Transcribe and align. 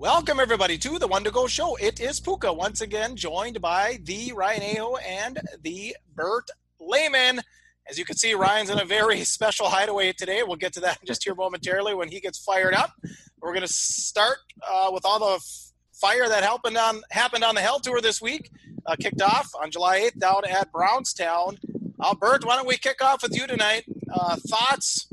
Welcome, 0.00 0.40
everybody, 0.40 0.78
to 0.78 0.98
the 0.98 1.06
One 1.06 1.24
to 1.24 1.30
Go 1.30 1.46
show. 1.46 1.76
It 1.76 2.00
is 2.00 2.20
Pooka 2.20 2.56
once 2.56 2.80
again, 2.80 3.16
joined 3.16 3.60
by 3.60 3.98
the 4.04 4.32
Ryan 4.32 4.78
Aho 4.78 4.96
and 4.96 5.38
the 5.62 5.94
Bert 6.14 6.48
Lehman. 6.80 7.42
As 7.86 7.98
you 7.98 8.06
can 8.06 8.16
see, 8.16 8.32
Ryan's 8.32 8.70
in 8.70 8.80
a 8.80 8.84
very 8.86 9.22
special 9.24 9.68
hideaway 9.68 10.14
today. 10.14 10.42
We'll 10.42 10.56
get 10.56 10.72
to 10.72 10.80
that 10.80 11.00
just 11.04 11.22
here 11.22 11.34
momentarily 11.34 11.94
when 11.94 12.08
he 12.08 12.18
gets 12.18 12.38
fired 12.38 12.72
up. 12.72 12.94
We're 13.42 13.52
going 13.52 13.66
to 13.66 13.70
start 13.70 14.38
uh, 14.66 14.88
with 14.90 15.04
all 15.04 15.18
the 15.18 15.34
f- 15.34 15.72
fire 15.92 16.30
that 16.30 16.42
happened 16.44 16.78
on 16.78 17.02
happened 17.10 17.44
on 17.44 17.54
the 17.54 17.60
Hell 17.60 17.78
Tour 17.78 18.00
this 18.00 18.22
week. 18.22 18.50
Uh, 18.86 18.96
kicked 18.98 19.20
off 19.20 19.50
on 19.62 19.70
July 19.70 20.00
8th 20.00 20.18
down 20.18 20.46
at 20.48 20.72
Brownstown. 20.72 21.58
Uh, 22.00 22.14
Bert, 22.14 22.46
why 22.46 22.56
don't 22.56 22.66
we 22.66 22.78
kick 22.78 23.04
off 23.04 23.22
with 23.22 23.36
you 23.36 23.46
tonight? 23.46 23.84
Uh, 24.10 24.36
thoughts, 24.48 25.12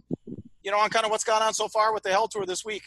you 0.63 0.71
know, 0.71 0.79
on 0.79 0.89
kind 0.89 1.03
of 1.03 1.11
what's 1.11 1.25
gone 1.25 1.41
on 1.41 1.53
so 1.53 1.67
far 1.67 1.93
with 1.93 2.03
the 2.03 2.09
Hell 2.09 2.29
Tour 2.29 2.45
this 2.45 2.63
week. 2.63 2.83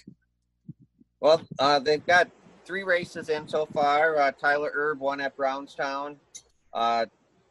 Well, 1.20 1.42
uh, 1.58 1.78
they've 1.80 2.04
got 2.06 2.30
three 2.64 2.82
races 2.82 3.28
in 3.28 3.46
so 3.46 3.66
far. 3.66 4.16
Uh, 4.16 4.32
Tyler 4.32 4.72
Erb 4.74 5.00
won 5.00 5.20
at 5.20 5.36
Brownstown. 5.36 6.16
Uh, 6.72 7.06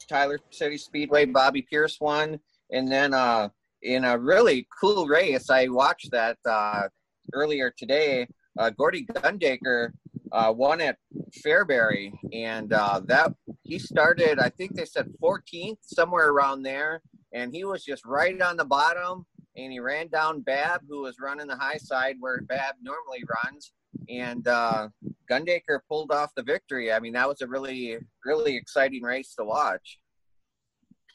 Tyler 0.07 0.39
City 0.49 0.77
Speedway, 0.77 1.25
Bobby 1.25 1.61
Pierce 1.61 1.99
won. 2.01 2.39
And 2.71 2.91
then 2.91 3.13
uh, 3.13 3.49
in 3.83 4.05
a 4.05 4.17
really 4.17 4.67
cool 4.81 5.07
race, 5.07 5.51
I 5.51 5.67
watched 5.67 6.09
that 6.11 6.37
uh, 6.45 6.87
earlier 7.33 7.71
today. 7.77 8.27
Uh, 8.57 8.71
Gordy 8.71 9.05
Gundaker 9.05 9.91
won 10.31 10.81
at 10.81 10.97
Fairbury, 11.45 12.11
and 12.33 12.69
that 12.69 13.33
he 13.63 13.77
started. 13.77 14.39
I 14.39 14.49
think 14.49 14.73
they 14.73 14.85
said 14.85 15.11
14th, 15.21 15.77
somewhere 15.83 16.29
around 16.29 16.63
there, 16.63 17.01
and 17.33 17.53
he 17.53 17.65
was 17.65 17.83
just 17.83 18.03
right 18.03 18.39
on 18.41 18.57
the 18.57 18.65
bottom 18.65 19.25
and 19.63 19.71
he 19.71 19.79
ran 19.79 20.07
down 20.07 20.41
Babb, 20.41 20.81
who 20.87 21.01
was 21.01 21.19
running 21.19 21.47
the 21.47 21.55
high 21.55 21.77
side 21.77 22.15
where 22.19 22.41
Babb 22.41 22.75
normally 22.81 23.23
runs, 23.43 23.71
and 24.09 24.47
uh, 24.47 24.89
Gundaker 25.29 25.79
pulled 25.87 26.11
off 26.11 26.31
the 26.35 26.43
victory. 26.43 26.91
I 26.91 26.99
mean, 26.99 27.13
that 27.13 27.27
was 27.27 27.41
a 27.41 27.47
really, 27.47 27.97
really 28.25 28.55
exciting 28.55 29.03
race 29.03 29.35
to 29.37 29.45
watch. 29.45 29.99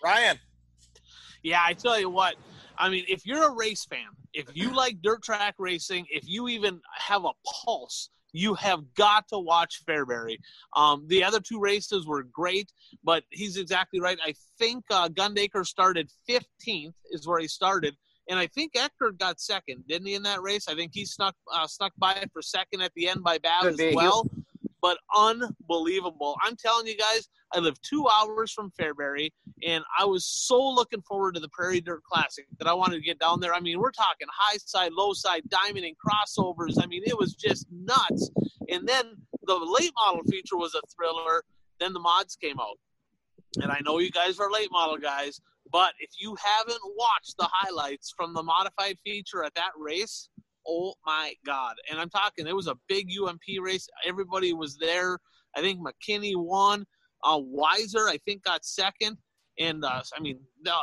Ryan. 0.03 0.39
Yeah, 1.43 1.63
I 1.65 1.75
tell 1.75 1.99
you 1.99 2.11
what. 2.11 2.37
I 2.77 2.89
mean, 2.89 3.05
if 3.09 3.27
you're 3.27 3.49
a 3.49 3.55
race 3.55 3.85
fan, 3.85 4.09
if 4.33 4.47
you 4.55 4.75
like 4.75 5.01
dirt 5.03 5.23
track 5.23 5.55
racing, 5.59 6.07
if 6.11 6.25
you 6.27 6.49
even 6.49 6.81
have 6.97 7.25
a 7.25 7.33
pulse, 7.47 8.11
you 8.33 8.55
have 8.55 8.83
got 8.97 9.29
to 9.29 9.39
watch 9.39 9.83
Fairbury. 9.89 10.39
Um, 10.75 11.05
the 11.07 11.23
other 11.23 11.39
two 11.41 11.61
races 11.61 12.05
were 12.05 12.25
great, 12.25 12.73
but 13.05 13.23
he's 13.31 13.57
exactly 13.57 14.01
right. 14.01 14.19
I 14.25 14.35
think 14.59 14.85
uh, 14.91 15.09
Gundaker 15.09 15.65
started 15.65 16.11
15th, 16.29 16.95
is 17.13 17.29
where 17.29 17.39
he 17.39 17.47
started 17.47 17.95
and 18.29 18.39
I 18.39 18.47
think 18.47 18.73
Eckert 18.75 19.19
got 19.19 19.41
second, 19.41 19.85
didn't 19.89 20.07
he, 20.07 20.15
in 20.15 20.23
that 20.23 20.43
race? 20.43 20.67
I 20.69 20.75
think 20.75 20.93
he 20.95 21.05
snuck 21.05 21.35
uh, 21.53 21.67
snuck 21.67 21.93
by 21.99 22.15
it 22.15 22.31
for 22.33 22.43
second 22.43 22.81
at 22.81 22.93
the 22.95 23.09
end 23.09 23.23
by 23.23 23.39
Babb 23.39 23.67
as 23.67 23.79
well. 23.95 24.29
But 24.81 24.99
unbelievable! 25.17 26.37
I'm 26.43 26.57
telling 26.57 26.87
you 26.87 26.97
guys, 26.97 27.29
I 27.53 27.59
live 27.59 27.81
two 27.83 28.07
hours 28.09 28.53
from 28.53 28.71
Fairbury, 28.79 29.31
and 29.67 29.83
I 29.99 30.05
was 30.05 30.27
so 30.27 30.63
looking 30.63 31.03
forward 31.03 31.35
to 31.35 31.41
the 31.41 31.49
Prairie 31.51 31.81
Dirt 31.81 32.03
Classic 32.05 32.47
that 32.59 32.69
I 32.69 32.75
wanted 32.75 32.97
to 32.97 33.03
get 33.03 33.19
down 33.19 33.41
there. 33.41 33.55
I 33.55 33.61
mean, 33.61 33.79
we're 33.79 33.91
talking 33.91 34.27
high 34.31 34.59
side, 34.59 34.93
low 34.93 35.13
side, 35.13 35.43
diamond, 35.49 35.87
and 35.87 35.95
crossovers. 35.97 36.83
I 36.83 36.87
mean, 36.87 37.03
it 37.07 37.19
was 37.19 37.35
just 37.35 37.67
nuts. 37.71 38.31
And 38.69 38.87
then 38.87 39.17
the 39.47 39.55
late 39.55 39.93
model 39.97 40.23
feature 40.31 40.57
was 40.57 40.75
a 40.75 40.83
thriller. 40.95 41.45
Then 41.81 41.93
the 41.93 42.01
mods 42.01 42.37
came 42.37 42.61
out, 42.61 42.79
and 43.63 43.71
I 43.73 43.81
know 43.85 43.99
you 43.99 44.11
guys 44.11 44.39
are 44.39 44.51
late 44.51 44.71
model 44.71 44.97
guys, 44.97 45.41
but 45.75 45.93
if 45.99 46.11
you 46.21 46.37
haven't 46.41 46.79
watched 46.97 47.37
the 47.37 47.49
highlights 47.51 48.15
from 48.17 48.33
the 48.33 48.45
modified 48.45 48.97
feature 49.05 49.43
at 49.43 49.57
that 49.57 49.73
race, 49.77 50.29
oh 50.69 50.95
my 51.05 51.35
God. 51.45 51.75
And 51.91 51.99
I'm 51.99 52.11
talking, 52.11 52.47
it 52.47 52.55
was 52.55 52.69
a 52.69 52.77
big 52.89 53.09
UMP 53.11 53.41
race. 53.61 53.89
Everybody 54.07 54.53
was 54.53 54.77
there. 54.79 55.19
I 55.57 55.63
think 55.63 55.81
McKinney 55.81 56.37
won. 56.37 56.85
Uh, 57.25 57.41
Weiser, 57.41 58.09
I 58.09 58.19
think, 58.25 58.45
got 58.45 58.65
second. 58.65 59.17
And 59.59 59.85
uh, 59.85 60.03
I 60.17 60.21
mean, 60.21 60.39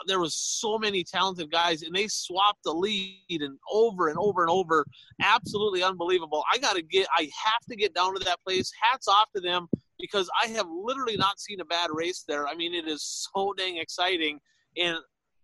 there 0.08 0.20
was 0.20 0.36
so 0.36 0.78
many 0.78 1.06
talented 1.06 1.50
guys, 1.50 1.84
and 1.84 1.96
they 1.96 2.10
swapped 2.10 2.64
the 2.66 2.74
lead 2.74 3.16
and 3.30 3.58
over 3.72 4.10
and 4.10 4.18
over 4.20 4.42
and 4.42 4.50
over. 4.50 4.86
Absolutely 5.22 5.84
unbelievable. 5.84 6.44
I 6.52 6.58
got 6.58 6.76
to 6.76 6.82
get, 6.82 7.08
I 7.18 7.30
have 7.46 7.62
to 7.70 7.78
get 7.78 7.94
down 7.94 8.14
to 8.14 8.26
that 8.26 8.40
place. 8.46 8.70
Hats 8.82 9.08
off 9.08 9.28
to 9.38 9.42
them 9.42 9.70
because 10.02 10.30
I 10.44 10.48
have 10.48 10.68
literally 10.70 11.16
not 11.16 11.40
seen 11.40 11.62
a 11.62 11.66
bad 11.66 11.92
race 11.94 12.26
there. 12.28 12.46
I 12.46 12.56
mean, 12.56 12.74
it 12.74 12.90
is 12.90 13.30
so 13.34 13.54
dang 13.58 13.78
exciting. 13.78 14.42
And 14.78 14.98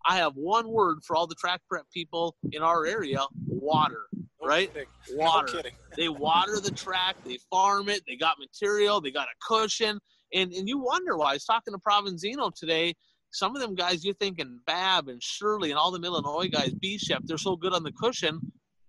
I 0.06 0.18
have 0.18 0.34
one 0.36 0.70
word 0.70 1.00
for 1.06 1.16
all 1.16 1.28
the 1.28 1.36
track 1.36 1.62
prep 1.70 1.86
people 1.94 2.36
in 2.52 2.62
our 2.62 2.86
area 2.86 3.26
water, 3.48 4.06
right? 4.42 4.72
Water. 5.12 5.62
No 5.64 5.70
they 5.98 6.10
water 6.10 6.60
the 6.60 6.72
track, 6.72 7.16
they 7.26 7.38
farm 7.50 7.90
it, 7.90 8.04
they 8.08 8.16
got 8.16 8.38
material, 8.40 9.02
they 9.02 9.12
got 9.12 9.28
a 9.28 9.46
cushion. 9.46 10.00
And, 10.34 10.52
and 10.54 10.68
you 10.68 10.80
wonder 10.80 11.18
why. 11.18 11.32
I 11.32 11.34
was 11.34 11.46
talking 11.46 11.74
to 11.74 11.80
Provenzino 11.80 12.54
today. 12.54 12.96
Some 13.32 13.56
of 13.56 13.62
them 13.62 13.76
guys, 13.76 14.06
you're 14.06 14.14
thinking 14.16 14.60
Babb 14.66 15.10
and 15.10 15.22
Shirley 15.22 15.72
and 15.72 15.78
all 15.78 15.92
the 15.92 16.02
Illinois 16.02 16.48
guys, 16.48 16.74
B-Shep, 16.74 17.24
they're 17.26 17.38
so 17.38 17.56
good 17.56 17.74
on 17.74 17.84
the 17.84 17.92
cushion. 17.92 18.40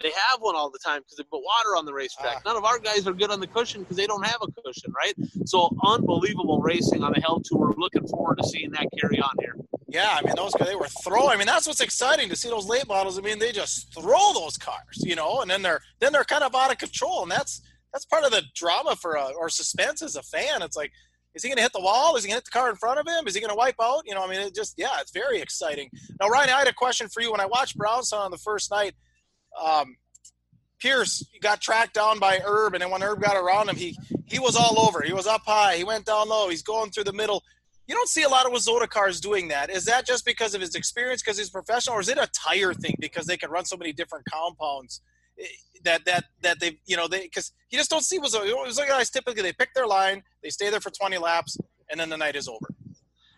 They 0.00 0.10
have 0.10 0.40
one 0.40 0.54
all 0.54 0.70
the 0.70 0.78
time 0.78 1.00
because 1.00 1.16
they 1.16 1.24
put 1.24 1.42
water 1.42 1.76
on 1.76 1.84
the 1.84 1.92
racetrack. 1.92 2.36
Uh, 2.36 2.40
None 2.46 2.56
of 2.56 2.64
our 2.64 2.78
guys 2.78 3.08
are 3.08 3.12
good 3.12 3.32
on 3.32 3.40
the 3.40 3.48
cushion 3.48 3.82
because 3.82 3.96
they 3.96 4.06
don't 4.06 4.24
have 4.24 4.38
a 4.42 4.62
cushion, 4.62 4.92
right? 4.92 5.14
So 5.44 5.76
unbelievable 5.84 6.60
racing 6.60 7.02
on 7.02 7.12
the 7.14 7.20
Hell 7.20 7.42
Tour. 7.44 7.74
Looking 7.76 8.06
forward 8.06 8.38
to 8.38 8.46
seeing 8.46 8.70
that 8.72 8.86
carry 8.96 9.20
on 9.20 9.34
here. 9.40 9.56
Yeah, 9.88 10.18
I 10.18 10.22
mean 10.22 10.34
those 10.36 10.52
they 10.64 10.76
were 10.76 10.88
throwing. 11.02 11.30
I 11.30 11.36
mean 11.36 11.46
that's 11.46 11.66
what's 11.66 11.80
exciting 11.80 12.28
to 12.28 12.36
see 12.36 12.50
those 12.50 12.66
late 12.66 12.86
models. 12.86 13.18
I 13.18 13.22
mean 13.22 13.38
they 13.38 13.52
just 13.52 13.92
throw 13.94 14.34
those 14.34 14.58
cars, 14.58 14.98
you 14.98 15.16
know, 15.16 15.40
and 15.40 15.50
then 15.50 15.62
they're 15.62 15.80
then 15.98 16.12
they're 16.12 16.24
kind 16.24 16.44
of 16.44 16.54
out 16.54 16.70
of 16.70 16.78
control, 16.78 17.22
and 17.22 17.30
that's 17.30 17.62
that's 17.92 18.04
part 18.04 18.24
of 18.24 18.30
the 18.30 18.42
drama 18.54 18.96
for 18.96 19.14
a, 19.14 19.24
or 19.38 19.48
suspense 19.48 20.02
as 20.02 20.16
a 20.16 20.22
fan. 20.22 20.62
It's 20.62 20.76
like, 20.76 20.92
is 21.34 21.42
he 21.42 21.48
going 21.48 21.56
to 21.56 21.62
hit 21.62 21.72
the 21.72 21.80
wall? 21.80 22.16
Is 22.16 22.24
he 22.24 22.28
going 22.28 22.34
to 22.34 22.38
hit 22.40 22.44
the 22.44 22.50
car 22.50 22.68
in 22.70 22.76
front 22.76 22.98
of 22.98 23.06
him? 23.06 23.26
Is 23.26 23.34
he 23.34 23.40
going 23.40 23.50
to 23.50 23.56
wipe 23.56 23.76
out? 23.80 24.02
You 24.04 24.14
know, 24.14 24.24
I 24.24 24.28
mean, 24.28 24.40
it 24.40 24.54
just 24.54 24.74
yeah, 24.76 25.00
it's 25.00 25.12
very 25.12 25.40
exciting. 25.40 25.88
Now, 26.20 26.28
Ryan, 26.28 26.50
I 26.50 26.58
had 26.58 26.68
a 26.68 26.74
question 26.74 27.08
for 27.08 27.22
you. 27.22 27.32
When 27.32 27.40
I 27.40 27.46
watched 27.46 27.76
Brownson 27.76 28.18
on 28.18 28.30
the 28.30 28.38
first 28.38 28.70
night, 28.70 28.94
um, 29.62 29.96
Pierce 30.80 31.24
got 31.40 31.60
tracked 31.60 31.94
down 31.94 32.18
by 32.18 32.40
Erb, 32.46 32.74
and 32.74 32.82
then 32.82 32.90
when 32.90 33.02
Erb 33.02 33.22
got 33.22 33.36
around 33.36 33.68
him, 33.68 33.76
he 33.76 33.96
he 34.26 34.38
was 34.38 34.56
all 34.56 34.78
over. 34.80 35.02
He 35.02 35.12
was 35.12 35.26
up 35.26 35.42
high. 35.46 35.76
He 35.76 35.84
went 35.84 36.04
down 36.04 36.28
low. 36.28 36.48
He's 36.48 36.62
going 36.62 36.90
through 36.90 37.04
the 37.04 37.12
middle. 37.12 37.42
You 37.88 37.94
don't 37.94 38.08
see 38.08 38.22
a 38.22 38.28
lot 38.28 38.44
of 38.44 38.52
WISSOTA 38.52 38.90
cars 38.90 39.18
doing 39.18 39.48
that. 39.48 39.70
Is 39.70 39.86
that 39.86 40.06
just 40.06 40.26
because 40.26 40.54
of 40.54 40.60
his 40.60 40.74
experience, 40.74 41.22
because 41.22 41.38
he's 41.38 41.48
professional, 41.48 41.96
or 41.96 42.00
is 42.00 42.10
it 42.10 42.18
a 42.18 42.28
tire 42.34 42.74
thing 42.74 42.94
because 43.00 43.24
they 43.24 43.38
can 43.38 43.50
run 43.50 43.64
so 43.64 43.78
many 43.78 43.94
different 43.94 44.26
compounds 44.30 45.00
eh, 45.40 45.46
that 45.84 46.04
that 46.04 46.24
that 46.42 46.60
they 46.60 46.78
you 46.86 46.98
know 46.98 47.08
they 47.08 47.22
because 47.22 47.52
you 47.70 47.78
just 47.78 47.88
don't 47.88 48.04
see 48.04 48.18
WISSOTA. 48.18 48.52
WISSOTA 48.52 48.88
guys 48.88 49.08
typically 49.10 49.42
they 49.42 49.54
pick 49.54 49.72
their 49.74 49.86
line, 49.86 50.22
they 50.42 50.50
stay 50.50 50.68
there 50.68 50.80
for 50.80 50.90
20 50.90 51.16
laps, 51.16 51.56
and 51.90 51.98
then 51.98 52.10
the 52.10 52.16
night 52.16 52.36
is 52.36 52.46
over. 52.46 52.68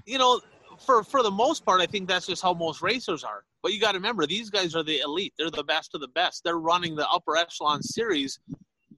You 0.04 0.18
know, 0.18 0.40
for 0.84 1.04
for 1.04 1.22
the 1.22 1.30
most 1.30 1.64
part, 1.64 1.80
I 1.80 1.86
think 1.86 2.08
that's 2.08 2.26
just 2.26 2.42
how 2.42 2.52
most 2.52 2.82
racers 2.82 3.22
are. 3.22 3.44
But 3.62 3.72
you 3.72 3.80
got 3.80 3.92
to 3.92 3.98
remember, 3.98 4.26
these 4.26 4.50
guys 4.50 4.74
are 4.74 4.82
the 4.82 4.98
elite. 5.00 5.32
They're 5.38 5.50
the 5.50 5.62
best 5.62 5.94
of 5.94 6.00
the 6.00 6.08
best. 6.08 6.42
They're 6.42 6.58
running 6.58 6.96
the 6.96 7.08
upper 7.08 7.36
echelon 7.36 7.82
series. 7.82 8.40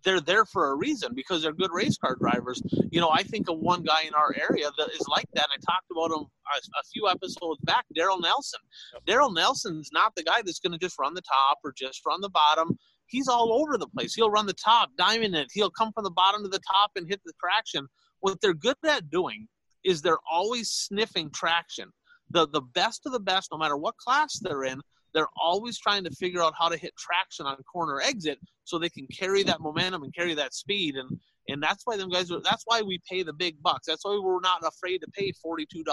They're 0.05 0.21
there 0.21 0.45
for 0.45 0.71
a 0.71 0.77
reason 0.77 1.13
because 1.15 1.43
they're 1.43 1.53
good 1.53 1.71
race 1.73 1.97
car 1.97 2.17
drivers. 2.17 2.63
You 2.91 3.01
know, 3.01 3.11
I 3.11 3.23
think 3.23 3.49
of 3.49 3.59
one 3.59 3.83
guy 3.83 4.03
in 4.03 4.15
our 4.15 4.35
area 4.37 4.71
that 4.79 4.91
is 4.91 5.07
like 5.09 5.29
that. 5.35 5.49
I 5.53 5.59
talked 5.65 5.87
about 5.91 6.17
him 6.17 6.27
a, 6.27 6.57
a 6.57 6.85
few 6.93 7.09
episodes 7.09 7.61
back, 7.63 7.85
Daryl 7.97 8.21
Nelson. 8.21 8.61
Yep. 8.95 9.03
Daryl 9.07 9.35
Nelson's 9.35 9.91
not 9.93 10.15
the 10.17 10.25
guy 10.25 10.43
that's 10.43 10.61
going 10.61 10.73
to 10.73 10.79
just 10.79 10.99
run 10.99 11.15
the 11.15 11.23
top 11.23 11.59
or 11.65 11.73
just 11.77 12.01
run 12.07 12.21
the 12.21 12.31
bottom. 12.31 12.77
He's 13.07 13.29
all 13.29 13.53
over 13.53 13.79
the 13.79 13.89
place. 13.89 14.15
He'll 14.15 14.31
run 14.31 14.47
the 14.47 14.55
top, 14.55 14.91
diamond 14.97 15.35
it. 15.35 15.49
He'll 15.53 15.71
come 15.71 15.93
from 15.93 16.05
the 16.05 16.11
bottom 16.11 16.43
to 16.43 16.49
the 16.49 16.61
top 16.71 16.93
and 16.97 17.09
hit 17.09 17.21
the 17.25 17.33
traction. 17.39 17.87
What 18.21 18.41
they're 18.41 18.55
good 18.55 18.77
at 18.87 19.11
doing 19.11 19.49
is 19.85 20.01
they're 20.01 20.19
always 20.31 20.71
sniffing 20.71 21.31
traction 21.31 21.91
the 22.33 22.49
the 22.49 22.61
best 22.61 23.07
of 23.07 23.13
the 23.13 23.21
best, 23.21 23.51
no 23.53 23.59
matter 23.59 23.77
what 23.77 23.97
class 23.97 24.39
they're 24.41 24.65
in, 24.65 24.81
they're 25.15 25.29
always 25.41 25.79
trying 25.79 26.05
to 26.05 26.11
figure 26.11 26.43
out 26.43 26.55
how 26.59 26.69
to 26.69 26.77
hit 26.77 26.93
traction 26.97 27.47
on 27.47 27.57
corner 27.65 28.01
exit 28.01 28.39
so 28.65 28.79
they 28.79 28.89
can 28.89 29.07
carry 29.07 29.43
that 29.43 29.61
momentum 29.61 30.03
and 30.03 30.15
carry 30.15 30.35
that 30.35 30.55
speed 30.55 30.97
and 30.97 31.19
and 31.49 31.63
that's 31.63 31.83
why 31.85 31.97
them 31.97 32.09
guys 32.09 32.31
are 32.31 32.41
that's 32.41 32.63
why 32.67 32.83
we 32.83 33.01
pay 33.11 33.23
the 33.23 33.33
big 33.33 33.61
bucks. 33.63 33.87
That's 33.87 34.05
why 34.05 34.19
we're 34.23 34.41
not 34.41 34.63
afraid 34.65 34.99
to 34.99 35.09
pay 35.09 35.33
$42 35.45 35.85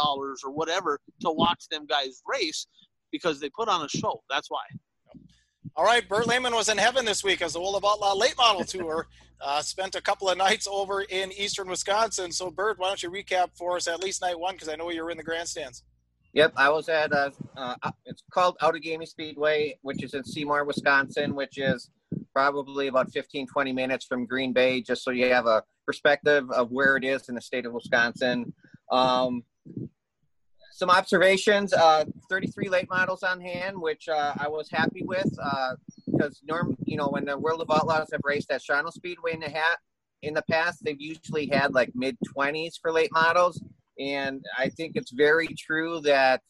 or 0.44 0.51
whatever 0.51 0.99
to 1.21 1.31
watch 1.31 1.65
them 1.71 1.88
guys 1.88 2.21
race 2.27 2.67
because 3.11 3.39
they 3.39 3.49
put 3.49 3.67
on 3.67 3.83
a 3.83 3.89
show. 3.89 4.21
That's 4.29 4.49
why. 4.49 4.61
All 5.75 5.85
right 5.85 6.07
bert 6.07 6.27
lehman 6.27 6.53
was 6.53 6.69
in 6.69 6.77
heaven 6.77 7.05
this 7.05 7.23
week 7.23 7.41
as 7.41 7.53
the 7.53 7.59
World 7.59 7.75
of 7.75 7.85
Outlaw 7.85 8.13
late 8.13 8.35
model 8.38 8.63
tour 8.63 9.07
uh, 9.41 9.61
spent 9.61 9.95
a 9.95 10.01
couple 10.01 10.29
of 10.29 10.38
nights 10.38 10.67
over 10.69 11.01
in 11.01 11.31
eastern 11.31 11.67
wisconsin. 11.67 12.31
So 12.31 12.51
bert 12.51 12.77
why 12.77 12.89
don't 12.89 13.01
you 13.01 13.09
recap 13.09 13.49
for 13.57 13.75
us 13.75 13.88
at 13.88 14.03
least 14.03 14.21
night 14.21 14.39
one 14.39 14.53
because 14.55 14.69
i 14.69 14.75
know 14.75 14.89
you 14.89 15.03
were 15.03 15.11
in 15.11 15.17
the 15.17 15.23
grandstands 15.23 15.83
Yep, 16.33 16.53
I 16.55 16.69
was 16.69 16.89
at 16.89 17.11
a, 17.11 17.31
uh, 17.57 17.75
uh, 17.81 17.91
it's 18.05 18.23
called 18.31 18.57
Outagamie 18.61 19.07
Speedway, 19.07 19.79
which 19.81 20.03
is 20.03 20.13
in 20.13 20.23
Seymour, 20.23 20.63
Wisconsin, 20.63 21.33
which 21.35 21.57
is 21.57 21.89
probably 22.33 22.87
about 22.87 23.11
15, 23.11 23.47
20 23.47 23.73
minutes 23.73 24.05
from 24.05 24.25
Green 24.25 24.53
Bay, 24.53 24.81
just 24.81 25.03
so 25.03 25.09
you 25.09 25.25
have 25.25 25.47
a 25.47 25.63
perspective 25.87 26.49
of 26.51 26.71
where 26.71 26.97
it 26.97 27.03
is 27.03 27.29
in 27.29 27.35
the 27.35 27.41
state 27.41 27.65
of 27.65 27.73
Wisconsin. 27.73 28.53
Um, 28.91 29.43
some 30.71 30.91
observations, 30.91 31.73
uh, 31.73 32.05
33 32.29 32.69
late 32.69 32.89
models 32.89 33.23
on 33.23 33.41
hand, 33.41 33.81
which 33.81 34.07
uh, 34.07 34.33
I 34.37 34.47
was 34.47 34.69
happy 34.69 35.03
with. 35.03 35.27
Uh, 35.41 35.75
because 36.05 36.41
norm, 36.43 36.77
you 36.85 36.95
know, 36.95 37.07
when 37.07 37.25
the 37.25 37.37
World 37.37 37.61
of 37.61 37.71
Outlaws 37.71 38.09
have 38.11 38.21
raced 38.23 38.51
at 38.51 38.61
Shawano 38.61 38.91
Speedway 38.91 39.33
in 39.33 39.39
the 39.39 39.49
hat 39.49 39.79
in 40.21 40.33
the 40.33 40.43
past, 40.49 40.83
they've 40.83 40.99
usually 40.99 41.47
had 41.47 41.73
like 41.73 41.91
mid 41.95 42.17
twenties 42.33 42.77
for 42.81 42.91
late 42.91 43.11
models, 43.11 43.61
and 43.99 44.43
I 44.57 44.69
think 44.69 44.93
it's 44.95 45.11
very 45.11 45.47
true 45.57 45.99
that 46.01 46.41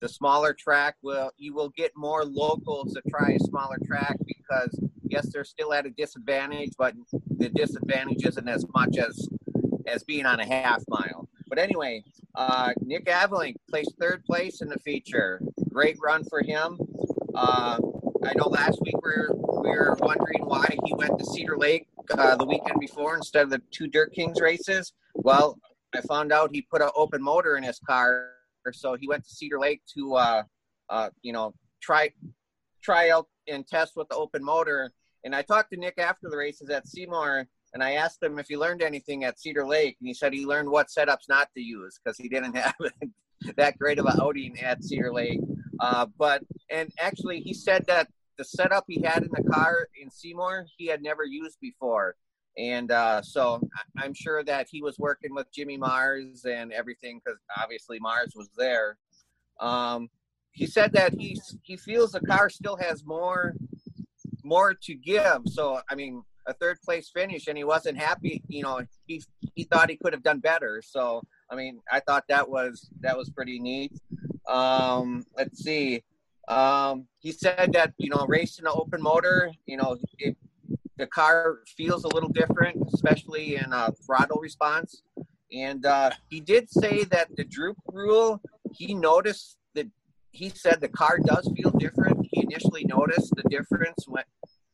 the 0.00 0.08
smaller 0.08 0.54
track 0.54 0.96
will 1.02 1.30
you 1.36 1.54
will 1.54 1.70
get 1.70 1.92
more 1.96 2.24
locals 2.24 2.94
to 2.94 3.02
try 3.08 3.30
a 3.32 3.40
smaller 3.40 3.78
track 3.86 4.16
because 4.26 4.78
yes, 5.02 5.30
they're 5.32 5.44
still 5.44 5.72
at 5.72 5.86
a 5.86 5.90
disadvantage, 5.90 6.72
but 6.78 6.94
the 7.38 7.48
disadvantage 7.48 8.24
isn't 8.24 8.48
as 8.48 8.64
much 8.74 8.98
as 8.98 9.28
as 9.86 10.02
being 10.04 10.26
on 10.26 10.40
a 10.40 10.46
half 10.46 10.82
mile. 10.88 11.28
But 11.48 11.58
anyway, 11.58 12.02
uh, 12.34 12.72
Nick 12.80 13.06
Anvelink 13.06 13.56
placed 13.68 13.94
third 14.00 14.24
place 14.24 14.60
in 14.62 14.68
the 14.68 14.78
feature. 14.78 15.40
Great 15.70 15.96
run 16.02 16.24
for 16.24 16.42
him. 16.42 16.78
Uh, 17.34 17.78
I 18.24 18.32
know 18.36 18.46
last 18.48 18.80
week 18.82 18.94
we 19.02 19.10
were, 19.10 19.30
we 19.62 19.68
were 19.68 19.96
wondering 20.00 20.44
why 20.44 20.66
he 20.84 20.94
went 20.94 21.18
to 21.18 21.24
Cedar 21.26 21.58
Lake 21.58 21.86
uh, 22.16 22.36
the 22.36 22.46
weekend 22.46 22.80
before 22.80 23.16
instead 23.16 23.42
of 23.42 23.50
the 23.50 23.60
two 23.70 23.86
Dirt 23.86 24.12
Kings 24.12 24.40
races. 24.40 24.92
Well, 25.14 25.58
I 25.96 26.00
found 26.02 26.32
out 26.32 26.50
he 26.52 26.62
put 26.62 26.82
an 26.82 26.90
open 26.96 27.22
motor 27.22 27.56
in 27.56 27.62
his 27.62 27.78
car, 27.78 28.30
so 28.72 28.96
he 28.98 29.08
went 29.08 29.24
to 29.24 29.30
Cedar 29.30 29.58
Lake 29.58 29.82
to, 29.94 30.14
uh, 30.14 30.42
uh, 30.88 31.10
you 31.22 31.32
know, 31.32 31.54
try 31.82 32.10
try 32.82 33.10
out 33.10 33.26
and 33.48 33.66
test 33.66 33.94
with 33.96 34.08
the 34.08 34.16
open 34.16 34.44
motor. 34.44 34.92
And 35.24 35.34
I 35.34 35.42
talked 35.42 35.70
to 35.72 35.78
Nick 35.78 35.98
after 35.98 36.28
the 36.28 36.36
races 36.36 36.68
at 36.68 36.86
Seymour, 36.86 37.46
and 37.72 37.82
I 37.82 37.92
asked 37.92 38.22
him 38.22 38.38
if 38.38 38.46
he 38.48 38.56
learned 38.56 38.82
anything 38.82 39.24
at 39.24 39.40
Cedar 39.40 39.66
Lake, 39.66 39.96
and 40.00 40.06
he 40.06 40.14
said 40.14 40.32
he 40.32 40.44
learned 40.44 40.68
what 40.68 40.88
setups 40.88 41.28
not 41.28 41.48
to 41.56 41.62
use 41.62 41.98
because 42.02 42.18
he 42.18 42.28
didn't 42.28 42.56
have 42.56 42.74
that 43.56 43.78
great 43.78 43.98
of 43.98 44.06
an 44.06 44.20
outing 44.20 44.60
at 44.60 44.84
Cedar 44.84 45.12
Lake. 45.12 45.40
Uh, 45.80 46.06
but 46.18 46.42
and 46.70 46.92
actually, 47.00 47.40
he 47.40 47.54
said 47.54 47.84
that 47.86 48.08
the 48.38 48.44
setup 48.44 48.84
he 48.88 49.02
had 49.02 49.22
in 49.22 49.30
the 49.30 49.48
car 49.50 49.88
in 50.00 50.10
Seymour 50.10 50.66
he 50.76 50.86
had 50.86 51.02
never 51.02 51.24
used 51.24 51.58
before, 51.60 52.16
and 52.56 52.90
uh, 52.90 53.22
so 53.22 53.60
I'm 53.98 54.14
sure 54.14 54.44
that 54.44 54.68
he 54.70 54.82
was 54.82 54.98
working 54.98 55.34
with 55.34 55.50
Jimmy 55.52 55.76
Mars 55.76 56.44
and 56.44 56.72
everything 56.72 57.20
because 57.24 57.38
obviously 57.60 57.98
Mars 57.98 58.32
was 58.36 58.48
there. 58.56 58.96
Um, 59.60 60.08
he 60.52 60.66
said 60.66 60.92
that 60.92 61.14
he 61.14 61.40
he 61.62 61.76
feels 61.76 62.12
the 62.12 62.20
car 62.20 62.48
still 62.48 62.76
has 62.76 63.04
more 63.04 63.54
more 64.44 64.74
to 64.74 64.94
give. 64.94 65.42
So 65.46 65.80
I 65.90 65.94
mean, 65.94 66.22
a 66.46 66.52
third 66.54 66.80
place 66.82 67.10
finish, 67.12 67.48
and 67.48 67.58
he 67.58 67.64
wasn't 67.64 67.98
happy. 67.98 68.42
You 68.48 68.62
know, 68.62 68.80
he 69.06 69.22
he 69.54 69.64
thought 69.64 69.90
he 69.90 69.96
could 69.96 70.12
have 70.12 70.22
done 70.22 70.38
better. 70.38 70.82
So 70.84 71.22
I 71.50 71.56
mean, 71.56 71.80
I 71.90 72.00
thought 72.00 72.24
that 72.28 72.48
was 72.48 72.88
that 73.00 73.16
was 73.16 73.30
pretty 73.30 73.58
neat. 73.58 73.92
Um, 74.48 75.24
let's 75.36 75.62
see. 75.62 76.04
Um, 76.46 77.08
he 77.18 77.32
said 77.32 77.72
that 77.72 77.94
you 77.98 78.10
know, 78.10 78.26
racing 78.28 78.66
an 78.66 78.72
open 78.74 79.02
motor, 79.02 79.50
you 79.66 79.76
know, 79.76 79.96
it, 80.18 80.36
the 80.96 81.06
car 81.06 81.60
feels 81.76 82.04
a 82.04 82.08
little 82.08 82.28
different, 82.28 82.76
especially 82.94 83.56
in 83.56 83.72
a 83.72 83.92
throttle 84.06 84.38
response. 84.40 85.02
And 85.52 85.84
uh, 85.86 86.10
he 86.28 86.40
did 86.40 86.70
say 86.70 87.04
that 87.04 87.28
the 87.36 87.44
droop 87.44 87.76
rule, 87.92 88.40
he 88.72 88.94
noticed 88.94 89.56
that 89.74 89.88
he 90.30 90.48
said 90.48 90.80
the 90.80 90.88
car 90.88 91.18
does 91.24 91.50
feel 91.56 91.70
different. 91.70 92.26
He 92.30 92.42
initially 92.42 92.84
noticed 92.84 93.32
the 93.36 93.48
difference 93.48 94.04
when, 94.08 94.24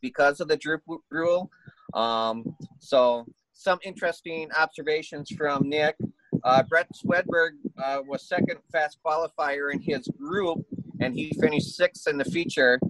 because 0.01 0.41
of 0.41 0.49
the 0.49 0.57
droop 0.57 0.83
rule. 1.11 1.51
Um, 1.95 2.57
so 2.79 3.27
some 3.53 3.79
interesting 3.85 4.49
observations 4.59 5.31
from 5.31 5.69
Nick. 5.69 5.97
Uh, 6.45 6.63
Brett 6.63 6.89
Swedberg 6.95 7.51
uh, 7.83 8.01
was 8.07 8.27
second 8.27 8.59
fast 8.73 8.99
qualifier 9.05 9.73
in 9.73 9.81
his 9.81 10.09
group, 10.19 10.65
and 11.01 11.15
he 11.15 11.33
finished 11.41 11.77
sixth 11.77 12.09
in 12.09 12.17
the 12.17 12.25
feature. 12.25 12.81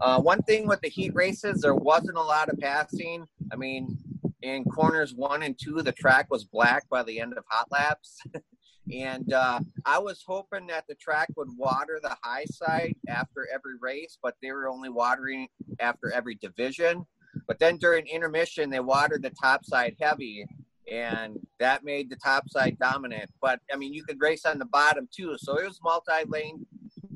Uh, 0.00 0.20
one 0.20 0.42
thing 0.42 0.66
with 0.66 0.80
the 0.80 0.88
heat 0.88 1.14
races, 1.14 1.60
there 1.60 1.74
wasn't 1.74 2.16
a 2.16 2.22
lot 2.22 2.48
of 2.48 2.58
passing. 2.58 3.26
I 3.52 3.56
mean, 3.56 3.96
in 4.42 4.64
corners 4.64 5.14
one 5.14 5.42
and 5.42 5.58
two, 5.58 5.82
the 5.82 5.92
track 5.92 6.28
was 6.30 6.44
black 6.44 6.88
by 6.88 7.02
the 7.02 7.20
end 7.20 7.34
of 7.36 7.44
hot 7.48 7.66
laps. 7.70 8.20
and 8.92 9.32
uh, 9.32 9.60
I 9.84 9.98
was 9.98 10.22
hoping 10.26 10.66
that 10.68 10.84
the 10.88 10.94
track 10.94 11.28
would 11.36 11.48
water 11.56 11.98
the 12.02 12.16
high 12.22 12.44
side 12.44 12.94
after 13.08 13.46
every 13.52 13.74
race, 13.80 14.18
but 14.22 14.36
they 14.40 14.52
were 14.52 14.68
only 14.68 14.88
watering 14.88 15.48
after 15.80 16.12
every 16.12 16.36
division. 16.36 17.04
But 17.46 17.58
then 17.58 17.76
during 17.76 18.06
intermission, 18.06 18.70
they 18.70 18.80
watered 18.80 19.22
the 19.22 19.30
top 19.30 19.64
side 19.64 19.96
heavy, 20.00 20.46
and 20.90 21.38
that 21.58 21.84
made 21.84 22.08
the 22.08 22.16
top 22.16 22.48
side 22.48 22.78
dominant. 22.80 23.30
But 23.40 23.60
I 23.72 23.76
mean, 23.76 23.92
you 23.92 24.04
could 24.04 24.20
race 24.20 24.44
on 24.44 24.58
the 24.58 24.64
bottom 24.66 25.08
too, 25.14 25.36
so 25.38 25.58
it 25.58 25.66
was 25.66 25.80
multi-lane 25.82 26.66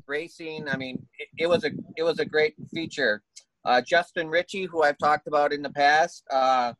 racing. 0.07 0.67
I 0.69 0.77
mean, 0.77 1.05
it, 1.37 1.47
was 1.47 1.63
a 1.63 1.71
it 1.97 2.03
was 2.03 2.19
a 2.19 2.25
great 2.25 2.55
feature. 2.73 3.21
Uh, 3.65 3.81
Justin 3.81 4.27
Ritchie, 4.27 4.65
who 4.65 4.83
I've 4.83 4.97
talked 4.97 5.27
about 5.27 5.53
in 5.53 5.61
the 5.61 5.69
past, 5.69 6.23
uh, 6.31 6.73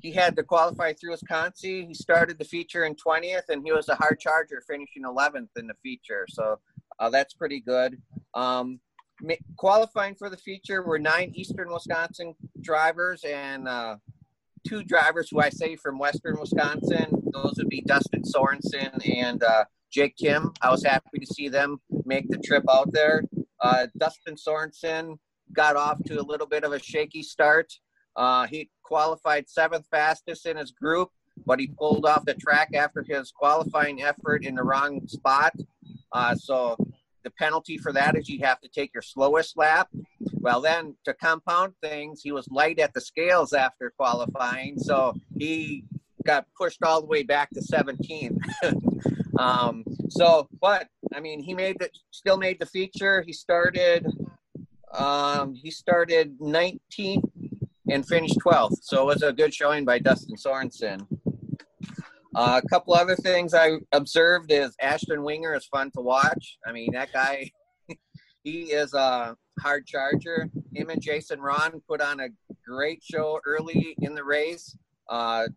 he 0.00 0.12
had 0.12 0.36
to 0.36 0.42
qualify 0.42 0.92
through 0.92 1.12
Wisconsin. 1.12 1.86
He 1.88 1.94
started 1.94 2.38
the 2.38 2.44
feature 2.44 2.84
in 2.84 2.94
20th, 2.94 3.48
and 3.48 3.62
he 3.64 3.72
was 3.72 3.88
a 3.88 3.94
hard 3.94 4.20
charger, 4.20 4.62
finishing 4.66 5.04
11th 5.04 5.48
in 5.56 5.66
the 5.66 5.74
feature. 5.82 6.26
So 6.28 6.58
uh, 6.98 7.08
that's 7.10 7.34
pretty 7.34 7.60
good. 7.60 8.00
Um, 8.34 8.80
qualifying 9.56 10.14
for 10.14 10.28
the 10.28 10.36
feature 10.36 10.82
were 10.82 10.98
nine 10.98 11.32
Eastern 11.34 11.72
Wisconsin 11.72 12.34
drivers 12.60 13.24
and 13.24 13.68
uh, 13.68 13.96
two 14.66 14.82
drivers 14.82 15.28
who 15.30 15.40
I 15.40 15.50
say 15.50 15.76
from 15.76 15.98
Western 15.98 16.38
Wisconsin. 16.38 17.06
Those 17.32 17.54
would 17.58 17.68
be 17.68 17.82
Dustin 17.82 18.22
Sorensen 18.22 19.16
and 19.16 19.42
uh, 19.42 19.64
Jake 19.90 20.16
Timm. 20.16 20.52
I 20.60 20.70
was 20.70 20.84
happy 20.84 21.18
to 21.18 21.26
see 21.26 21.48
them 21.48 21.80
make 22.04 22.28
the 22.28 22.38
trip 22.38 22.64
out 22.70 22.92
there. 22.92 23.22
Uh, 23.62 23.86
Dustin 23.96 24.34
Sorensen 24.34 25.18
got 25.52 25.76
off 25.76 26.02
to 26.04 26.20
a 26.20 26.22
little 26.22 26.46
bit 26.46 26.64
of 26.64 26.72
a 26.72 26.78
shaky 26.78 27.22
start. 27.22 27.72
Uh, 28.16 28.46
he 28.46 28.70
qualified 28.82 29.48
seventh 29.48 29.86
fastest 29.90 30.46
in 30.46 30.56
his 30.56 30.72
group, 30.72 31.10
but 31.46 31.60
he 31.60 31.68
pulled 31.78 32.04
off 32.04 32.24
the 32.24 32.34
track 32.34 32.70
after 32.74 33.04
his 33.06 33.30
qualifying 33.30 34.02
effort 34.02 34.44
in 34.44 34.56
the 34.56 34.62
wrong 34.62 35.06
spot. 35.06 35.54
Uh, 36.12 36.34
so 36.34 36.76
the 37.24 37.30
penalty 37.30 37.78
for 37.78 37.92
that 37.92 38.16
is 38.16 38.28
you 38.28 38.40
have 38.40 38.60
to 38.60 38.68
take 38.68 38.92
your 38.92 39.02
slowest 39.02 39.56
lap. 39.56 39.88
Well, 40.32 40.60
then 40.60 40.96
to 41.04 41.14
compound 41.14 41.74
things, 41.80 42.20
he 42.22 42.32
was 42.32 42.48
light 42.50 42.78
at 42.78 42.92
the 42.94 43.00
scales 43.00 43.52
after 43.52 43.92
qualifying, 43.96 44.78
so 44.78 45.14
he 45.38 45.84
got 46.26 46.46
pushed 46.56 46.82
all 46.82 47.00
the 47.00 47.06
way 47.06 47.22
back 47.22 47.50
to 47.50 47.60
17th. 47.60 48.38
um, 49.38 49.84
so, 50.08 50.48
but 50.60 50.88
I 51.14 51.20
mean, 51.20 51.40
he 51.40 51.54
made 51.54 51.78
the 51.78 51.90
still 52.10 52.36
made 52.36 52.58
the 52.60 52.66
feature. 52.66 53.22
He 53.22 53.32
started, 53.32 54.06
um, 54.92 55.54
he 55.54 55.70
started 55.70 56.38
19th 56.38 57.30
and 57.90 58.06
finished 58.06 58.38
12th. 58.44 58.78
So 58.82 59.02
it 59.02 59.06
was 59.06 59.22
a 59.22 59.32
good 59.32 59.54
showing 59.54 59.84
by 59.84 59.98
Dustin 59.98 60.36
Sorensen. 60.36 61.06
Uh, 62.34 62.60
a 62.64 62.68
couple 62.68 62.94
other 62.94 63.16
things 63.16 63.52
I 63.52 63.72
observed 63.92 64.50
is 64.50 64.74
Ashton 64.80 65.22
Winger 65.22 65.54
is 65.54 65.66
fun 65.66 65.90
to 65.92 66.00
watch. 66.00 66.58
I 66.66 66.72
mean, 66.72 66.92
that 66.92 67.12
guy, 67.12 67.50
he 68.44 68.72
is 68.72 68.94
a 68.94 69.36
hard 69.60 69.86
charger. 69.86 70.48
Him 70.74 70.88
and 70.88 71.02
Jason 71.02 71.40
Rauen 71.40 71.82
put 71.86 72.00
on 72.00 72.20
a 72.20 72.28
great 72.66 73.02
show 73.02 73.38
early 73.44 73.94
in 73.98 74.14
the 74.14 74.24
race. 74.24 74.76
Uh, 75.10 75.48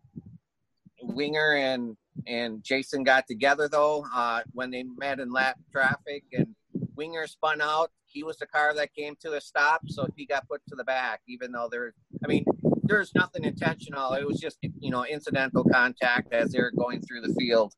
Winger 1.00 1.56
and 1.56 1.96
and 2.26 2.62
Jason 2.62 3.04
got 3.04 3.26
together 3.26 3.68
though 3.68 4.04
uh, 4.14 4.40
when 4.52 4.70
they 4.70 4.82
met 4.82 5.20
in 5.20 5.32
lap 5.32 5.58
traffic, 5.72 6.24
and 6.32 6.54
Winger 6.96 7.26
spun 7.26 7.60
out. 7.60 7.90
He 8.06 8.22
was 8.22 8.38
the 8.38 8.46
car 8.46 8.74
that 8.74 8.94
came 8.94 9.14
to 9.20 9.34
a 9.34 9.40
stop, 9.40 9.82
so 9.88 10.08
he 10.16 10.24
got 10.24 10.48
put 10.48 10.62
to 10.68 10.76
the 10.76 10.84
back. 10.84 11.20
Even 11.28 11.52
though 11.52 11.68
there, 11.70 11.92
I 12.24 12.28
mean, 12.28 12.44
there's 12.84 13.14
nothing 13.14 13.44
intentional. 13.44 14.14
It 14.14 14.26
was 14.26 14.40
just 14.40 14.58
you 14.80 14.90
know 14.90 15.04
incidental 15.04 15.64
contact 15.64 16.32
as 16.32 16.52
they're 16.52 16.70
going 16.70 17.02
through 17.02 17.22
the 17.22 17.34
field. 17.38 17.74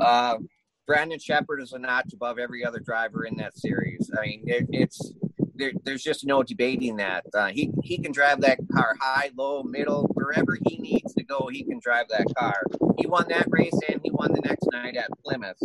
Uh, 0.00 0.38
Brandon 0.86 1.18
Shepard 1.18 1.60
is 1.60 1.72
a 1.72 1.78
notch 1.78 2.12
above 2.14 2.38
every 2.38 2.64
other 2.64 2.80
driver 2.80 3.24
in 3.24 3.36
that 3.36 3.56
series. 3.56 4.10
I 4.16 4.22
mean, 4.26 4.42
it, 4.46 4.66
it's 4.70 5.12
there, 5.58 5.72
there's 5.84 6.02
just 6.02 6.24
no 6.24 6.42
debating 6.42 6.96
that. 6.96 7.26
Uh, 7.34 7.48
he 7.48 7.70
he 7.82 7.98
can 7.98 8.12
drive 8.12 8.40
that 8.42 8.58
car 8.72 8.96
high, 9.00 9.30
low, 9.36 9.62
middle, 9.62 10.04
wherever 10.14 10.56
he 10.66 10.78
needs 10.78 11.12
to 11.14 11.24
go. 11.24 11.48
He 11.52 11.64
can 11.64 11.80
drive 11.80 12.06
that 12.08 12.26
car. 12.36 12.62
He 12.98 13.06
won 13.06 13.26
that 13.28 13.46
race 13.50 13.78
and 13.88 14.00
he 14.02 14.10
won 14.10 14.32
the 14.32 14.40
next 14.40 14.68
night 14.72 14.96
at 14.96 15.10
Plymouth. 15.24 15.62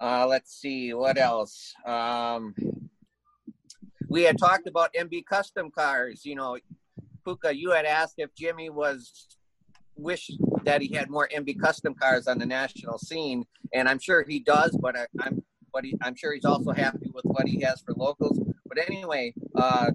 Uh, 0.00 0.26
let's 0.26 0.54
see 0.54 0.92
what 0.94 1.18
else. 1.18 1.74
Um, 1.86 2.54
we 4.08 4.22
had 4.22 4.38
talked 4.38 4.66
about 4.66 4.92
MB 4.94 5.26
custom 5.26 5.70
cars. 5.70 6.24
You 6.24 6.34
know, 6.34 6.58
Pooka, 7.26 7.54
you 7.54 7.70
had 7.70 7.84
asked 7.84 8.14
if 8.18 8.34
Jimmy 8.34 8.70
was 8.70 9.28
wish 9.96 10.30
that 10.64 10.82
he 10.82 10.92
had 10.94 11.08
more 11.10 11.28
MB 11.34 11.60
custom 11.60 11.94
cars 11.94 12.26
on 12.26 12.38
the 12.38 12.46
national 12.46 12.98
scene, 12.98 13.44
and 13.72 13.88
I'm 13.88 13.98
sure 13.98 14.24
he 14.26 14.40
does. 14.40 14.76
But 14.80 14.96
I, 14.96 15.06
am 15.24 15.42
but 15.72 15.84
he, 15.84 15.94
I'm 16.02 16.14
sure 16.14 16.32
he's 16.32 16.44
also 16.44 16.72
happy 16.72 17.10
with 17.12 17.24
what 17.24 17.46
he 17.46 17.60
has 17.62 17.80
for 17.80 17.94
locals. 17.94 18.38
But 18.74 18.90
anyway, 18.90 19.34
uh, 19.54 19.90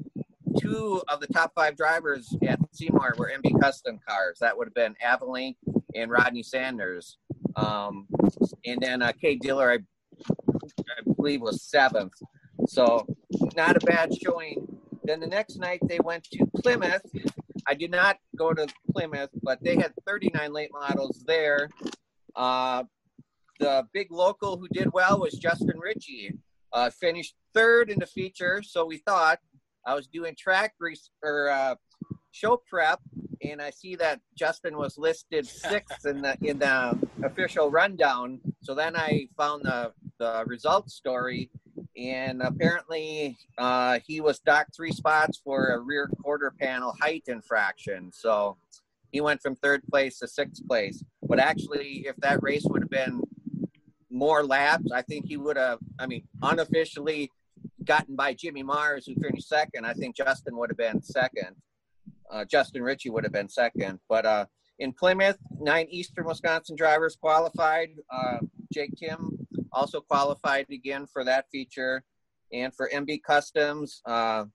two 0.60 1.02
of 1.08 1.20
the 1.20 1.28
top 1.28 1.52
five 1.56 1.76
drivers 1.76 2.36
at 2.48 2.60
Seymour 2.72 3.16
were 3.18 3.32
MB 3.36 3.60
custom 3.60 4.00
cars. 4.08 4.38
That 4.40 4.58
would 4.58 4.68
have 4.68 4.74
been 4.74 4.96
Anvelink 5.06 5.56
and 5.96 6.10
Rodney 6.10 6.44
Sanders. 6.44 7.18
Um, 7.56 8.08
and 8.66 8.80
then 8.82 9.02
uh, 9.02 9.12
Cade 9.20 9.42
Dillard, 9.42 9.86
I, 10.30 10.68
I 10.98 11.14
believe, 11.16 11.42
was 11.42 11.64
seventh. 11.64 12.14
So 12.68 13.06
not 13.56 13.76
a 13.76 13.86
bad 13.86 14.14
showing 14.14 14.80
then 15.10 15.20
the 15.20 15.28
next 15.28 15.58
night 15.58 15.80
they 15.88 16.00
went 16.00 16.24
to 16.26 16.46
Plymouth. 16.58 17.02
I 17.68 17.74
did 17.74 17.90
not 17.90 18.18
go 18.38 18.54
to 18.54 18.68
Plymouth, 18.92 19.32
but 19.42 19.58
they 19.64 19.76
had 19.76 19.92
39 20.06 20.54
late 20.54 20.70
models 20.72 21.24
there. 21.26 21.70
Uh, 22.36 22.84
the 23.60 23.88
big 23.92 24.12
local 24.12 24.58
who 24.58 24.68
did 24.68 24.94
well 24.94 25.20
was 25.20 25.34
Justin 25.34 25.80
Ritchie. 25.80 26.36
Uh, 26.72 26.90
finished 26.90 27.36
third 27.54 27.90
in 27.90 28.00
the 28.00 28.06
feature, 28.06 28.62
so 28.64 28.86
we 28.86 28.98
thought. 28.98 29.40
I 29.86 29.96
was 29.96 30.08
doing 30.08 30.36
track 30.38 30.74
re- 30.80 30.96
or 31.24 31.50
uh, 31.50 31.76
show 32.32 32.62
prep, 32.70 33.00
and 33.42 33.62
I 33.62 33.72
see 33.72 33.96
that 33.96 34.20
Justin 34.38 34.78
was 34.78 34.98
listed 34.98 35.48
sixth 35.48 36.06
in 36.06 36.22
the 36.22 36.38
in 36.42 36.60
the 36.60 36.98
official 37.24 37.72
rundown. 37.72 38.40
So 38.62 38.76
then 38.76 38.96
I 38.96 39.30
found 39.38 39.64
the 39.64 39.94
the 40.20 40.44
results 40.46 40.94
story, 40.94 41.50
and 41.98 42.42
apparently 42.42 43.38
uh, 43.58 44.00
he 44.06 44.22
was 44.22 44.40
docked 44.40 44.76
three 44.76 44.92
spots 44.92 45.40
for 45.44 45.68
a 45.68 45.80
rear 45.80 46.10
quarter 46.22 46.54
panel 46.60 46.96
height 47.02 47.24
infraction. 47.28 48.12
So 48.14 48.58
he 49.12 49.22
went 49.22 49.42
from 49.42 49.56
third 49.56 49.82
place 49.90 50.20
to 50.20 50.28
sixth 50.28 50.66
place. 50.68 51.04
But 51.24 51.40
actually, 51.40 52.06
if 52.08 52.16
that 52.18 52.42
race 52.44 52.66
would 52.66 52.82
have 52.82 52.90
been 52.90 53.22
more 54.10 54.44
laps, 54.44 54.92
I 54.92 55.02
think 55.02 55.26
he 55.28 55.38
would 55.38 55.58
have. 55.58 55.80
I 56.00 56.08
mean, 56.08 56.24
unofficially 56.42 57.32
gotten 57.84 58.16
by 58.16 58.34
Jimmy 58.34 58.64
Mars, 58.64 59.06
who 59.06 59.16
finished 59.22 59.48
second. 59.48 59.86
I 59.86 59.94
think 59.94 60.16
Justin 60.16 60.58
would 60.58 60.70
have 60.70 60.78
been 60.78 61.02
second. 61.02 61.56
Uh, 62.30 62.46
Justin 62.46 62.84
Ritchie 62.84 63.10
would 63.10 63.24
have 63.24 63.34
been 63.34 63.50
second. 63.50 64.00
But 64.08 64.26
uh, 64.26 64.46
in 64.80 64.94
Plymouth, 64.94 65.38
nine 65.60 65.88
Eastern 65.90 66.26
Wisconsin 66.26 66.76
drivers 66.76 67.16
qualified. 67.16 67.90
Uh, 68.12 68.40
Jake 68.74 68.96
Timm 68.96 69.48
also 69.72 70.02
qualified 70.02 70.68
again 70.72 71.06
for 71.06 71.24
that 71.24 71.46
feature. 71.52 72.04
And 72.52 72.74
for 72.74 72.90
MB 72.94 73.22
Customs, 73.24 74.02
uh, 74.06 74.46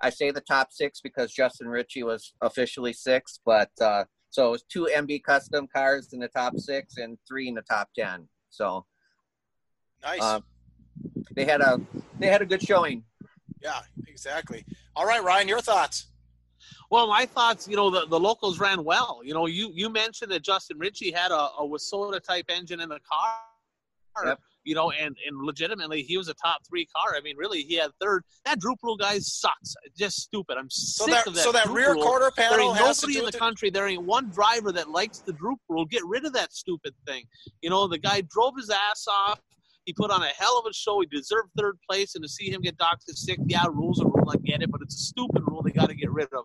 I 0.00 0.10
say 0.10 0.30
the 0.30 0.40
top 0.40 0.72
six 0.72 1.00
because 1.00 1.32
Justin 1.32 1.68
Ritchie 1.68 2.02
was 2.02 2.34
officially 2.40 2.92
sixth, 2.92 3.38
but 3.46 3.70
uh, 3.80 4.04
so 4.30 4.48
it 4.48 4.50
was 4.50 4.64
two 4.64 4.88
MB 4.92 5.22
Custom 5.22 5.68
cars 5.72 6.12
in 6.12 6.18
the 6.18 6.28
top 6.28 6.58
six 6.58 6.96
and 6.96 7.18
three 7.28 7.48
in 7.48 7.54
the 7.54 7.62
top 7.62 7.88
ten. 7.96 8.28
So 8.52 8.84
nice. 10.02 10.20
Uh, 10.20 10.40
they 11.34 11.46
had 11.46 11.62
a 11.62 11.80
they 12.18 12.26
had 12.26 12.42
a 12.42 12.46
good 12.46 12.62
showing. 12.62 13.02
Yeah, 13.62 13.80
exactly. 14.06 14.64
All 14.94 15.06
right, 15.06 15.24
Ryan, 15.24 15.48
your 15.48 15.60
thoughts. 15.60 16.08
Well, 16.90 17.08
my 17.08 17.24
thoughts, 17.24 17.66
you 17.66 17.76
know, 17.76 17.88
the, 17.88 18.06
the 18.06 18.20
locals 18.20 18.60
ran 18.60 18.84
well. 18.84 19.22
You 19.24 19.32
know, 19.32 19.46
you 19.46 19.72
you 19.74 19.88
mentioned 19.88 20.30
that 20.32 20.42
Justin 20.42 20.78
Ritchie 20.78 21.10
had 21.10 21.30
a, 21.30 21.48
a 21.58 21.66
WISSOTA 21.66 22.22
type 22.22 22.46
engine 22.50 22.80
in 22.80 22.90
the 22.90 23.00
car. 23.00 23.34
Yep. 24.24 24.38
You 24.64 24.74
know, 24.74 24.90
and, 24.92 25.16
and 25.26 25.36
legitimately, 25.42 26.02
he 26.02 26.16
was 26.16 26.28
a 26.28 26.34
top 26.34 26.60
three 26.68 26.86
car. 26.86 27.16
I 27.16 27.20
mean, 27.20 27.36
really, 27.36 27.62
he 27.62 27.74
had 27.74 27.90
third. 28.00 28.24
That 28.44 28.60
droop 28.60 28.78
rule 28.82 28.96
guy 28.96 29.18
sucks. 29.18 29.74
Just 29.96 30.18
stupid. 30.18 30.56
I'm 30.56 30.70
So 30.70 31.06
sick 31.06 31.14
that 31.14 31.26
of 31.26 31.34
that. 31.34 31.42
so 31.42 31.52
that 31.52 31.66
rear 31.66 31.94
rule. 31.94 32.02
quarter 32.02 32.30
There 32.36 32.48
panel 32.48 32.68
ain't 32.68 32.78
has 32.78 33.00
to 33.00 33.06
nobody 33.06 33.18
in 33.18 33.30
the 33.30 33.38
country. 33.38 33.70
There 33.70 33.88
ain't 33.88 34.04
one 34.04 34.30
driver 34.30 34.70
that 34.72 34.90
likes 34.90 35.18
the 35.18 35.32
droop 35.32 35.58
rule. 35.68 35.84
Get 35.84 36.02
rid 36.06 36.24
of 36.24 36.32
that 36.34 36.52
stupid 36.52 36.94
thing. 37.06 37.24
You 37.60 37.70
know, 37.70 37.88
the 37.88 37.98
guy 37.98 38.22
drove 38.30 38.54
his 38.56 38.70
ass 38.70 39.06
off. 39.08 39.40
He 39.84 39.92
put 39.92 40.12
on 40.12 40.22
a 40.22 40.28
hell 40.28 40.60
of 40.60 40.70
a 40.70 40.72
show. 40.72 41.00
He 41.00 41.06
deserved 41.06 41.50
third 41.58 41.76
place, 41.90 42.14
and 42.14 42.22
to 42.22 42.28
see 42.28 42.48
him 42.48 42.60
get 42.60 42.78
docked 42.78 43.04
to 43.08 43.16
sixth, 43.16 43.42
yeah, 43.48 43.64
rules 43.68 44.00
are 44.00 44.06
rule. 44.06 44.30
I 44.32 44.36
get 44.36 44.62
it, 44.62 44.70
but 44.70 44.80
it's 44.80 44.94
a 44.94 45.06
stupid 45.06 45.42
rule. 45.44 45.60
They 45.62 45.72
got 45.72 45.88
to 45.88 45.96
get 45.96 46.12
rid 46.12 46.28
of. 46.32 46.44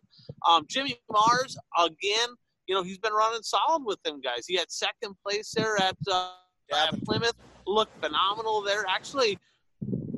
Um, 0.50 0.66
Jimmy 0.68 0.96
Mars 1.12 1.56
again. 1.78 2.30
You 2.66 2.76
know, 2.76 2.84
he's 2.84 2.98
been 2.98 3.14
running 3.14 3.44
solid 3.44 3.84
with 3.86 4.02
them 4.04 4.20
guys. 4.20 4.46
He 4.46 4.56
had 4.56 4.70
second 4.70 5.16
place 5.26 5.54
there 5.56 5.78
at, 5.78 5.96
uh, 6.12 6.32
Davin. 6.72 7.04
Plymouth. 7.04 7.36
Looked 7.66 8.02
phenomenal 8.02 8.62
there. 8.62 8.86
Actually, 8.88 9.38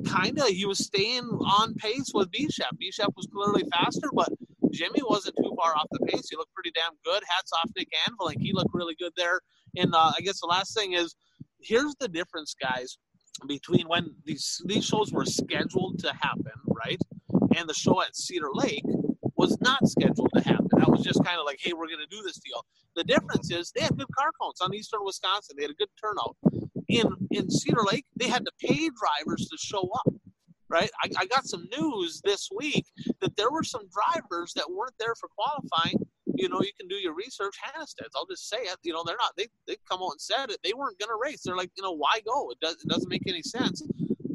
kind 0.08 0.38
of 0.40 0.48
he 0.48 0.66
was 0.66 0.80
staying 0.80 1.24
on 1.24 1.74
pace 1.76 2.12
with 2.14 2.30
B 2.32 2.48
Shep. 2.50 2.78
Bishop 2.78 3.12
was 3.16 3.28
clearly 3.34 3.64
faster, 3.72 4.08
but 4.14 4.30
Jimmy 4.72 5.02
wasn't 5.08 5.36
too 5.38 5.54
far 5.58 5.76
off 5.76 5.88
the 5.92 6.06
pace. 6.06 6.30
He 6.30 6.36
looked 6.36 6.54
pretty 6.54 6.72
damn 6.76 6.92
good. 7.04 7.24
Hats 7.28 7.52
off 7.54 7.72
Nick 7.76 7.90
Anvelink. 8.08 8.40
He 8.40 8.54
looked 8.54 8.70
really 8.74 8.96
good 9.00 9.14
there. 9.18 9.40
And 9.78 9.94
uh, 9.96 10.12
I 10.16 10.22
guess 10.22 10.40
the 10.42 10.48
last 10.48 10.76
thing 10.76 10.94
is, 10.94 11.16
here's 11.60 11.96
the 12.00 12.08
difference, 12.08 12.56
guys, 12.62 12.98
between 13.48 13.88
when 13.88 14.14
these 14.26 14.62
these 14.66 14.86
shows 14.86 15.12
were 15.12 15.26
scheduled 15.26 16.00
to 16.00 16.14
happen, 16.14 16.54
right, 16.68 17.02
and 17.58 17.68
the 17.68 17.74
show 17.74 18.02
at 18.02 18.16
Cedar 18.16 18.50
Lake 18.54 18.84
was 19.40 19.58
not 19.62 19.88
scheduled 19.88 20.30
to 20.36 20.42
happen. 20.42 20.68
That 20.74 20.90
was 20.90 21.02
just 21.02 21.24
kind 21.24 21.40
of 21.40 21.46
like, 21.46 21.60
hey, 21.62 21.72
we're 21.72 21.88
going 21.88 22.04
to 22.04 22.16
do 22.16 22.22
this 22.24 22.40
deal. 22.40 22.66
The 22.98 23.06
difference 23.06 23.50
is 23.52 23.72
they 23.72 23.82
had 23.82 23.98
good 23.98 24.14
car 24.14 24.32
counts 24.42 24.60
on 24.60 24.74
Eastern 24.76 25.00
Wisconsin. 25.06 25.56
They 25.58 25.64
had 25.64 25.72
a 25.72 25.76
good 25.76 25.88
turnout. 26.00 26.36
In 26.90 27.08
in 27.32 27.50
Cedar 27.50 27.84
Lake, 27.90 28.06
they 28.18 28.28
had 28.28 28.44
to 28.44 28.52
pay 28.60 28.90
drivers 28.90 29.48
to 29.48 29.58
show 29.58 29.90
up. 30.00 30.14
Right, 30.68 30.92
I, 31.04 31.10
I 31.22 31.26
got 31.26 31.48
some 31.48 31.68
news 31.76 32.22
this 32.24 32.50
week 32.56 32.86
that 33.22 33.36
there 33.38 33.50
were 33.50 33.64
some 33.64 33.84
drivers 33.90 34.54
that 34.54 34.70
weren't 34.70 34.94
there 35.00 35.16
for 35.16 35.28
qualifying. 35.36 35.98
You 36.36 36.48
know, 36.48 36.62
you 36.62 36.74
can 36.80 36.88
do 36.88 36.96
your 36.96 37.16
research. 37.16 37.56
Hannisteds, 37.66 38.14
I'll 38.16 38.28
just 38.28 38.50
say 38.50 38.58
it. 38.58 38.78
You 38.84 38.94
know, 38.94 39.04
they're 39.06 39.18
not. 39.20 39.32
They 39.38 39.48
they 39.68 39.78
come 39.90 40.02
out 40.04 40.12
and 40.12 40.22
said 40.22 40.52
it. 40.52 40.60
They 40.64 40.74
weren't 40.74 41.00
going 41.00 41.10
to 41.10 41.20
race. 41.20 41.42
They're 41.44 41.56
like, 41.56 41.72
you 41.78 41.84
know, 41.84 41.96
why 41.96 42.20
go? 42.26 42.52
It 42.52 42.60
does. 42.60 42.76
It 42.84 42.90
doesn't 42.90 43.10
make 43.10 43.24
any 43.26 43.42
sense. 43.42 43.82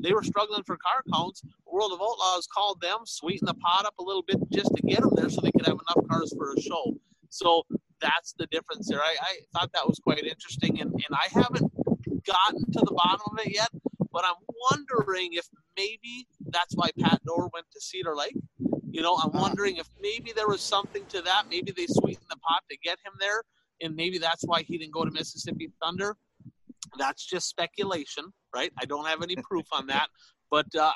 They 0.05 0.13
were 0.13 0.23
struggling 0.23 0.63
for 0.65 0.77
car 0.77 1.03
counts. 1.13 1.43
World 1.75 1.93
of 1.93 2.01
Outlaws 2.01 2.47
called 2.47 2.81
them, 2.81 2.99
sweeten 3.05 3.47
the 3.47 3.55
pot 3.55 3.85
up 3.85 3.95
a 3.99 4.03
little 4.03 4.23
bit 4.23 4.37
just 4.53 4.71
to 4.77 4.83
get 4.83 5.01
them 5.01 5.11
there, 5.17 5.29
so 5.29 5.41
they 5.41 5.51
could 5.51 5.67
have 5.67 5.75
enough 5.87 6.09
cars 6.09 6.33
for 6.39 6.53
a 6.57 6.61
show. 6.61 6.95
So 7.31 7.65
that's 8.01 8.33
the 8.39 8.47
difference 8.47 8.89
there. 8.89 9.01
I, 9.01 9.17
I 9.21 9.33
thought 9.53 9.73
that 9.73 9.85
was 9.89 9.99
quite 9.99 10.23
interesting, 10.23 10.81
and, 10.81 10.93
and 10.93 11.11
I 11.11 11.27
haven't 11.33 11.73
gotten 12.25 12.61
to 12.75 12.81
the 12.81 12.95
bottom 12.95 13.23
of 13.33 13.39
it 13.45 13.53
yet, 13.53 13.71
but 14.13 14.25
I'm 14.25 14.41
wondering 14.71 15.31
if 15.33 15.47
maybe 15.77 16.29
that's 16.47 16.77
why 16.77 16.91
Pat 17.01 17.21
Dorr 17.27 17.51
went 17.53 17.67
to 17.73 17.81
Cedar 17.81 18.15
Lake. 18.15 18.37
You 18.93 19.03
know, 19.03 19.17
I'm 19.17 19.33
Ah. 19.35 19.41
wondering 19.41 19.77
if 19.79 19.89
maybe 20.01 20.31
there 20.31 20.47
was 20.47 20.61
something 20.61 21.05
to 21.07 21.23
that. 21.23 21.47
Maybe 21.51 21.73
they 21.73 21.87
sweetened 21.89 22.29
the 22.31 22.37
pot 22.37 22.63
to 22.71 22.77
get 22.85 22.99
him 23.05 23.15
there, 23.19 23.43
and 23.81 23.97
maybe 23.97 24.19
that's 24.19 24.45
why 24.45 24.63
he 24.63 24.79
didn't 24.79 24.93
go 24.95 25.05
to 25.05 25.11
Mississippi 25.11 25.73
Thunder. 25.83 26.17
That's 26.97 27.27
just 27.27 27.49
speculation, 27.49 28.27
right? 28.55 28.73
I 28.79 28.85
don't 28.85 29.07
have 29.07 29.23
any 29.23 29.35
proof 29.35 29.67
on 29.73 29.89
that, 29.89 30.09
but 30.55 30.73
uh, 30.77 30.93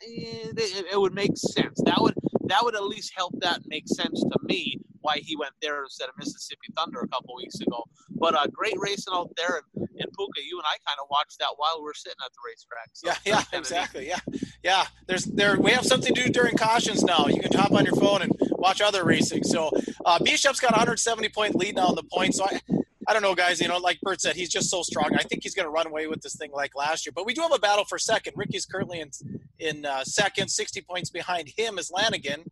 it, 0.00 0.58
it, 0.58 0.86
it 0.92 0.98
would 0.98 1.12
make 1.12 1.36
sense. 1.36 1.78
That 1.84 2.00
would 2.00 2.14
that 2.46 2.64
would 2.64 2.74
at 2.74 2.84
least 2.84 3.12
help 3.14 3.34
that 3.40 3.60
make 3.66 3.86
sense 3.86 4.18
to 4.18 4.38
me 4.44 4.80
why 5.02 5.18
he 5.18 5.36
went 5.36 5.52
there 5.60 5.82
instead 5.82 6.08
of 6.08 6.14
Mississippi 6.18 6.72
Thunder 6.74 7.00
a 7.00 7.08
couple 7.08 7.36
weeks 7.36 7.60
ago. 7.60 7.84
But 8.08 8.34
uh, 8.34 8.46
great 8.46 8.76
racing 8.78 9.12
out 9.12 9.30
there, 9.36 9.60
in, 9.76 9.82
and 9.82 10.10
Pooka, 10.18 10.40
you 10.42 10.56
and 10.56 10.64
I 10.64 10.76
kind 10.88 10.98
of 11.02 11.08
watched 11.10 11.38
that 11.40 11.50
while 11.56 11.76
we 11.80 11.84
were 11.84 11.92
sitting 11.92 12.16
at 12.24 12.32
the 12.32 12.38
racetrack. 12.46 12.88
So 12.94 13.08
Yeah, 13.08 13.16
yeah, 13.26 13.44
that's 13.52 13.70
exactly. 13.70 14.08
Yeah, 14.08 14.20
yeah. 14.62 14.86
There's 15.06 15.26
there. 15.26 15.60
We 15.60 15.72
have 15.72 15.84
something 15.84 16.14
to 16.14 16.22
do 16.24 16.30
during 16.30 16.56
cautions 16.56 17.04
now. 17.04 17.26
You 17.26 17.40
can 17.40 17.52
hop 17.52 17.72
on 17.72 17.84
your 17.84 17.96
phone 17.96 18.22
and 18.22 18.32
watch 18.52 18.80
other 18.80 19.04
racing. 19.04 19.44
So 19.44 19.70
uh, 20.06 20.18
B 20.18 20.34
Shep's 20.38 20.60
got 20.60 20.70
170 20.70 21.28
point 21.28 21.56
lead 21.56 21.76
now 21.76 21.88
on 21.88 21.94
the 21.94 22.04
points. 22.04 22.38
So 22.38 22.46
I, 22.46 22.58
I 23.06 23.12
don't 23.12 23.22
know, 23.22 23.34
guys. 23.34 23.60
You 23.60 23.68
know, 23.68 23.78
like 23.78 24.00
Bert 24.00 24.20
said, 24.20 24.36
he's 24.36 24.48
just 24.48 24.70
so 24.70 24.82
strong. 24.82 25.10
I 25.14 25.22
think 25.22 25.42
he's 25.42 25.54
going 25.54 25.66
to 25.66 25.70
run 25.70 25.86
away 25.86 26.06
with 26.06 26.22
this 26.22 26.36
thing 26.36 26.50
like 26.52 26.74
last 26.74 27.06
year. 27.06 27.12
But 27.14 27.26
we 27.26 27.34
do 27.34 27.42
have 27.42 27.52
a 27.52 27.58
battle 27.58 27.84
for 27.84 27.98
second. 27.98 28.34
Ricky's 28.36 28.66
currently 28.66 29.00
in 29.00 29.10
in 29.58 29.86
uh, 29.86 30.04
second, 30.04 30.48
60 30.48 30.80
points 30.82 31.10
behind 31.10 31.48
him 31.56 31.78
is 31.78 31.90
Lanigan, 31.90 32.44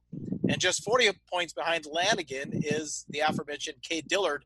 and 0.49 0.59
just 0.59 0.85
40 0.85 1.11
points 1.31 1.53
behind 1.53 1.87
Lanigan 1.91 2.53
is 2.65 3.05
the 3.09 3.21
aforementioned 3.21 3.79
Cade 3.83 4.07
Dillard. 4.09 4.45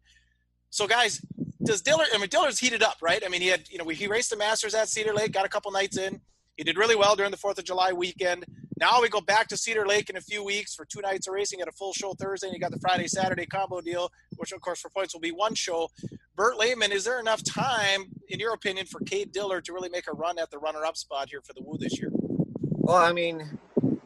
So, 0.70 0.86
guys, 0.86 1.20
does 1.62 1.82
Dillard? 1.82 2.08
I 2.14 2.18
mean, 2.18 2.28
Dillard's 2.28 2.58
heated 2.58 2.82
up, 2.82 2.96
right? 3.02 3.22
I 3.24 3.28
mean, 3.28 3.40
he 3.40 3.48
had 3.48 3.68
you 3.70 3.78
know 3.78 3.88
he 3.88 4.06
raced 4.06 4.30
the 4.30 4.36
Masters 4.36 4.74
at 4.74 4.88
Cedar 4.88 5.12
Lake, 5.12 5.32
got 5.32 5.44
a 5.44 5.48
couple 5.48 5.70
nights 5.70 5.98
in. 5.98 6.20
He 6.56 6.64
did 6.64 6.78
really 6.78 6.96
well 6.96 7.16
during 7.16 7.30
the 7.30 7.36
Fourth 7.36 7.58
of 7.58 7.64
July 7.64 7.92
weekend. 7.92 8.46
Now 8.78 9.00
we 9.00 9.08
go 9.08 9.22
back 9.22 9.48
to 9.48 9.56
Cedar 9.56 9.86
Lake 9.86 10.10
in 10.10 10.16
a 10.16 10.20
few 10.20 10.44
weeks 10.44 10.74
for 10.74 10.84
two 10.84 11.00
nights 11.00 11.26
of 11.26 11.32
racing 11.32 11.62
at 11.62 11.68
a 11.68 11.72
full 11.72 11.94
show 11.94 12.12
Thursday. 12.12 12.48
And 12.48 12.54
you 12.54 12.60
got 12.60 12.72
the 12.72 12.78
Friday 12.80 13.06
Saturday 13.06 13.46
combo 13.46 13.80
deal, 13.80 14.10
which 14.36 14.52
of 14.52 14.60
course 14.60 14.80
for 14.80 14.90
points 14.90 15.14
will 15.14 15.20
be 15.22 15.32
one 15.32 15.54
show. 15.54 15.88
Bert 16.36 16.58
Lehman, 16.58 16.92
is 16.92 17.04
there 17.04 17.18
enough 17.18 17.42
time, 17.42 18.12
in 18.28 18.38
your 18.38 18.52
opinion, 18.52 18.84
for 18.84 19.00
Cade 19.00 19.32
Dillard 19.32 19.64
to 19.64 19.72
really 19.72 19.88
make 19.88 20.06
a 20.08 20.12
run 20.12 20.38
at 20.38 20.50
the 20.50 20.58
runner-up 20.58 20.94
spot 20.94 21.30
here 21.30 21.40
for 21.40 21.54
the 21.54 21.62
Woo 21.62 21.78
this 21.78 21.98
year? 21.98 22.10
Well, 22.12 22.96
I 22.96 23.12
mean, 23.14 23.58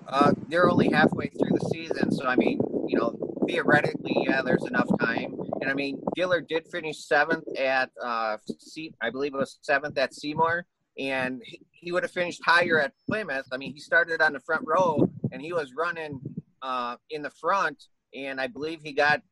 uh, 0.07 0.33
they're 0.49 0.71
only 0.71 0.91
halfway 0.91 1.27
through 1.27 1.59
the 1.59 1.69
season, 1.73 2.13
so 2.13 2.27
I 2.27 2.37
mean, 2.37 2.61
you 2.87 2.97
know, 2.97 3.19
theoretically, 3.49 4.25
yeah, 4.29 4.43
there's 4.43 4.65
enough 4.65 4.89
time. 5.01 5.35
And 5.61 5.69
I 5.69 5.75
mean, 5.75 6.01
Dillard 6.15 6.47
did 6.47 6.69
finish 6.69 7.05
seventh 7.05 7.45
at, 7.59 7.91
uh, 8.01 8.37
Se- 8.47 8.95
I 9.03 9.11
believe 9.11 9.35
it 9.35 9.39
was 9.39 9.59
seventh 9.63 9.99
at 9.99 10.15
Seymour, 10.15 10.67
and 10.99 11.43
he 11.81 11.93
would 11.93 12.03
have 12.03 12.13
finished 12.13 12.41
higher 12.45 12.81
at 12.81 12.93
Plymouth. 13.09 13.47
I 13.53 13.57
mean, 13.57 13.73
he 13.73 13.81
started 13.81 14.21
on 14.21 14.33
the 14.33 14.41
front 14.41 14.63
row, 14.67 15.09
and 15.33 15.41
he 15.41 15.53
was 15.53 15.73
running 15.75 16.21
uh, 16.63 16.97
in 17.09 17.23
the 17.23 17.31
front, 17.31 17.85
and 18.15 18.41
I 18.41 18.47
believe 18.47 18.81
he 18.83 18.93
got 18.93 19.23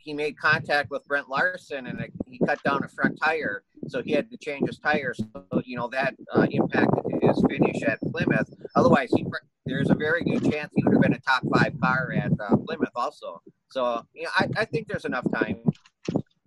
he 0.00 0.14
made 0.14 0.38
contact 0.38 0.90
with 0.90 1.06
Brent 1.06 1.28
Larson, 1.28 1.86
and 1.86 2.00
it, 2.00 2.12
he 2.26 2.38
cut 2.38 2.62
down 2.62 2.82
a 2.82 2.88
front 2.88 3.18
tire, 3.22 3.62
so 3.86 4.02
he 4.02 4.12
had 4.12 4.30
to 4.30 4.38
change 4.38 4.66
his 4.66 4.78
tires. 4.78 5.18
So 5.18 5.62
you 5.64 5.76
know 5.76 5.88
that 5.88 6.14
uh, 6.34 6.46
impacted 6.50 7.04
his 7.22 7.44
finish 7.48 7.82
at 7.82 8.00
Plymouth. 8.00 8.48
Otherwise, 8.74 9.10
he, 9.14 9.26
there's 9.66 9.90
a 9.90 9.94
very 9.94 10.24
good 10.24 10.50
chance 10.50 10.72
he 10.74 10.82
would 10.84 10.94
have 10.94 11.02
been 11.02 11.12
a 11.12 11.20
top 11.20 11.42
five 11.54 11.74
car 11.80 12.12
at 12.16 12.32
uh, 12.40 12.56
Plymouth 12.56 12.90
also. 12.96 13.42
So 13.70 14.02
you 14.14 14.24
know, 14.24 14.30
I, 14.36 14.46
I 14.58 14.64
think 14.64 14.88
there's 14.88 15.04
enough 15.04 15.26
time. 15.32 15.58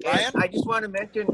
Ryan? 0.04 0.32
I 0.36 0.48
just 0.48 0.68
want 0.68 0.84
to 0.84 0.90
mention, 0.90 1.28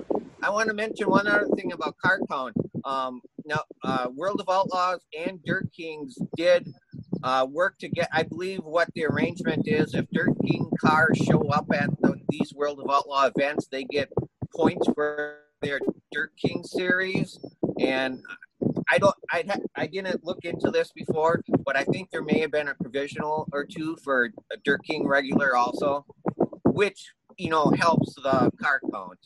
I 0.44 0.50
want 0.52 0.68
to 0.68 0.76
mention 0.76 1.10
one 1.10 1.28
other 1.28 1.48
thing 1.56 1.72
about 1.72 1.98
car 1.98 2.20
count. 2.30 2.56
Um, 2.86 3.22
now, 3.50 3.64
uh, 3.84 4.08
World 4.16 4.40
of 4.40 4.48
Outlaws 4.48 5.04
and 5.18 5.44
Dirt 5.44 5.68
Kings 5.76 6.16
did 6.38 6.72
uh, 7.24 7.48
work 7.50 7.78
to 7.80 7.90
get. 7.90 8.08
I 8.14 8.24
believe 8.24 8.60
what 8.64 8.90
the 8.94 9.06
arrangement 9.06 9.68
is. 9.68 9.96
If 9.96 10.06
Dirt 10.12 10.34
King 10.46 10.70
cars 10.80 11.18
show 11.18 11.50
up 11.50 11.66
at 11.74 11.90
the, 12.00 12.16
these 12.30 12.54
World 12.54 12.80
of 12.80 12.90
Outlaw 12.90 13.30
events, 13.36 13.68
they 13.72 13.84
get 13.86 14.14
points 14.56 14.88
for 14.94 15.40
their 15.62 15.80
Dirt 16.12 16.32
King 16.40 16.64
series. 16.64 17.40
And 17.80 18.22
I 18.88 19.00
don't. 19.00 19.16
I 19.32 19.44
I 19.76 19.88
didn't 19.88 20.24
look 20.24 20.46
into 20.46 20.70
this 20.70 20.92
before, 20.92 21.42
but 21.66 21.76
I 21.76 21.84
think 21.86 22.12
there 22.12 22.24
may 22.24 22.40
have 22.40 22.52
been 22.52 22.68
a 22.68 22.76
provisional 22.76 23.48
or 23.52 23.66
two 23.66 23.98
for 24.04 24.32
a 24.54 24.58
Dirt 24.64 24.84
King 24.84 25.08
regular 25.08 25.56
also, 25.56 26.06
which 26.66 27.14
you 27.38 27.50
know 27.50 27.72
helps 27.80 28.14
the 28.16 28.52
car 28.62 28.80
count. 28.92 29.20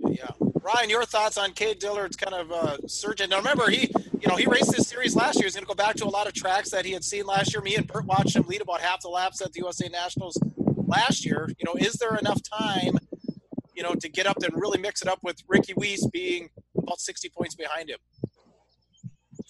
Yeah, 0.00 0.30
Ryan, 0.62 0.90
your 0.90 1.04
thoughts 1.04 1.38
on 1.38 1.52
Cade 1.52 1.78
Dillard's 1.78 2.16
kind 2.16 2.34
of 2.34 2.52
uh, 2.52 2.76
surgeon? 2.86 3.30
Now 3.30 3.38
remember, 3.38 3.70
he 3.70 3.90
you 4.20 4.28
know 4.28 4.36
he 4.36 4.46
raced 4.46 4.72
this 4.72 4.88
series 4.88 5.14
last 5.16 5.36
year. 5.36 5.44
He's 5.44 5.54
going 5.54 5.64
to 5.64 5.68
go 5.68 5.74
back 5.74 5.96
to 5.96 6.04
a 6.04 6.08
lot 6.08 6.26
of 6.26 6.34
tracks 6.34 6.70
that 6.70 6.84
he 6.84 6.92
had 6.92 7.04
seen 7.04 7.26
last 7.26 7.52
year. 7.52 7.62
Me 7.62 7.76
and 7.76 7.86
Bert 7.86 8.04
watched 8.04 8.36
him 8.36 8.46
lead 8.46 8.60
about 8.60 8.80
half 8.80 9.00
the 9.00 9.08
laps 9.08 9.40
at 9.40 9.52
the 9.52 9.60
USA 9.60 9.88
Nationals 9.88 10.38
last 10.56 11.24
year. 11.24 11.48
You 11.58 11.64
know, 11.64 11.74
is 11.74 11.94
there 11.94 12.16
enough 12.16 12.40
time? 12.42 12.98
You 13.74 13.84
know, 13.84 13.94
to 13.94 14.08
get 14.08 14.26
up 14.26 14.38
and 14.42 14.60
really 14.60 14.78
mix 14.78 15.02
it 15.02 15.08
up 15.08 15.20
with 15.22 15.40
Ricky 15.46 15.72
Weiss 15.76 16.04
being 16.06 16.48
about 16.76 17.00
60 17.00 17.28
points 17.28 17.54
behind 17.54 17.90
him. 17.90 17.98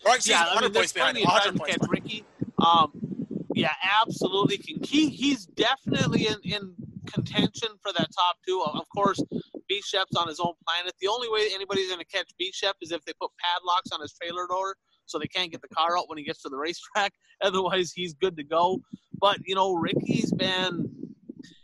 Or 0.05 0.15
excuse 0.15 0.37
yeah, 0.37 0.43
me, 0.43 0.49
100 0.49 0.59
I 0.59 0.69
mean, 0.69 0.75
points 0.75 0.93
behind 0.93 1.17
him. 1.17 1.25
100 1.25 1.57
points 1.57 1.79
behind. 1.79 1.91
Ricky. 1.91 2.25
Um, 2.59 2.93
yeah, 3.55 3.73
absolutely. 4.03 4.59
Can 4.59 4.83
he 4.83 5.09
he's 5.09 5.47
definitely 5.47 6.27
in, 6.27 6.37
in 6.45 6.75
contention 7.09 7.71
for 7.83 7.93
that 7.93 8.09
top 8.15 8.37
two. 8.47 8.65
Of 8.65 8.89
course, 8.95 9.23
B 9.69 9.83
Shep's 9.85 10.17
on 10.17 10.29
his 10.29 10.41
own 10.41 10.53
planet. 10.67 10.95
The 11.01 11.09
only 11.09 11.29
way 11.31 11.49
anybody's 11.55 11.89
going 11.89 12.01
to 12.01 12.07
catch 12.07 12.31
B 12.39 12.51
Shep 12.55 12.77
is 12.81 12.93
if 12.93 13.05
they 13.05 13.13
put 13.21 13.31
padlocks 13.39 13.91
on 13.93 14.01
his 14.01 14.13
trailer 14.13 14.47
door 14.49 14.77
so 15.07 15.19
they 15.19 15.27
can't 15.27 15.51
get 15.51 15.63
the 15.63 15.69
car 15.69 15.99
out 15.99 16.09
when 16.09 16.19
he 16.19 16.25
gets 16.25 16.43
to 16.43 16.49
the 16.49 16.57
racetrack. 16.59 17.13
Otherwise, 17.43 17.93
he's 17.95 18.15
good 18.15 18.37
to 18.37 18.45
go. 18.45 18.81
But 19.21 19.39
you 19.45 19.55
know, 19.55 19.75
Ricky's 19.75 20.33
been. 20.33 20.91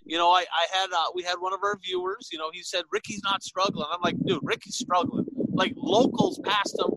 You 0.06 0.18
know, 0.18 0.30
I, 0.30 0.40
I 0.40 0.78
had 0.78 0.90
uh, 0.92 1.06
we 1.14 1.22
had 1.22 1.36
one 1.40 1.54
of 1.54 1.60
our 1.62 1.78
viewers. 1.82 2.28
You 2.30 2.38
know, 2.38 2.50
he 2.52 2.62
said 2.62 2.84
Ricky's 2.92 3.22
not 3.24 3.42
struggling. 3.42 3.86
I'm 3.90 4.02
like, 4.02 4.16
dude, 4.26 4.38
Ricky's 4.42 4.76
struggling. 4.76 5.24
Like 5.54 5.72
locals 5.76 6.38
passed 6.44 6.78
him. 6.78 6.92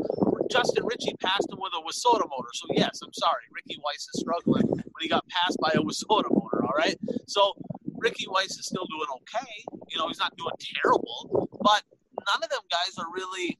Justin 0.50 0.86
Ritchie 0.86 1.16
passed 1.22 1.48
him 1.52 1.60
with 1.60 1.74
a 1.74 1.82
WISSOTA 1.82 2.28
motor. 2.30 2.50
So 2.54 2.68
yes, 2.74 3.00
I'm 3.04 3.14
sorry, 3.14 3.44
Ricky 3.52 3.80
Weiss 3.84 4.08
is 4.14 4.22
struggling 4.22 4.64
when 4.68 5.02
he 5.02 5.08
got 5.08 5.26
passed 5.30 5.58
by 5.62 5.72
a 5.76 5.80
WISSOTA 5.80 6.30
motor. 6.32 6.64
All 6.66 6.76
right, 6.78 6.96
so 7.28 7.54
Ricky 7.98 8.26
Weiss 8.30 8.58
is 8.58 8.66
still 8.66 8.86
doing 8.86 9.08
okay. 9.22 9.52
You 9.90 9.98
know, 9.98 10.08
he's 10.08 10.20
not 10.20 10.36
doing 10.38 10.54
terrible, 10.84 11.50
but 11.62 11.84
none 12.26 12.44
of 12.44 12.50
them 12.50 12.62
guys 12.70 12.98
are 12.98 13.12
really. 13.14 13.58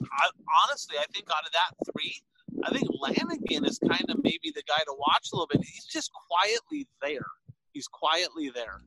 I, 0.00 0.28
honestly, 0.64 0.96
I 0.98 1.04
think 1.12 1.26
out 1.30 1.44
of 1.44 1.52
that 1.52 1.92
three, 1.92 2.22
I 2.64 2.70
think 2.70 2.88
Lanigan 3.00 3.64
is 3.64 3.78
kind 3.78 4.04
of 4.08 4.22
maybe 4.22 4.52
the 4.54 4.62
guy 4.68 4.78
to 4.78 4.94
watch 4.96 5.28
a 5.32 5.36
little 5.36 5.48
bit. 5.50 5.60
He's 5.64 5.86
just 5.86 6.10
quietly 6.28 6.86
there. 7.02 7.26
He's 7.72 7.88
quietly 7.88 8.50
there. 8.50 8.80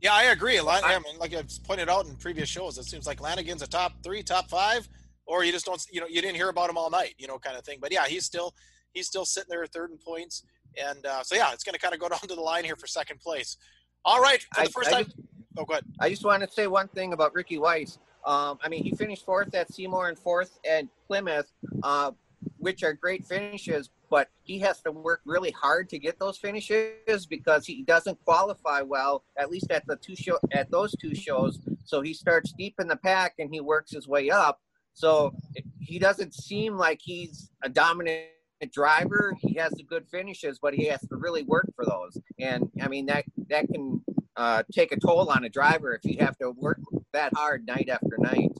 Yeah, 0.00 0.14
I 0.14 0.24
agree. 0.24 0.60
I 0.60 0.98
mean, 1.00 1.18
like 1.18 1.34
I've 1.34 1.50
pointed 1.64 1.88
out 1.88 2.06
in 2.06 2.14
previous 2.16 2.48
shows, 2.48 2.78
it 2.78 2.84
seems 2.84 3.06
like 3.06 3.20
Lanigan's 3.20 3.62
a 3.62 3.66
top 3.66 3.92
three, 4.04 4.22
top 4.22 4.48
five, 4.48 4.88
or 5.26 5.44
you 5.44 5.50
just 5.50 5.66
don't, 5.66 5.84
you 5.90 6.00
know, 6.00 6.06
you 6.06 6.22
didn't 6.22 6.36
hear 6.36 6.50
about 6.50 6.70
him 6.70 6.78
all 6.78 6.88
night, 6.88 7.14
you 7.18 7.26
know, 7.26 7.38
kind 7.38 7.56
of 7.56 7.64
thing. 7.64 7.78
But 7.80 7.92
yeah, 7.92 8.06
he's 8.06 8.24
still, 8.24 8.54
he's 8.92 9.08
still 9.08 9.24
sitting 9.24 9.48
there 9.50 9.66
third 9.66 9.90
in 9.90 9.98
points, 9.98 10.44
and 10.80 11.04
uh, 11.04 11.24
so 11.24 11.34
yeah, 11.34 11.52
it's 11.52 11.64
going 11.64 11.74
to 11.74 11.80
kind 11.80 11.94
of 11.94 12.00
go 12.00 12.08
down 12.10 12.20
to 12.20 12.34
the 12.34 12.40
line 12.40 12.64
here 12.64 12.76
for 12.76 12.86
second 12.86 13.20
place. 13.20 13.56
All 14.04 14.20
right, 14.20 14.42
for 14.54 14.64
the 14.64 14.70
first 14.70 14.88
I, 14.88 14.92
time. 14.92 15.04
Just, 15.04 15.16
oh, 15.56 15.64
go 15.64 15.74
ahead. 15.74 15.84
I 16.00 16.08
just 16.10 16.24
want 16.24 16.42
to 16.42 16.50
say 16.50 16.66
one 16.66 16.88
thing 16.88 17.12
about 17.12 17.34
Ricky 17.34 17.58
Weiss. 17.58 17.98
Um, 18.24 18.58
I 18.62 18.68
mean, 18.68 18.82
he 18.82 18.92
finished 18.92 19.24
fourth 19.24 19.54
at 19.54 19.72
Seymour 19.72 20.08
and 20.08 20.18
fourth 20.18 20.58
at 20.68 20.84
Plymouth, 21.06 21.50
uh, 21.82 22.12
which 22.58 22.82
are 22.82 22.92
great 22.92 23.26
finishes. 23.26 23.90
But 24.10 24.28
he 24.42 24.58
has 24.60 24.80
to 24.82 24.92
work 24.92 25.20
really 25.26 25.50
hard 25.50 25.90
to 25.90 25.98
get 25.98 26.18
those 26.18 26.38
finishes 26.38 27.26
because 27.28 27.66
he 27.66 27.82
doesn't 27.82 28.18
qualify 28.24 28.80
well, 28.80 29.22
at 29.36 29.50
least 29.50 29.70
at 29.70 29.86
the 29.86 29.96
two 29.96 30.16
show 30.16 30.38
at 30.52 30.70
those 30.70 30.94
two 31.00 31.14
shows. 31.14 31.58
So 31.84 32.00
he 32.00 32.14
starts 32.14 32.52
deep 32.52 32.76
in 32.80 32.88
the 32.88 32.96
pack 32.96 33.34
and 33.38 33.52
he 33.52 33.60
works 33.60 33.92
his 33.92 34.08
way 34.08 34.30
up. 34.30 34.60
So 34.94 35.34
he 35.78 35.98
doesn't 35.98 36.34
seem 36.34 36.76
like 36.76 37.00
he's 37.02 37.50
a 37.62 37.68
dominant 37.68 38.26
driver. 38.66 39.36
He 39.40 39.54
has 39.54 39.72
the 39.72 39.82
good 39.82 40.06
finishes, 40.08 40.58
but 40.60 40.74
he 40.74 40.86
has 40.86 41.00
to 41.08 41.16
really 41.16 41.42
work 41.42 41.66
for 41.76 41.84
those. 41.84 42.20
And 42.38 42.70
I 42.82 42.88
mean 42.88 43.06
that 43.06 43.24
that 43.48 43.68
can 43.68 44.02
uh, 44.36 44.62
take 44.72 44.92
a 44.92 45.00
toll 45.00 45.30
on 45.30 45.44
a 45.44 45.48
driver 45.48 45.94
if 45.94 46.04
you 46.04 46.24
have 46.24 46.36
to 46.38 46.50
work 46.52 46.78
that 47.12 47.32
hard 47.34 47.66
night 47.66 47.88
after 47.88 48.16
night. 48.18 48.52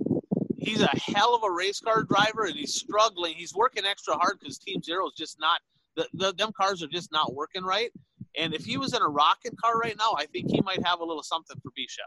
He's 0.58 0.82
a 0.82 0.90
hell 1.14 1.34
of 1.34 1.44
a 1.44 1.50
race 1.50 1.80
car 1.80 2.02
driver, 2.02 2.44
and 2.44 2.56
he's 2.56 2.74
struggling. 2.74 3.34
He's 3.34 3.54
working 3.54 3.87
extra 3.87 4.14
hard 4.14 4.38
because 4.40 4.58
Team 4.58 4.82
Zero 4.82 5.06
is 5.06 5.14
just 5.16 5.38
not 5.40 5.61
the, 5.96 6.08
the 6.14 6.32
them 6.34 6.50
cars 6.52 6.82
are 6.82 6.88
just 6.88 7.12
not 7.12 7.34
working 7.34 7.62
right. 7.62 7.90
And 8.37 8.54
if 8.54 8.64
he 8.64 8.76
was 8.76 8.92
in 8.94 9.02
a 9.02 9.08
rocket 9.08 9.56
car 9.61 9.78
right 9.78 9.96
now, 9.96 10.14
I 10.16 10.26
think 10.26 10.50
he 10.50 10.61
might 10.61 10.84
have 10.84 11.00
a 11.00 11.04
little 11.04 11.22
something 11.22 11.56
for 11.62 11.70
B 11.74 11.87
Shep. 11.88 12.06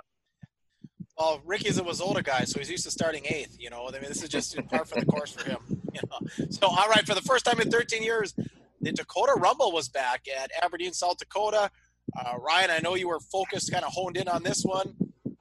Well, 1.17 1.41
Ricky's 1.45 1.77
a 1.77 1.83
WISSOTA 1.83 2.23
guy, 2.23 2.43
so 2.45 2.59
he's 2.59 2.69
used 2.69 2.85
to 2.85 2.91
starting 2.91 3.25
eighth. 3.25 3.57
You 3.59 3.69
know, 3.69 3.87
I 3.87 3.91
mean, 3.93 4.03
this 4.03 4.23
is 4.23 4.29
just 4.29 4.55
par 4.69 4.85
for 4.85 4.99
the 4.99 5.05
course 5.05 5.31
for 5.31 5.49
him. 5.49 5.80
So 6.49 6.67
all 6.67 6.87
right, 6.89 7.05
for 7.05 7.15
the 7.15 7.21
first 7.21 7.45
time 7.45 7.59
in 7.59 7.69
13 7.71 8.03
years, 8.03 8.33
the 8.81 8.91
Dakota 8.91 9.33
Rumble 9.37 9.71
was 9.71 9.89
back 9.89 10.25
at 10.27 10.51
Aberdeen, 10.61 10.93
South 10.93 11.17
Dakota. 11.17 11.69
Uh, 12.17 12.37
Ryan, 12.39 12.71
I 12.71 12.79
know 12.79 12.95
you 12.95 13.07
were 13.07 13.19
focused, 13.19 13.71
kind 13.71 13.85
of 13.85 13.91
honed 13.93 14.17
in 14.17 14.27
on 14.27 14.43
this 14.43 14.63
one. 14.63 14.95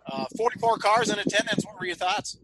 Uh, 0.06 0.26
44 0.36 0.78
cars 0.78 1.10
in 1.10 1.18
attendance. 1.18 1.64
What 1.64 1.78
were 1.78 1.86
your 1.86 1.96
thoughts? 1.96 2.38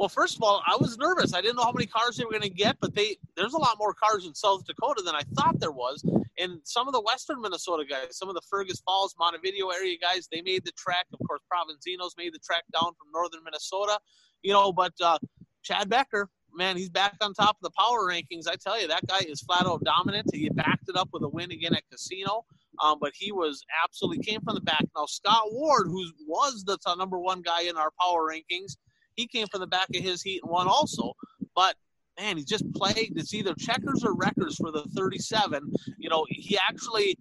Well, 0.00 0.08
first 0.08 0.36
of 0.36 0.42
all, 0.42 0.62
I 0.66 0.78
was 0.80 0.96
nervous. 0.96 1.34
I 1.34 1.42
didn't 1.42 1.56
know 1.56 1.62
how 1.64 1.72
many 1.72 1.84
cars 1.84 2.16
they 2.16 2.24
were 2.24 2.30
going 2.30 2.42
to 2.42 2.48
get, 2.48 2.78
but 2.80 2.94
they 2.94 3.18
there's 3.36 3.52
a 3.52 3.58
lot 3.58 3.76
more 3.78 3.92
cars 3.92 4.24
in 4.24 4.34
South 4.34 4.64
Dakota 4.64 5.02
than 5.02 5.14
I 5.14 5.20
thought 5.34 5.60
there 5.60 5.72
was. 5.72 6.02
And 6.38 6.60
some 6.64 6.88
of 6.88 6.94
the 6.94 7.02
Western 7.02 7.42
Minnesota 7.42 7.84
guys, 7.84 8.16
some 8.16 8.30
of 8.30 8.34
the 8.34 8.40
Fergus 8.48 8.80
Falls, 8.80 9.14
Montevideo 9.18 9.68
area 9.68 9.98
guys, 10.00 10.26
they 10.32 10.40
made 10.40 10.64
the 10.64 10.72
trek. 10.72 11.04
Of 11.12 11.20
course, 11.28 11.42
Provenzinos 11.52 12.16
made 12.16 12.32
the 12.32 12.38
trek 12.38 12.64
down 12.72 12.94
from 12.94 13.08
northern 13.12 13.44
Minnesota. 13.44 13.98
You 14.42 14.54
know, 14.54 14.72
but 14.72 14.94
uh, 15.02 15.18
Chad 15.62 15.90
Becker, 15.90 16.30
man, 16.54 16.76
he's 16.76 16.88
back 16.88 17.16
on 17.20 17.34
top 17.34 17.56
of 17.56 17.62
the 17.62 17.70
power 17.70 18.08
rankings. 18.08 18.48
I 18.48 18.56
tell 18.56 18.80
you, 18.80 18.88
that 18.88 19.06
guy 19.06 19.20
is 19.26 19.40
flat 19.40 19.66
out 19.66 19.82
dominant. 19.84 20.28
He 20.32 20.48
backed 20.48 20.88
it 20.88 20.96
up 20.96 21.08
with 21.12 21.22
a 21.22 21.28
win 21.28 21.50
again 21.50 21.74
at 21.74 21.82
Casino. 21.90 22.44
Um, 22.82 22.98
but 23.00 23.12
he 23.14 23.32
was 23.32 23.62
absolutely 23.84 24.24
came 24.24 24.40
from 24.40 24.54
the 24.54 24.60
back. 24.60 24.84
Now 24.96 25.06
Scott 25.06 25.52
Ward, 25.52 25.86
who 25.86 26.04
was 26.26 26.64
the 26.64 26.78
number 26.96 27.18
one 27.18 27.42
guy 27.42 27.62
in 27.62 27.76
our 27.76 27.90
power 28.00 28.32
rankings, 28.32 28.76
he 29.16 29.26
came 29.26 29.46
from 29.48 29.60
the 29.60 29.66
back 29.66 29.88
of 29.94 30.02
his 30.02 30.22
heat 30.22 30.40
and 30.42 30.50
won 30.50 30.66
also. 30.66 31.12
But 31.54 31.74
man, 32.18 32.36
he's 32.36 32.46
just 32.46 32.70
plagued. 32.72 33.18
It's 33.18 33.34
either 33.34 33.54
checkers 33.54 34.04
or 34.04 34.14
wreckers 34.14 34.56
for 34.56 34.70
the 34.70 34.84
37. 34.96 35.72
You 35.98 36.08
know, 36.08 36.24
he 36.28 36.58
actually, 36.58 37.18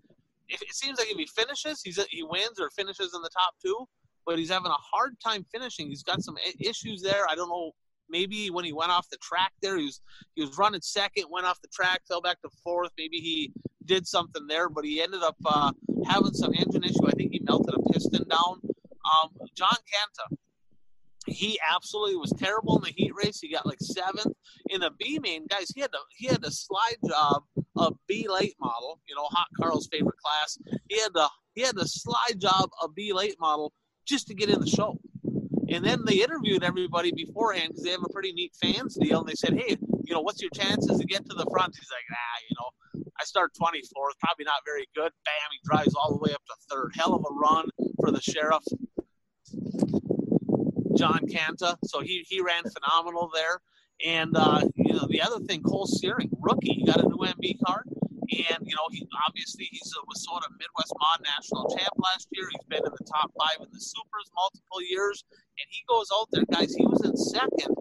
it 0.48 0.76
seems 0.76 0.98
like 0.98 1.12
if 1.12 1.18
he 1.18 1.26
finishes, 1.26 1.82
he's 1.84 2.00
he 2.10 2.24
wins 2.24 2.60
or 2.60 2.70
finishes 2.70 3.14
in 3.14 3.22
the 3.22 3.30
top 3.30 3.56
two. 3.64 3.88
But 4.26 4.38
he's 4.38 4.50
having 4.50 4.72
a 4.72 4.78
hard 4.94 5.16
time 5.24 5.46
finishing. 5.52 5.88
He's 5.88 6.04
got 6.04 6.22
some 6.22 6.38
issues 6.60 7.02
there. 7.02 7.28
I 7.28 7.36
don't 7.36 7.50
know. 7.50 7.72
Maybe 8.10 8.50
when 8.50 8.66
he 8.66 8.74
went 8.74 8.92
off 8.92 9.10
the 9.10 9.18
track 9.18 9.52
there, 9.62 9.78
he 9.78 9.86
was 9.86 10.02
he 10.36 10.42
was 10.42 10.58
running 10.58 10.82
second, 10.82 11.26
went 11.30 11.46
off 11.46 11.62
the 11.62 11.68
track, 11.70 12.02
fell 12.08 12.22
back 12.22 12.42
to 12.42 12.50
fourth. 12.64 12.92
Maybe 12.98 13.18
he 13.18 13.52
did 13.86 14.08
something 14.08 14.48
there, 14.48 14.70
but 14.70 14.86
he 14.86 15.02
ended 15.02 15.24
up 15.24 15.38
uh, 15.46 15.72
having 16.08 16.34
some 16.34 16.54
engine 16.54 16.84
issue. 16.84 17.08
I 17.08 17.12
think 17.12 17.32
he 17.32 17.42
melted 17.44 17.76
a 17.76 17.92
piston 17.92 18.28
down. 18.28 18.62
Um, 18.64 19.30
John 19.56 19.76
Canta, 19.76 20.38
he 21.26 21.60
absolutely 21.74 22.16
was 22.16 22.34
terrible 22.38 22.78
in 22.78 22.84
the 22.84 22.94
heat 22.96 23.14
race. 23.16 23.40
He 23.40 23.52
got 23.52 23.66
like 23.66 23.80
seventh 23.82 24.36
in 24.70 24.82
the 24.82 24.92
B 25.00 25.20
main. 25.22 25.48
Guys, 25.48 25.72
he 25.74 25.82
had 25.82 25.92
to 25.92 26.00
he 26.16 26.28
had 26.28 26.44
a 26.44 26.52
slide 26.52 26.98
job 27.08 27.44
a 27.78 27.92
B 28.08 28.28
late 28.30 28.56
model. 28.60 29.00
You 29.08 29.16
know, 29.16 29.26
Hot 29.26 29.48
Carl's 29.60 29.88
favorite 29.92 30.18
class. 30.18 30.58
He 30.88 31.00
had 31.00 31.14
the 31.14 31.30
he 31.54 31.62
had 31.62 31.78
a 31.78 31.88
slide 31.88 32.40
job 32.40 32.70
a 32.82 32.88
B 32.90 33.14
late 33.14 33.36
model 33.40 33.74
just 34.06 34.28
to 34.28 34.34
get 34.34 34.50
in 34.50 34.60
the 34.60 34.68
show. 34.68 35.00
And 35.72 35.86
then 35.86 36.04
they 36.06 36.24
interviewed 36.24 36.64
everybody 36.64 37.12
beforehand 37.12 37.70
because 37.70 37.84
they 37.84 37.92
have 37.92 38.04
a 38.04 38.14
pretty 38.14 38.34
neat 38.34 38.54
fans 38.62 38.96
deal. 38.96 39.20
And 39.20 39.30
they 39.30 39.36
said, 39.36 39.54
"Hey, 39.54 39.78
you 40.04 40.14
know, 40.14 40.22
what's 40.22 40.42
your 40.42 40.52
chances 40.52 40.98
to 40.98 41.06
get 41.06 41.26
to 41.30 41.36
the 41.36 41.46
front?" 41.52 41.76
He's 41.76 41.90
like, 41.92 42.06
"Ah, 42.12 42.38
you 42.50 42.56
know, 42.60 43.06
I 43.20 43.24
start 43.26 43.52
24th, 43.54 44.18
probably 44.20 44.46
not 44.46 44.62
very 44.66 44.88
good." 44.96 45.12
Bam, 45.26 45.50
he 45.52 45.60
drives 45.64 45.94
all 45.96 46.12
the 46.12 46.18
way 46.18 46.34
up 46.34 46.44
to 46.46 46.56
third. 46.70 46.92
Hell 46.96 47.14
of 47.14 47.24
a 47.30 47.34
run 47.34 47.70
for 48.00 48.12
the 48.12 48.22
sheriff. 48.22 48.64
John 50.96 51.28
Canta. 51.28 51.78
So 51.86 52.02
he, 52.02 52.26
he 52.28 52.42
ran 52.42 52.64
phenomenal 52.64 53.32
there. 53.34 53.62
And, 54.06 54.36
uh, 54.36 54.62
you 54.76 54.94
know, 54.94 55.08
the 55.10 55.22
other 55.22 55.40
thing, 55.40 55.62
Cole 55.62 55.88
Searing, 55.88 56.30
rookie, 56.40 56.74
he 56.74 56.86
got 56.86 57.00
a 57.00 57.08
new 57.08 57.18
MB 57.18 57.58
card. 57.66 57.88
And, 58.30 58.62
you 58.62 58.76
know, 58.76 58.88
he 58.92 59.08
obviously 59.28 59.68
he's 59.72 59.94
a 59.98 60.06
WISSOTA 60.06 60.54
Midwest 60.60 60.94
Mod 61.00 61.20
National 61.24 61.76
champ 61.76 61.94
last 61.98 62.28
year. 62.32 62.48
He's 62.52 62.66
been 62.70 62.86
in 62.86 62.92
the 62.92 63.06
top 63.06 63.32
five 63.38 63.58
in 63.60 63.68
the 63.72 63.82
Supers 63.82 64.30
multiple 64.36 64.82
years. 64.88 65.24
And 65.32 65.68
he 65.70 65.82
goes 65.90 66.10
out 66.14 66.28
there, 66.32 66.46
guys, 66.52 66.76
he 66.76 66.86
was 66.86 67.02
in 67.04 67.18
second, 67.18 67.76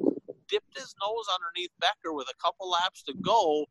dipped 0.49 0.77
his 0.77 0.95
nose 1.05 1.27
underneath 1.35 1.71
Becker 1.81 2.15
with 2.15 2.29
a 2.29 2.43
couple 2.43 2.71
laps 2.71 3.03
to 3.05 3.15
go. 3.21 3.67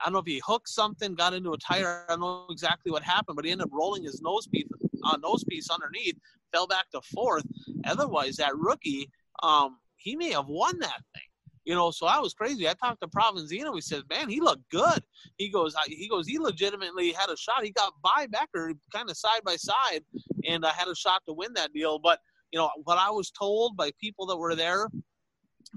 I 0.00 0.04
don't 0.04 0.14
know 0.14 0.18
if 0.20 0.26
he 0.26 0.42
hooked 0.44 0.68
something, 0.68 1.14
got 1.14 1.34
into 1.34 1.52
a 1.52 1.58
tire. 1.58 2.04
I 2.08 2.12
don't 2.12 2.20
know 2.20 2.46
exactly 2.50 2.90
what 2.90 3.02
happened, 3.02 3.36
but 3.36 3.44
he 3.44 3.52
ended 3.52 3.66
up 3.66 3.72
rolling 3.72 4.02
his 4.02 4.20
nose 4.22 4.46
piece, 4.46 4.66
uh, 5.04 5.16
nose 5.22 5.44
piece 5.44 5.70
underneath, 5.70 6.16
fell 6.52 6.66
back 6.66 6.90
to 6.90 7.00
fourth. 7.14 7.44
Otherwise, 7.84 8.36
that 8.36 8.56
rookie, 8.56 9.10
um, 9.42 9.78
he 9.96 10.16
may 10.16 10.32
have 10.32 10.46
won 10.48 10.78
that 10.80 11.02
thing. 11.14 11.28
You 11.64 11.74
know, 11.74 11.90
so 11.90 12.06
I 12.06 12.18
was 12.18 12.34
crazy. 12.34 12.68
I 12.68 12.74
talked 12.74 13.00
to 13.00 13.08
Provenzino. 13.08 13.74
He 13.74 13.80
says, 13.80 14.02
"Man, 14.10 14.28
he 14.28 14.40
looked 14.40 14.68
good." 14.70 15.02
He 15.38 15.48
goes, 15.48 15.74
"He 15.86 16.08
goes, 16.08 16.26
he 16.26 16.38
legitimately 16.38 17.12
had 17.12 17.30
a 17.30 17.36
shot. 17.36 17.64
He 17.64 17.70
got 17.70 17.94
by 18.02 18.26
Becker 18.26 18.74
kind 18.92 19.08
of 19.08 19.16
side 19.16 19.42
by 19.44 19.56
side, 19.56 20.04
and 20.46 20.64
I 20.66 20.72
had 20.72 20.88
a 20.88 20.94
shot 20.94 21.22
to 21.26 21.32
win 21.32 21.54
that 21.54 21.72
deal." 21.72 21.98
But 21.98 22.20
you 22.52 22.58
know 22.58 22.70
what 22.84 22.98
I 22.98 23.10
was 23.10 23.30
told 23.30 23.76
by 23.76 23.92
people 24.00 24.26
that 24.26 24.36
were 24.36 24.54
there 24.54 24.88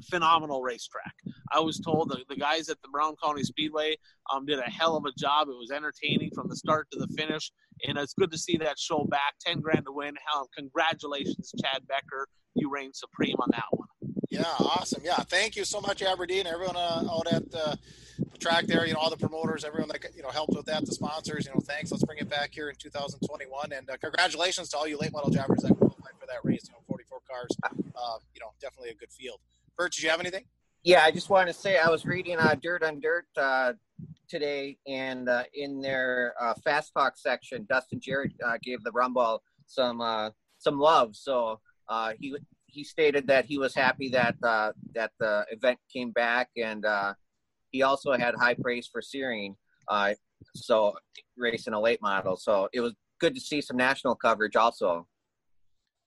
phenomenal 0.10 0.62
racetrack. 0.62 1.14
I 1.52 1.60
was 1.60 1.80
told 1.80 2.10
the, 2.10 2.24
the 2.30 2.36
guys 2.36 2.70
at 2.70 2.82
the 2.82 2.90
Brown 2.90 3.16
County 3.24 3.44
Speedway 3.44 3.96
um, 4.32 4.46
did 4.46 4.60
a 4.60 4.70
hell 4.70 4.96
of 4.98 5.06
a 5.06 5.12
job. 5.18 5.48
It 5.50 5.58
was 5.58 5.72
entertaining 5.72 6.32
from 6.34 6.48
the 6.50 6.56
start 6.56 6.88
to 6.92 7.00
the 7.00 7.08
finish, 7.18 7.52
and 7.88 7.98
it's 7.98 8.14
good 8.14 8.32
to 8.32 8.38
see 8.38 8.58
that 8.58 8.80
show 8.80 9.06
back. 9.10 9.34
Ten 9.40 9.60
grand 9.60 9.86
to 9.86 9.92
win. 9.92 10.16
Hell, 10.32 10.50
congratulations, 10.56 11.52
Chad 11.62 11.88
Becker. 11.88 12.28
You 12.56 12.70
reign 12.72 12.92
supreme 12.94 13.36
on 13.40 13.50
that 13.52 13.66
one. 13.72 13.87
Yeah, 14.30 14.44
awesome. 14.60 15.02
Yeah, 15.06 15.16
thank 15.18 15.56
you 15.56 15.64
so 15.64 15.80
much, 15.80 16.02
Aberdeen. 16.02 16.48
Everyone 16.48 16.76
uh, 16.76 17.04
out 17.10 17.28
at 17.32 17.50
the, 17.50 17.78
the 18.32 18.38
track 18.38 18.66
there, 18.66 18.86
you 18.86 18.94
know, 18.94 19.00
all 19.00 19.10
the 19.10 19.18
promoters, 19.18 19.64
everyone 19.64 19.88
that 19.90 20.04
you 20.16 20.22
know 20.22 20.30
helped 20.30 20.54
with 20.56 20.66
that, 20.66 20.86
the 20.86 20.92
sponsors. 20.92 21.46
You 21.46 21.54
know, 21.54 21.62
thanks. 21.62 21.92
Let's 21.92 22.04
bring 22.04 22.20
it 22.20 22.30
back 22.30 22.54
here 22.54 22.70
in 22.70 22.76
2021, 22.76 23.72
and 23.72 23.90
uh, 23.90 23.96
congratulations 23.98 24.70
to 24.70 24.78
all 24.78 24.88
you 24.88 24.98
late 24.98 25.14
model 25.14 25.30
drivers 25.30 25.60
that 25.62 25.78
qualified 25.78 26.12
for 26.20 26.28
that 26.28 26.44
race. 26.44 26.66
You 26.68 26.74
know, 26.74 26.80
44 26.88 27.20
cars. 27.30 27.50
Uh, 27.64 28.18
you 28.34 28.42
know, 28.42 28.52
definitely 28.62 28.90
a 28.90 28.96
good 28.96 29.12
field. 29.12 29.40
Bert, 29.78 29.94
did 29.94 30.04
you 30.04 30.10
have 30.10 30.20
anything? 30.20 30.44
Yeah, 30.84 31.04
I 31.04 31.12
just 31.12 31.30
want 31.30 31.48
to 31.48 31.54
say 31.54 31.78
I 31.78 31.90
was 31.90 32.06
reading 32.06 32.38
uh, 32.38 32.56
Dirt 32.62 32.84
on 32.84 33.00
Dirt 33.00 33.28
uh, 33.38 33.74
today, 34.28 34.78
and 34.88 35.30
uh, 35.30 35.44
in 35.54 35.82
their 35.82 36.34
uh, 36.40 36.54
Fast 36.64 36.94
Talk 36.94 37.18
section, 37.18 37.66
Dustin 37.70 38.00
Jarrett 38.00 38.34
uh, 38.46 38.58
gave 38.62 38.84
the 38.84 38.92
Rumble 38.92 39.42
some 39.68 40.02
uh, 40.02 40.32
some 40.58 40.80
love. 40.80 41.16
So 41.16 41.60
uh, 41.88 42.14
he 42.20 42.36
he 42.68 42.84
stated 42.84 43.28
that 43.28 43.46
he 43.46 43.58
was 43.58 43.74
happy 43.74 44.10
that 44.10 44.36
uh, 44.44 44.72
that 44.94 45.12
the 45.20 45.46
event 45.50 45.80
came 45.92 46.12
back, 46.12 46.50
and 46.56 46.86
uh, 46.86 47.14
he 47.72 47.82
also 47.82 48.14
had 48.14 48.36
high 48.36 48.54
praise 48.54 48.88
for 48.92 49.02
Searing. 49.02 49.56
Uh, 49.88 50.14
so 50.54 50.94
racing 51.38 51.74
a 51.74 51.80
late 51.80 52.02
model. 52.02 52.36
So 52.38 52.70
it 52.74 52.82
was 52.82 52.94
good 53.20 53.34
to 53.36 53.42
see 53.42 53.62
some 53.62 53.78
national 53.78 54.16
coverage 54.16 54.56
also. 54.56 55.08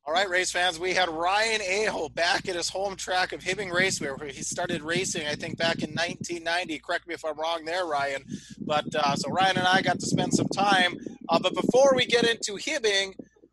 All 0.06 0.14
right, 0.14 0.28
race 0.28 0.50
fans, 0.50 0.80
we 0.80 0.94
had 0.94 1.10
Ryan 1.10 1.60
Aho 1.60 2.08
back 2.08 2.48
at 2.48 2.56
his 2.56 2.70
home 2.70 2.96
track 2.96 3.32
of 3.32 3.42
Hibbing 3.42 3.70
Raceway, 3.70 4.08
where 4.08 4.28
he 4.28 4.42
started 4.42 4.82
racing, 4.82 5.26
I 5.26 5.34
think, 5.34 5.58
back 5.58 5.82
in 5.82 5.90
1990. 5.90 6.78
Correct 6.78 7.06
me 7.06 7.14
if 7.14 7.24
I'm 7.24 7.38
wrong 7.38 7.64
there, 7.66 7.84
Ryan. 7.84 8.24
But 8.60 8.86
uh, 8.94 9.14
so 9.14 9.30
Ryan 9.30 9.58
and 9.58 9.68
I 9.68 9.82
got 9.82 10.00
to 10.00 10.06
spend 10.06 10.32
some 10.32 10.48
time. 10.48 10.96
Uh, 11.28 11.38
but 11.38 11.54
before 11.54 11.92
we 11.94 12.06
get 12.06 12.24
into 12.24 12.54
Hibbing, 12.54 13.12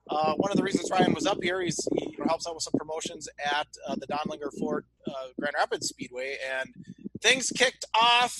uh, 0.09 0.33
one 0.35 0.51
of 0.51 0.57
the 0.57 0.63
reasons 0.63 0.89
Ryan 0.91 1.13
was 1.13 1.25
up 1.25 1.37
here, 1.41 1.61
he's, 1.61 1.87
he 1.95 2.17
helps 2.27 2.47
out 2.47 2.55
with 2.55 2.63
some 2.63 2.73
promotions 2.77 3.27
at 3.45 3.67
uh, 3.87 3.95
the 3.95 4.07
Dondelinger 4.07 4.57
Ford 4.59 4.85
uh, 5.07 5.27
Grand 5.39 5.55
Rapids 5.57 5.87
Speedway, 5.87 6.37
and 6.59 6.73
things 7.21 7.49
kicked 7.49 7.85
off 7.93 8.39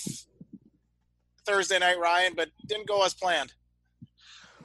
Thursday 1.46 1.78
night, 1.78 1.98
Ryan, 1.98 2.32
but 2.36 2.48
didn't 2.66 2.88
go 2.88 3.04
as 3.04 3.14
planned. 3.14 3.52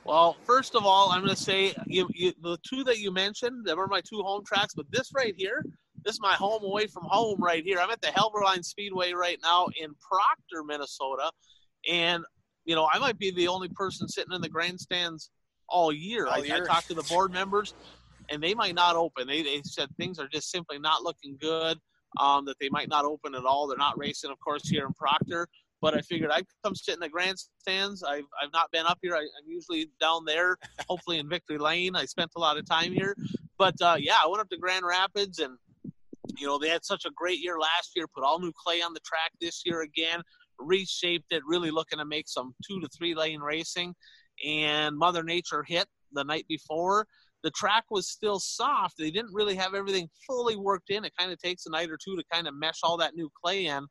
Well, 0.06 0.36
first 0.46 0.76
of 0.76 0.86
all, 0.86 1.12
I'm 1.12 1.22
going 1.22 1.34
to 1.34 1.42
say 1.42 1.74
you, 1.88 2.08
you, 2.14 2.34
the 2.42 2.58
two 2.68 2.84
that 2.84 3.00
you 3.00 3.12
mentioned, 3.12 3.66
they 3.66 3.74
were 3.74 3.88
my 3.88 4.02
two 4.02 4.22
home 4.22 4.44
tracks, 4.46 4.74
but 4.76 4.86
this 4.92 5.12
right 5.16 5.34
here, 5.38 5.64
this 6.04 6.16
is 6.16 6.22
my 6.22 6.34
home 6.34 6.64
away 6.64 6.88
from 6.88 7.04
home 7.06 7.42
right 7.42 7.64
here. 7.64 7.80
I'm 7.80 7.90
at 7.90 8.02
the 8.02 8.08
Helberline 8.08 8.66
Speedway 8.66 9.14
right 9.14 9.40
now 9.42 9.68
in 9.80 9.96
Proctor, 10.02 10.66
Minnesota, 10.66 11.32
and 11.90 12.24
you 12.66 12.76
know 12.76 12.90
I 12.92 13.00
might 13.00 13.18
be 13.18 13.32
the 13.32 13.48
only 13.48 13.70
person 13.70 14.10
sitting 14.10 14.34
in 14.34 14.42
the 14.42 14.50
grandstands 14.50 15.30
all 15.74 15.92
year. 15.92 16.28
All 16.28 16.36
I, 16.36 16.38
year. 16.38 16.64
I 16.64 16.66
talked 16.66 16.88
to 16.88 16.94
the 16.94 17.04
board 17.04 17.32
members, 17.40 17.74
and 18.30 18.42
they 18.42 18.54
might 18.54 18.76
not 18.76 18.96
open. 18.96 19.28
They 19.28 19.42
they 19.42 19.62
said 19.64 19.90
things 19.98 20.20
are 20.20 20.28
just 20.28 20.52
simply 20.52 20.80
not 20.80 21.04
looking 21.04 21.38
good. 21.40 21.78
Um, 22.20 22.46
that 22.46 22.60
they 22.60 22.70
might 22.70 22.90
not 22.90 23.06
open 23.06 23.34
at 23.34 23.44
all. 23.44 23.68
They're 23.68 23.76
not 23.76 23.98
racing, 23.98 24.30
of 24.30 24.40
course, 24.40 24.70
here 24.70 24.86
in 24.86 24.94
Proctor 24.94 25.48
but 25.84 25.94
I 25.94 26.00
figured 26.00 26.32
I'd 26.32 26.46
come 26.64 26.76
sit 26.76 26.94
in 26.94 27.02
the 27.02 27.10
grandstands. 27.10 28.04
I've, 28.04 28.24
I've 28.42 28.54
not 28.54 28.72
been 28.72 28.86
up 28.86 29.00
here. 29.02 29.16
I, 29.16 29.20
am 29.20 29.46
usually 29.46 29.90
down 30.00 30.24
there, 30.24 30.56
hopefully 30.88 31.20
in 31.20 31.28
Victory 31.28 31.58
Lane. 31.58 31.94
I 31.94 32.06
spent 32.06 32.32
a 32.38 32.40
lot 32.40 32.58
of 32.58 32.66
time 32.66 32.94
here. 32.94 33.18
But 33.58 33.76
uh, 33.82 33.98
yeah, 34.00 34.16
I 34.24 34.28
went 34.28 34.40
up 34.40 34.50
to 34.52 34.58
Grand 34.58 34.86
Rapids 34.86 35.40
and, 35.40 35.58
you 36.38 36.48
know, 36.48 36.58
they 36.58 36.70
had 36.70 36.86
such 36.86 37.04
a 37.04 37.12
great 37.14 37.40
year 37.40 37.60
last 37.60 37.92
year, 37.98 38.08
put 38.08 38.24
all 38.24 38.40
new 38.40 38.54
clay 38.56 38.82
on 38.82 38.94
the 38.94 39.02
track 39.02 39.34
this 39.42 39.64
year 39.66 39.82
again, 39.82 40.22
reshaped 40.58 41.34
it, 41.34 41.44
really 41.46 41.70
looking 41.70 42.00
to 42.00 42.06
make 42.06 42.30
some 42.30 42.56
two 42.66 42.80
to 42.80 42.88
three 42.98 43.14
lane 43.14 43.42
racing. 43.42 43.94
And 44.46 44.98
Mother 44.98 45.24
Nature 45.24 45.64
hit 45.68 45.88
the 46.12 46.24
night 46.24 46.46
before. 46.48 47.08
The 47.44 47.52
track 47.52 47.84
was 47.90 48.10
still 48.10 48.40
soft. 48.40 48.96
They 48.98 49.12
didn't 49.12 49.34
really 49.34 49.56
have 49.56 49.74
everything 49.74 50.08
fully 50.26 50.56
worked 50.56 50.90
in. 50.90 51.04
It 51.04 51.14
kind 51.18 51.32
of 51.32 51.40
takes 51.40 51.66
a 51.66 51.70
night 51.70 51.90
or 51.90 51.98
two 52.04 52.16
to 52.16 52.24
kind 52.32 52.48
of 52.48 52.56
mesh 52.56 52.80
all 52.84 52.98
that 52.98 53.16
new 53.16 53.30
clay 53.44 53.66
in 53.66 53.86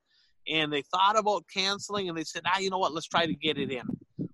and 0.49 0.73
they 0.73 0.83
thought 0.83 1.19
about 1.19 1.45
canceling 1.53 2.09
and 2.09 2.19
they 2.19 2.25
said, 2.25 2.43
ah, 2.47 2.59
you 2.59 2.71
know 2.71 2.79
what, 2.79 2.93
let's 2.93 3.09
try 3.09 3.27
to 3.27 3.35
get 3.35 3.59
it 3.59 3.71
in. 3.71 3.85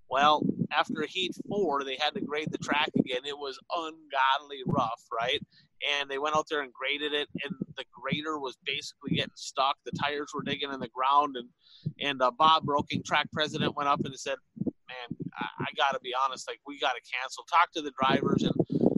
Well, 0.09 0.41
after 0.71 1.01
a 1.01 1.07
heat 1.07 1.35
four, 1.47 1.83
they 1.83 1.97
had 1.99 2.15
to 2.15 2.21
grade 2.21 2.51
the 2.51 2.57
track 2.57 2.89
again. 2.97 3.21
It 3.25 3.37
was 3.37 3.59
ungodly 3.71 4.63
rough, 4.65 5.01
right? 5.13 5.39
And 5.99 6.09
they 6.09 6.17
went 6.17 6.35
out 6.35 6.45
there 6.49 6.61
and 6.61 6.73
graded 6.73 7.13
it, 7.13 7.27
and 7.43 7.53
the 7.77 7.85
grader 7.93 8.39
was 8.39 8.57
basically 8.65 9.15
getting 9.15 9.31
stuck. 9.35 9.77
The 9.85 9.91
tires 9.91 10.31
were 10.33 10.43
digging 10.43 10.73
in 10.73 10.79
the 10.79 10.89
ground, 10.89 11.37
and 11.37 11.47
and 12.01 12.21
uh, 12.21 12.31
Bob 12.37 12.65
Broking, 12.65 13.01
track 13.05 13.27
president, 13.31 13.77
went 13.77 13.87
up 13.87 14.01
and 14.03 14.13
said, 14.19 14.35
"Man, 14.48 14.48
I, 15.39 15.63
I 15.63 15.67
got 15.77 15.93
to 15.93 15.99
be 16.01 16.13
honest. 16.13 16.47
Like, 16.47 16.59
we 16.67 16.79
got 16.79 16.93
to 16.93 17.01
cancel. 17.11 17.43
Talk 17.49 17.71
to 17.73 17.81
the 17.81 17.93
drivers 17.99 18.43
and 18.43 18.53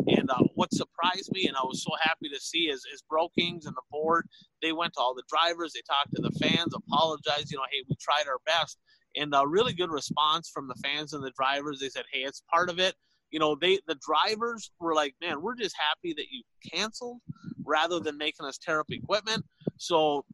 and 0.08 0.30
uh, 0.30 0.43
what 0.56 0.73
surprised 0.73 1.32
me, 1.32 1.47
and 1.47 1.56
I 1.56 1.62
was 1.63 1.84
so 1.84 1.91
happy 2.01 2.27
to 2.30 2.39
see, 2.39 2.69
is, 2.69 2.86
is 2.93 3.04
Brokings 3.10 3.65
and 3.65 3.75
the 3.75 3.82
board. 3.91 4.27
They 4.62 4.71
went 4.71 4.93
to 4.93 4.99
all 4.99 5.15
the 5.15 5.23
drivers, 5.30 5.73
they 5.73 5.82
talked 5.88 6.13
to 6.15 6.21
the 6.21 6.38
fans, 6.39 6.73
apologized. 6.75 7.51
You 7.51 7.58
know, 7.58 7.63
hey, 7.71 7.84
we 7.88 7.95
tried 7.95 8.27
our 8.27 8.39
best, 8.45 8.77
and 9.15 9.34
a 9.34 9.47
really 9.47 9.73
good 9.73 9.91
response 9.91 10.49
from 10.49 10.67
the 10.67 10.75
fans 10.84 11.13
and 11.13 11.23
the 11.23 11.32
drivers. 11.32 11.80
They 11.80 11.89
said, 11.89 12.04
hey, 12.12 12.21
it's 12.21 12.43
part 12.51 12.69
of 12.69 12.80
it. 12.80 12.95
You 13.32 13.39
know, 13.39 13.56
they 13.56 13.80
the 13.88 13.97
drivers 14.06 14.71
were 14.80 14.93
like, 14.93 15.15
man, 15.21 15.41
we're 15.41 15.56
just 15.56 15.75
happy 15.77 16.13
that 16.13 16.25
you 16.32 16.43
canceled 16.73 17.21
rather 17.63 17.99
than 17.99 18.17
making 18.17 18.45
us 18.45 18.58
tear 18.58 18.80
up 18.80 18.88
equipment. 18.89 19.45
So 19.77 20.25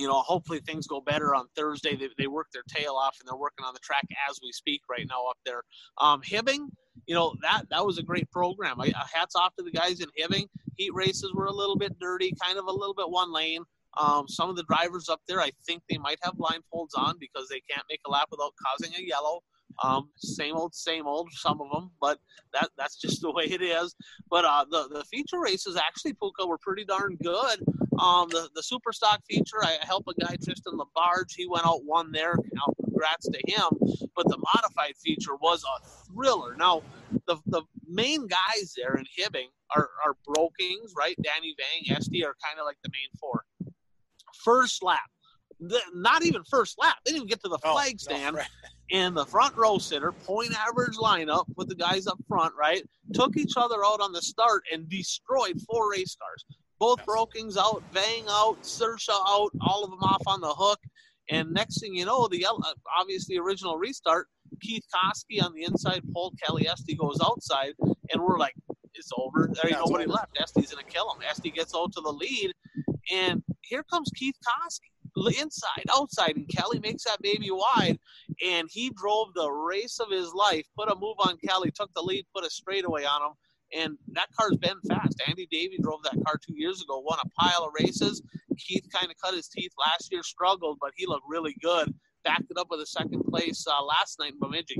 you 0.00 0.06
know, 0.06 0.20
hopefully 0.20 0.60
things 0.60 0.86
go 0.86 1.02
better 1.02 1.34
on 1.34 1.46
Thursday. 1.54 1.94
They, 1.94 2.08
they 2.16 2.26
work 2.26 2.46
their 2.52 2.62
tail 2.68 2.94
off 2.94 3.18
and 3.20 3.28
they're 3.28 3.36
working 3.36 3.66
on 3.66 3.74
the 3.74 3.80
track 3.80 4.06
as 4.28 4.40
we 4.42 4.50
speak 4.50 4.80
right 4.88 5.06
now 5.06 5.26
up 5.28 5.36
there. 5.44 5.62
Um, 5.98 6.22
Hibbing, 6.22 6.68
you 7.06 7.14
know, 7.14 7.34
that, 7.42 7.64
that 7.70 7.84
was 7.84 7.98
a 7.98 8.02
great 8.02 8.30
program. 8.30 8.80
I, 8.80 8.88
uh, 8.88 9.04
hats 9.12 9.36
off 9.36 9.54
to 9.56 9.62
the 9.62 9.70
guys 9.70 10.00
in 10.00 10.08
Hibbing. 10.18 10.46
Heat 10.76 10.94
races 10.94 11.32
were 11.34 11.46
a 11.46 11.52
little 11.52 11.76
bit 11.76 11.98
dirty, 12.00 12.32
kind 12.42 12.58
of 12.58 12.64
a 12.64 12.72
little 12.72 12.94
bit 12.94 13.10
one 13.10 13.30
lane. 13.30 13.62
Um, 14.00 14.26
some 14.26 14.48
of 14.48 14.56
the 14.56 14.62
drivers 14.62 15.10
up 15.10 15.20
there, 15.28 15.40
I 15.40 15.50
think 15.66 15.82
they 15.90 15.98
might 15.98 16.18
have 16.22 16.34
blindfolds 16.34 16.96
on 16.96 17.16
because 17.20 17.48
they 17.48 17.60
can't 17.70 17.84
make 17.90 18.00
a 18.06 18.10
lap 18.10 18.28
without 18.30 18.54
causing 18.64 18.94
a 18.96 19.06
yellow. 19.06 19.40
Um, 19.82 20.10
same 20.16 20.56
old, 20.56 20.74
same 20.74 21.06
old. 21.06 21.28
Some 21.32 21.60
of 21.60 21.70
them, 21.72 21.90
but 22.00 22.18
that 22.52 22.68
that's 22.76 22.96
just 22.96 23.22
the 23.22 23.30
way 23.30 23.44
it 23.44 23.62
is. 23.62 23.94
But 24.28 24.44
uh, 24.44 24.64
the 24.70 24.88
the 24.88 25.04
feature 25.04 25.40
races 25.40 25.76
actually, 25.76 26.14
Pooka, 26.14 26.46
were 26.46 26.58
pretty 26.58 26.84
darn 26.84 27.16
good. 27.22 27.60
Um, 27.98 28.28
the 28.30 28.48
the 28.54 28.62
super 28.62 28.92
stock 28.92 29.20
feature, 29.28 29.62
I 29.62 29.78
help 29.82 30.04
a 30.08 30.14
guy 30.14 30.36
Tristan 30.42 30.78
Labarge. 30.78 31.32
He 31.36 31.46
went 31.46 31.66
out 31.66 31.84
one 31.84 32.12
there. 32.12 32.36
Now, 32.52 32.72
congrats 32.82 33.28
to 33.28 33.38
him. 33.46 33.68
But 34.16 34.28
the 34.28 34.38
modified 34.54 34.94
feature 35.02 35.36
was 35.36 35.64
a 35.64 35.86
thriller. 36.12 36.54
Now, 36.56 36.82
the 37.26 37.36
the 37.46 37.62
main 37.88 38.26
guys 38.26 38.74
there 38.76 38.94
in 38.96 39.04
Hibbing 39.18 39.48
are 39.74 39.88
are 40.04 40.16
Brokings, 40.26 40.92
right? 40.96 41.16
Danny 41.22 41.54
Vang, 41.58 41.96
SD 41.98 42.22
are 42.24 42.36
kind 42.44 42.58
of 42.58 42.64
like 42.64 42.78
the 42.84 42.90
main 42.92 43.10
four. 43.20 43.44
First 44.44 44.82
lap, 44.82 45.00
the, 45.58 45.80
not 45.94 46.24
even 46.24 46.42
first 46.44 46.76
lap. 46.80 46.96
They 47.04 47.10
didn't 47.12 47.24
even 47.24 47.28
get 47.28 47.42
to 47.42 47.48
the 47.48 47.58
Oh, 47.64 47.72
flag 47.74 47.92
no, 47.94 47.96
stand 47.98 48.36
right. 48.36 48.46
and 48.90 49.16
the 49.16 49.26
front 49.26 49.54
row 49.56 49.78
sitter, 49.78 50.12
point 50.12 50.54
average 50.56 50.96
lineup 50.96 51.44
with 51.56 51.68
the 51.68 51.74
guys 51.74 52.06
up 52.06 52.18
front, 52.28 52.54
right? 52.58 52.82
Took 53.12 53.36
each 53.36 53.54
other 53.56 53.84
out 53.84 54.00
on 54.00 54.12
the 54.12 54.22
start 54.22 54.62
and 54.72 54.88
destroyed 54.88 55.60
four 55.68 55.90
race 55.90 56.16
cars. 56.20 56.44
Both. 56.80 57.04
Brokings 57.04 57.56
out, 57.56 57.84
Vang 57.92 58.24
out, 58.28 58.56
Sersha 58.62 59.10
out, 59.28 59.50
all 59.60 59.84
of 59.84 59.90
them 59.90 60.02
off 60.02 60.22
on 60.26 60.40
the 60.40 60.52
hook. 60.52 60.80
And 61.28 61.52
next 61.52 61.80
thing 61.80 61.94
you 61.94 62.04
know, 62.06 62.26
the 62.26 62.40
yellow- 62.40 62.58
uh, 62.58 62.74
obviously 62.98 63.36
original 63.36 63.76
restart, 63.76 64.28
Keith 64.60 64.84
Koski 64.92 65.42
on 65.44 65.52
the 65.52 65.62
inside 65.64 66.02
pole, 66.12 66.32
Kelly 66.42 66.66
Esty 66.66 66.96
goes 66.96 67.18
outside, 67.22 67.74
and 68.10 68.20
we're 68.20 68.38
like, 68.38 68.54
it's 68.94 69.10
over. 69.16 69.48
There 69.52 69.70
ain't 69.70 69.78
nobody 69.78 70.04
over. 70.04 70.14
left. 70.14 70.36
Esty's 70.40 70.72
gonna 70.72 70.82
kill 70.82 71.12
him. 71.12 71.22
Esty 71.22 71.50
gets 71.50 71.74
out 71.74 71.92
to 71.92 72.00
the 72.00 72.12
lead, 72.12 72.52
and 73.12 73.44
here 73.60 73.84
comes 73.84 74.10
Keith 74.16 74.36
Koski 74.44 74.90
inside, 75.40 75.84
outside, 75.94 76.36
and 76.36 76.48
Kelly 76.48 76.78
makes 76.80 77.04
that 77.04 77.20
baby 77.20 77.50
wide, 77.50 77.98
and 78.42 78.68
he 78.70 78.90
drove 78.90 79.32
the 79.34 79.50
race 79.50 80.00
of 80.00 80.10
his 80.10 80.32
life, 80.32 80.66
put 80.76 80.90
a 80.90 80.94
move 80.94 81.16
on 81.18 81.36
Kelly, 81.46 81.70
took 81.70 81.92
the 81.94 82.02
lead, 82.02 82.26
put 82.34 82.44
a 82.44 82.50
straightaway 82.50 83.04
on 83.04 83.22
him, 83.22 83.32
and 83.76 83.96
that 84.12 84.28
car's 84.38 84.56
been 84.56 84.80
fast. 84.88 85.22
Andy 85.26 85.46
Davy 85.50 85.78
drove 85.78 86.02
that 86.04 86.22
car 86.24 86.38
two 86.38 86.54
years 86.56 86.82
ago, 86.82 87.00
won 87.00 87.18
a 87.24 87.28
pile 87.40 87.64
of 87.64 87.72
races. 87.78 88.22
Keith 88.58 88.86
kind 88.92 89.10
of 89.10 89.16
cut 89.22 89.34
his 89.34 89.48
teeth 89.48 89.72
last 89.78 90.12
year, 90.12 90.22
struggled, 90.22 90.78
but 90.80 90.92
he 90.96 91.06
looked 91.06 91.26
really 91.28 91.56
good. 91.62 91.92
Backed 92.24 92.50
it 92.50 92.58
up 92.58 92.68
with 92.70 92.80
a 92.80 92.86
second 92.86 93.24
place 93.24 93.64
uh, 93.66 93.82
last 93.82 94.18
night 94.18 94.32
in 94.32 94.38
Bemidji. 94.38 94.76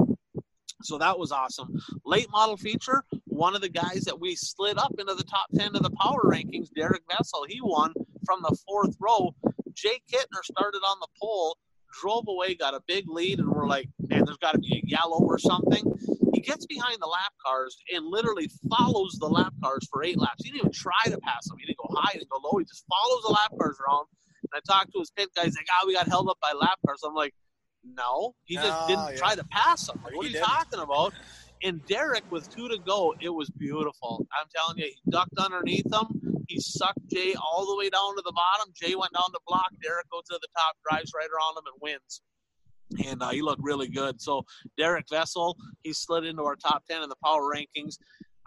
So 0.83 0.99
that 0.99 1.19
was 1.19 1.33
awesome. 1.33 1.79
Late 2.05 2.29
model 2.31 2.57
feature, 2.57 3.05
one 3.27 3.55
of 3.55 3.61
the 3.61 3.69
guys 3.69 4.03
that 4.07 4.19
we 4.19 4.35
slid 4.35 4.79
up 4.79 4.93
into 4.99 5.15
the 5.15 5.25
top 5.25 5.47
10 5.55 5.77
of 5.77 5.83
the 5.83 5.91
power 5.91 6.23
rankings, 6.25 6.69
Derek 6.75 7.03
Vessel, 7.11 7.45
he 7.49 7.61
won 7.63 7.93
from 8.25 8.41
the 8.43 8.57
fourth 8.67 8.97
row. 8.99 9.35
Jake 9.75 10.03
Kittner 10.11 10.43
started 10.43 10.79
on 10.79 10.99
the 11.01 11.09
pole, 11.21 11.57
drove 12.01 12.25
away, 12.29 12.55
got 12.55 12.75
a 12.75 12.83
big 12.87 13.05
lead, 13.09 13.39
and 13.39 13.49
we're 13.49 13.67
like, 13.67 13.89
man, 13.99 14.25
there's 14.25 14.39
got 14.39 14.53
to 14.53 14.59
be 14.59 14.83
a 14.85 14.89
yellow 14.89 15.21
or 15.21 15.39
something. 15.39 15.85
He 16.41 16.47
gets 16.51 16.65
behind 16.65 16.97
the 17.01 17.07
lap 17.07 17.33
cars 17.45 17.77
and 17.93 18.07
literally 18.07 18.51
follows 18.71 19.19
the 19.21 19.27
lap 19.27 19.53
cars 19.63 19.87
for 19.93 20.03
eight 20.03 20.19
laps. 20.19 20.43
He 20.43 20.51
didn't 20.51 20.61
even 20.61 20.73
try 20.73 21.05
to 21.05 21.19
pass 21.19 21.47
them. 21.47 21.59
He 21.61 21.67
didn't 21.67 21.77
go 21.77 21.95
high, 21.95 22.13
he 22.13 22.19
didn't 22.19 22.31
go 22.31 22.41
low. 22.43 22.59
He 22.59 22.65
just 22.65 22.85
follows 22.89 23.23
the 23.25 23.33
lap 23.33 23.53
cars 23.61 23.77
around. 23.87 24.07
And 24.51 24.57
I 24.57 24.73
talked 24.73 24.91
to 24.95 25.01
his 25.01 25.11
pit 25.11 25.29
guy. 25.37 25.45
He's 25.45 25.55
like, 25.55 25.67
"Ah, 25.71 25.81
oh, 25.83 25.87
we 25.87 25.93
got 25.93 26.09
held 26.09 26.31
up 26.31 26.39
by 26.41 26.53
lap 26.53 26.79
cars." 26.87 27.03
I'm 27.05 27.15
like, 27.15 27.35
"No, 27.85 28.35
he 28.45 28.55
just 28.55 28.89
didn't 28.89 29.11
yeah. 29.11 29.17
try 29.17 29.35
to 29.35 29.45
pass 29.45 29.87
them. 29.87 30.01
Like, 30.03 30.13
He 30.13 30.17
what 30.17 30.25
are 30.25 30.29
you 30.29 30.35
didn't. 30.35 30.47
talking 30.47 30.81
about?" 30.81 31.13
And 31.63 31.85
Derek, 31.85 32.25
with 32.31 32.49
two 32.49 32.69
to 32.71 32.79
go, 32.79 33.15
it 33.21 33.29
was 33.29 33.51
beautiful. 33.51 34.27
I'm 34.33 34.49
telling 34.57 34.79
you, 34.79 34.87
he 34.87 35.11
ducked 35.11 35.37
underneath 35.37 35.93
him. 35.93 36.41
He 36.49 36.59
sucked 36.59 37.07
Jay 37.13 37.35
all 37.35 37.67
the 37.67 37.77
way 37.77 37.91
down 37.91 38.17
to 38.17 38.23
the 38.25 38.33
bottom. 38.33 38.73
Jay 38.75 38.95
went 38.95 39.13
down 39.13 39.31
to 39.31 39.41
block. 39.47 39.69
Derek 39.83 40.09
goes 40.11 40.25
to 40.31 40.39
the 40.41 40.49
top, 40.57 40.77
drives 40.89 41.13
right 41.15 41.29
around 41.29 41.59
him, 41.59 41.69
and 41.69 41.77
wins. 41.83 42.23
And 43.07 43.23
uh, 43.23 43.31
he 43.31 43.43
looked 43.43 43.63
really 43.63 43.89
good. 43.89 44.21
So 44.21 44.45
Derek 44.77 45.07
Vessel, 45.09 45.57
he 45.83 45.93
slid 45.93 46.25
into 46.25 46.43
our 46.43 46.57
top 46.57 46.85
ten 46.91 47.03
in 47.03 47.09
the 47.09 47.17
power 47.25 47.43
rankings. 47.43 47.97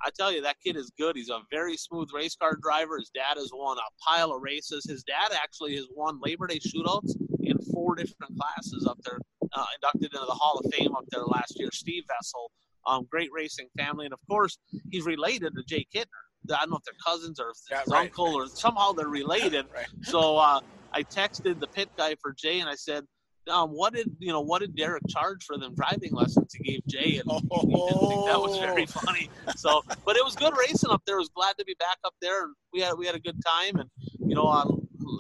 I 0.06 0.10
tell 0.18 0.32
you, 0.34 0.42
that 0.42 0.58
kid 0.62 0.76
is 0.76 0.92
good. 0.98 1.16
He's 1.16 1.30
a 1.30 1.40
very 1.50 1.78
smooth 1.78 2.10
race 2.14 2.36
car 2.36 2.58
driver. 2.62 2.98
His 3.00 3.10
dad 3.16 3.38
has 3.38 3.52
won 3.54 3.78
a 3.78 4.04
pile 4.06 4.34
of 4.34 4.42
races. 4.42 4.86
His 4.86 5.04
dad 5.04 5.32
actually 5.42 5.76
has 5.78 5.88
won 5.96 6.20
Labor 6.22 6.48
Day 6.48 6.60
shootouts 6.60 7.14
in 7.42 7.58
four 7.72 7.96
different 7.96 8.38
classes 8.38 8.86
up 8.86 8.98
there, 9.06 9.20
uh, 9.54 9.66
inducted 9.76 10.14
into 10.14 10.26
the 10.26 10.34
Hall 10.34 10.60
of 10.64 10.74
Fame 10.74 10.94
up 10.96 11.06
there 11.10 11.24
last 11.24 11.58
year. 11.58 11.70
Steve 11.72 12.04
Vessel, 12.10 12.52
um, 12.86 13.08
great 13.10 13.30
racing 13.34 13.68
family, 13.78 14.04
and 14.06 14.14
of 14.14 14.20
course, 14.30 14.58
he's 14.92 15.06
related 15.06 15.54
to 15.56 15.64
Jay 15.64 15.86
Kittner. 15.96 16.06
I 16.54 16.60
don't 16.60 16.72
know 16.72 16.78
if 16.78 16.84
they're 16.84 16.94
cousins 17.06 17.40
or 17.40 17.52
if 17.52 17.58
Yeah, 17.72 17.80
his 17.80 17.88
right. 17.90 18.02
uncle 18.02 18.36
or 18.36 18.48
somehow 18.48 18.92
they're 18.92 19.08
related. 19.08 19.66
Right. 19.74 19.88
So 20.02 20.36
uh, 20.38 20.60
I 20.92 21.04
texted 21.04 21.62
the 21.62 21.68
pit 21.68 21.90
guy 21.98 22.16
for 22.22 22.34
Jay 22.34 22.60
and 22.60 22.70
I 22.70 22.76
said, 22.76 23.06
um, 23.50 23.72
"What 23.72 23.94
did 23.94 24.12
you 24.20 24.32
know? 24.32 24.42
What 24.42 24.62
did 24.62 24.76
Derek 24.76 25.04
charge 25.08 25.44
for 25.44 25.58
them 25.58 25.76
driving 25.76 26.14
lessons 26.14 26.54
he 26.54 26.64
gave 26.64 26.86
Jay?" 26.88 27.22
And 27.24 27.32
he 27.42 27.50
didn't 27.50 28.10
think 28.10 28.26
that 28.26 28.40
was 28.40 28.58
very 28.58 28.86
funny. 28.86 29.30
So, 29.56 29.82
but 30.06 30.16
it 30.16 30.24
was 30.24 30.36
good 30.36 30.54
racing 30.58 30.90
up 30.90 31.02
there. 31.06 31.16
I 31.16 31.20
was 31.20 31.30
glad 31.30 31.58
to 31.60 31.66
be 31.66 31.76
back 31.80 31.98
up 32.06 32.14
there, 32.22 32.44
and 32.44 32.56
we 32.74 32.82
had 32.82 32.98
we 32.98 33.06
had 33.06 33.16
a 33.16 33.20
good 33.20 33.40
time. 33.46 33.78
And 33.78 33.90
you 34.20 34.36
know, 34.36 34.44
uh, 34.44 34.66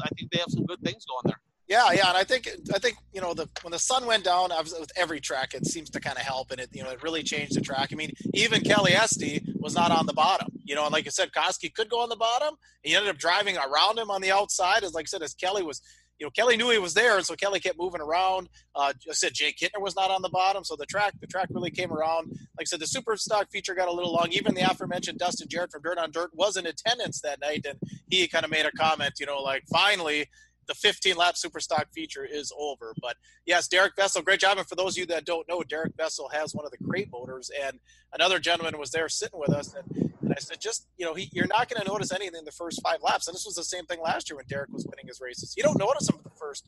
I 0.03 0.09
think 0.17 0.31
they 0.31 0.39
have 0.39 0.49
some 0.49 0.65
good 0.65 0.81
things 0.81 1.05
going 1.05 1.23
there. 1.25 1.39
Yeah, 1.67 1.91
yeah, 1.93 2.09
and 2.09 2.17
I 2.17 2.23
think 2.23 2.49
I 2.73 2.77
think 2.77 2.97
you 3.13 3.21
know 3.21 3.33
the 3.33 3.47
when 3.61 3.71
the 3.71 3.79
sun 3.79 4.05
went 4.05 4.25
down, 4.25 4.51
obviously 4.51 4.81
with 4.81 4.91
every 4.97 5.21
track, 5.21 5.53
it 5.53 5.65
seems 5.65 5.89
to 5.91 5.99
kind 6.01 6.17
of 6.17 6.23
help, 6.23 6.51
and 6.51 6.59
it 6.59 6.69
you 6.73 6.83
know 6.83 6.89
it 6.89 7.01
really 7.01 7.23
changed 7.23 7.55
the 7.55 7.61
track. 7.61 7.89
I 7.91 7.95
mean, 7.95 8.11
even 8.33 8.61
Kelly 8.61 8.91
Esty 8.91 9.41
was 9.59 9.73
not 9.73 9.89
on 9.89 10.05
the 10.05 10.13
bottom, 10.13 10.49
you 10.65 10.75
know, 10.75 10.83
and 10.83 10.91
like 10.91 11.07
I 11.07 11.09
said, 11.09 11.31
Koski 11.31 11.73
could 11.73 11.89
go 11.89 12.01
on 12.01 12.09
the 12.09 12.17
bottom. 12.17 12.55
He 12.81 12.95
ended 12.95 13.09
up 13.09 13.17
driving 13.17 13.57
around 13.57 13.97
him 13.97 14.11
on 14.11 14.21
the 14.21 14.31
outside, 14.31 14.83
as 14.83 14.93
like 14.93 15.05
I 15.05 15.07
said, 15.07 15.23
as 15.23 15.33
Kelly 15.33 15.63
was, 15.63 15.81
you 16.23 16.27
know, 16.27 16.31
Kelly 16.31 16.55
knew 16.55 16.69
he 16.69 16.77
was 16.77 16.93
there, 16.93 17.17
and 17.17 17.25
so 17.25 17.35
Kelly 17.35 17.59
kept 17.59 17.77
moving 17.77 17.99
around. 17.99 18.47
Uh, 18.73 18.93
I 19.09 19.13
said 19.13 19.33
Jake 19.33 19.57
Kittner 19.57 19.81
was 19.81 19.93
not 19.97 20.09
on 20.09 20.21
the 20.21 20.29
bottom, 20.29 20.63
so 20.63 20.77
the 20.77 20.85
track 20.85 21.13
the 21.19 21.27
track 21.27 21.49
really 21.51 21.69
came 21.69 21.91
around. 21.91 22.29
Like 22.57 22.61
I 22.61 22.63
said, 22.63 22.79
the 22.79 22.87
super 22.87 23.17
stock 23.17 23.51
feature 23.51 23.75
got 23.75 23.89
a 23.89 23.91
little 23.91 24.13
long. 24.13 24.29
Even 24.31 24.55
the 24.55 24.61
aforementioned 24.61 25.19
Dustin 25.19 25.49
Jarrett 25.49 25.73
from 25.73 25.81
Dirt 25.81 25.97
on 25.97 26.11
Dirt 26.11 26.31
was 26.33 26.55
in 26.55 26.65
attendance 26.65 27.19
that 27.21 27.41
night, 27.41 27.65
and 27.67 27.77
he 28.09 28.25
kind 28.29 28.45
of 28.45 28.51
made 28.51 28.65
a 28.65 28.71
comment, 28.71 29.15
you 29.19 29.25
know, 29.25 29.41
like 29.41 29.65
finally 29.69 30.29
the 30.67 30.73
15 30.73 31.15
lap 31.15 31.37
super 31.37 31.59
stock 31.59 31.87
feature 31.93 32.25
is 32.25 32.51
over. 32.57 32.93
But 33.01 33.17
yes, 33.45 33.67
Derek 33.67 33.95
Vessel, 33.95 34.21
great 34.21 34.39
job. 34.39 34.57
And 34.57 34.67
for 34.67 34.75
those 34.75 34.93
of 34.93 34.99
you 34.99 35.05
that 35.07 35.25
don't 35.25 35.47
know, 35.47 35.63
Derek 35.63 35.95
Vessel 35.95 36.29
has 36.29 36.53
one 36.53 36.65
of 36.65 36.71
the 36.71 36.77
crate 36.77 37.09
motors, 37.11 37.51
and 37.63 37.79
another 38.13 38.39
gentleman 38.39 38.77
was 38.79 38.91
there 38.91 39.09
sitting 39.09 39.39
with 39.39 39.49
us, 39.49 39.73
and, 39.73 40.11
and 40.21 40.33
I 40.33 40.39
said, 40.39 40.59
just 40.59 40.87
you 40.97 41.05
know, 41.05 41.13
he, 41.13 41.29
you're 41.31 41.47
not 41.47 41.69
going 41.69 41.81
to 41.81 41.87
notice 41.87 42.11
anything 42.11 42.45
the 42.45 42.51
first 42.51 42.81
five 42.81 43.01
laps. 43.01 43.27
And 43.27 43.35
this 43.35 43.45
was 43.45 43.55
the 43.55 43.63
same 43.63 43.85
thing 43.85 44.01
last 44.01 44.29
year 44.29 44.37
when 44.37 44.45
Derek 44.47 44.71
was 44.71 44.85
winning 44.85 45.07
his 45.07 45.21
races. 45.21 45.53
You 45.57 45.63
don't 45.63 45.77
notice 45.77 46.07
them 46.07 46.19
the 46.23 46.29
first 46.31 46.67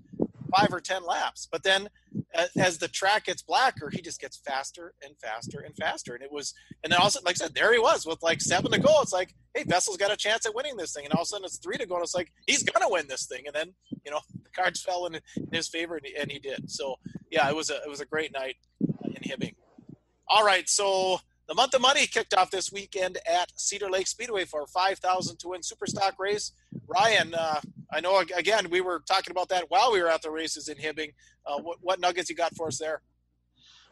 five 0.55 0.71
or 0.71 0.79
ten 0.79 1.05
laps, 1.05 1.47
but 1.51 1.63
then 1.63 1.89
as, 2.33 2.49
as 2.57 2.77
the 2.77 2.87
track 2.87 3.25
gets 3.25 3.41
blacker, 3.41 3.89
he 3.91 4.01
just 4.01 4.19
gets 4.19 4.37
faster 4.37 4.93
and 5.03 5.15
faster 5.19 5.61
and 5.61 5.75
faster. 5.75 6.13
And 6.13 6.23
it 6.23 6.31
was, 6.31 6.53
and 6.83 6.91
then 6.91 6.99
also, 6.99 7.19
like 7.25 7.35
I 7.35 7.45
said, 7.45 7.55
there 7.55 7.73
he 7.73 7.79
was 7.79 8.05
with 8.05 8.21
like 8.21 8.41
seven 8.41 8.71
to 8.71 8.79
go. 8.79 9.01
It's 9.01 9.13
like, 9.13 9.33
hey, 9.53 9.63
Vessel's 9.63 9.97
got 9.97 10.11
a 10.11 10.17
chance 10.17 10.45
at 10.45 10.55
winning 10.55 10.77
this 10.77 10.93
thing, 10.93 11.05
and 11.05 11.13
all 11.13 11.21
of 11.21 11.25
a 11.25 11.27
sudden 11.27 11.45
it's 11.45 11.57
three 11.57 11.77
to 11.77 11.85
go, 11.85 11.95
and 11.95 12.03
it's 12.03 12.15
like 12.15 12.31
he's 12.47 12.63
gonna 12.63 12.89
win 12.89 13.07
this 13.07 13.25
thing, 13.25 13.43
and 13.45 13.55
then 13.55 13.73
you 14.03 14.11
know 14.11 14.19
the 14.43 14.49
cards 14.49 14.81
fell 14.81 15.05
in, 15.05 15.15
in 15.15 15.21
his 15.51 15.67
favor, 15.67 15.95
and 15.95 16.05
he, 16.05 16.15
and 16.15 16.31
he 16.31 16.39
did. 16.39 16.69
So 16.69 16.95
yeah, 17.29 17.49
it 17.49 17.55
was 17.55 17.69
a 17.69 17.75
it 17.75 17.89
was 17.89 18.01
a 18.01 18.05
great 18.05 18.33
night 18.33 18.55
uh, 18.83 19.07
in 19.07 19.29
Hibbing. 19.29 19.55
All 20.27 20.43
right, 20.43 20.67
so 20.67 21.19
the 21.47 21.53
month 21.53 21.75
of 21.75 21.81
money 21.81 22.07
kicked 22.07 22.33
off 22.33 22.49
this 22.49 22.71
weekend 22.71 23.19
at 23.31 23.51
Cedar 23.55 23.89
Lake 23.89 24.07
Speedway 24.07 24.45
for 24.45 24.63
a 24.63 24.67
five 24.67 24.99
thousand 24.99 25.37
to 25.39 25.49
win 25.49 25.63
super 25.63 25.85
stock 25.85 26.15
race. 26.19 26.51
Ryan, 26.87 27.33
uh, 27.33 27.61
I 27.95 28.01
know 28.01 28.21
again 28.35 28.69
we 28.69 28.81
were 28.81 29.01
talking 29.07 29.31
about 29.31 29.47
that 29.49 29.65
while 29.69 29.93
we 29.93 30.01
were 30.01 30.09
at 30.09 30.21
the 30.21 30.29
races 30.29 30.67
in 30.67 30.77
Hibbing. 30.77 31.13
Uh, 31.45 31.59
what, 31.61 31.77
what 31.81 31.99
nuggets 32.01 32.29
you 32.29 32.35
got 32.35 32.53
for 32.53 32.67
us 32.67 32.77
there? 32.77 33.01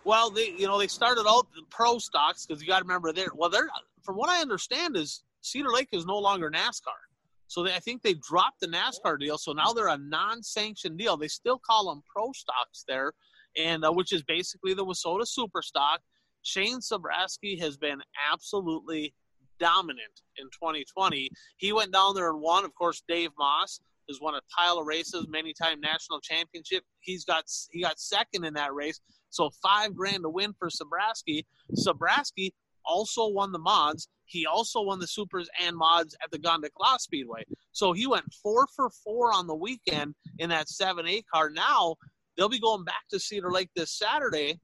Well, 0.03 0.29
they 0.29 0.49
you 0.49 0.67
know 0.67 0.77
they 0.77 0.87
started 0.87 1.25
out 1.25 1.47
the 1.55 1.61
pro 1.69 1.99
stocks 1.99 2.45
because 2.45 2.61
you 2.61 2.67
got 2.67 2.79
to 2.79 2.83
remember 2.83 3.13
they're 3.13 3.31
well 3.33 3.49
they're 3.49 3.69
from 4.03 4.17
what 4.17 4.29
I 4.29 4.41
understand 4.41 4.97
is 4.97 5.23
Cedar 5.39 5.69
Lake 5.69 5.87
is 5.93 6.05
no 6.05 6.17
longer 6.17 6.51
NASCAR, 6.51 6.99
so 7.47 7.63
they, 7.63 7.73
I 7.73 7.79
think 7.79 8.01
they 8.01 8.15
dropped 8.15 8.59
the 8.59 8.67
NASCAR 8.67 9.17
deal, 9.17 9.37
so 9.37 9.53
now 9.53 9.71
they're 9.71 9.87
a 9.87 9.97
non-sanctioned 9.97 10.97
deal. 10.97 11.15
They 11.15 11.29
still 11.29 11.59
call 11.65 11.89
them 11.89 12.03
pro 12.13 12.33
stocks 12.33 12.83
there, 12.85 13.13
and 13.57 13.85
uh, 13.85 13.91
which 13.93 14.11
is 14.11 14.21
basically 14.23 14.73
the 14.73 14.85
WISSOTA 14.85 15.25
Super 15.25 15.61
Stock. 15.61 16.01
Shane 16.41 16.79
Sobraski 16.79 17.57
has 17.61 17.77
been 17.77 17.99
absolutely 18.33 19.13
dominant 19.59 20.21
in 20.37 20.47
2020. 20.47 21.29
He 21.55 21.71
went 21.71 21.93
down 21.93 22.15
there 22.15 22.29
and 22.29 22.41
won. 22.41 22.65
Of 22.65 22.75
course, 22.75 23.01
Dave 23.07 23.29
Moss 23.37 23.79
has 24.09 24.19
won 24.21 24.35
a 24.35 24.41
pile 24.55 24.79
of 24.79 24.85
races, 24.85 25.27
many-time 25.29 25.79
national 25.79 26.19
championship. 26.19 26.83
He's 26.99 27.25
got 27.25 27.45
he 27.71 27.81
got 27.81 27.99
second 27.99 28.45
in 28.45 28.53
that 28.55 28.73
race. 28.73 28.99
So 29.29 29.49
five 29.61 29.95
grand 29.95 30.23
to 30.23 30.29
win 30.29 30.53
for 30.57 30.69
Sobraski. 30.69 31.45
Sobraski 31.75 32.51
also 32.85 33.27
won 33.27 33.51
the 33.51 33.59
mods. 33.59 34.07
He 34.25 34.45
also 34.45 34.81
won 34.81 34.99
the 34.99 35.07
supers 35.07 35.49
and 35.61 35.75
mods 35.75 36.15
at 36.23 36.31
the 36.31 36.39
Gondik 36.39 36.71
Law 36.79 36.97
Speedway. 36.97 37.43
So 37.71 37.93
he 37.93 38.07
went 38.07 38.25
four 38.41 38.67
for 38.75 38.89
four 38.89 39.33
on 39.33 39.47
the 39.47 39.55
weekend 39.55 40.15
in 40.39 40.49
that 40.49 40.67
7A 40.67 41.23
car. 41.33 41.49
Now 41.49 41.95
they'll 42.35 42.49
be 42.49 42.59
going 42.59 42.83
back 42.83 43.07
to 43.11 43.19
Cedar 43.19 43.51
Lake 43.51 43.69
this 43.75 43.91
Saturday 43.91 44.59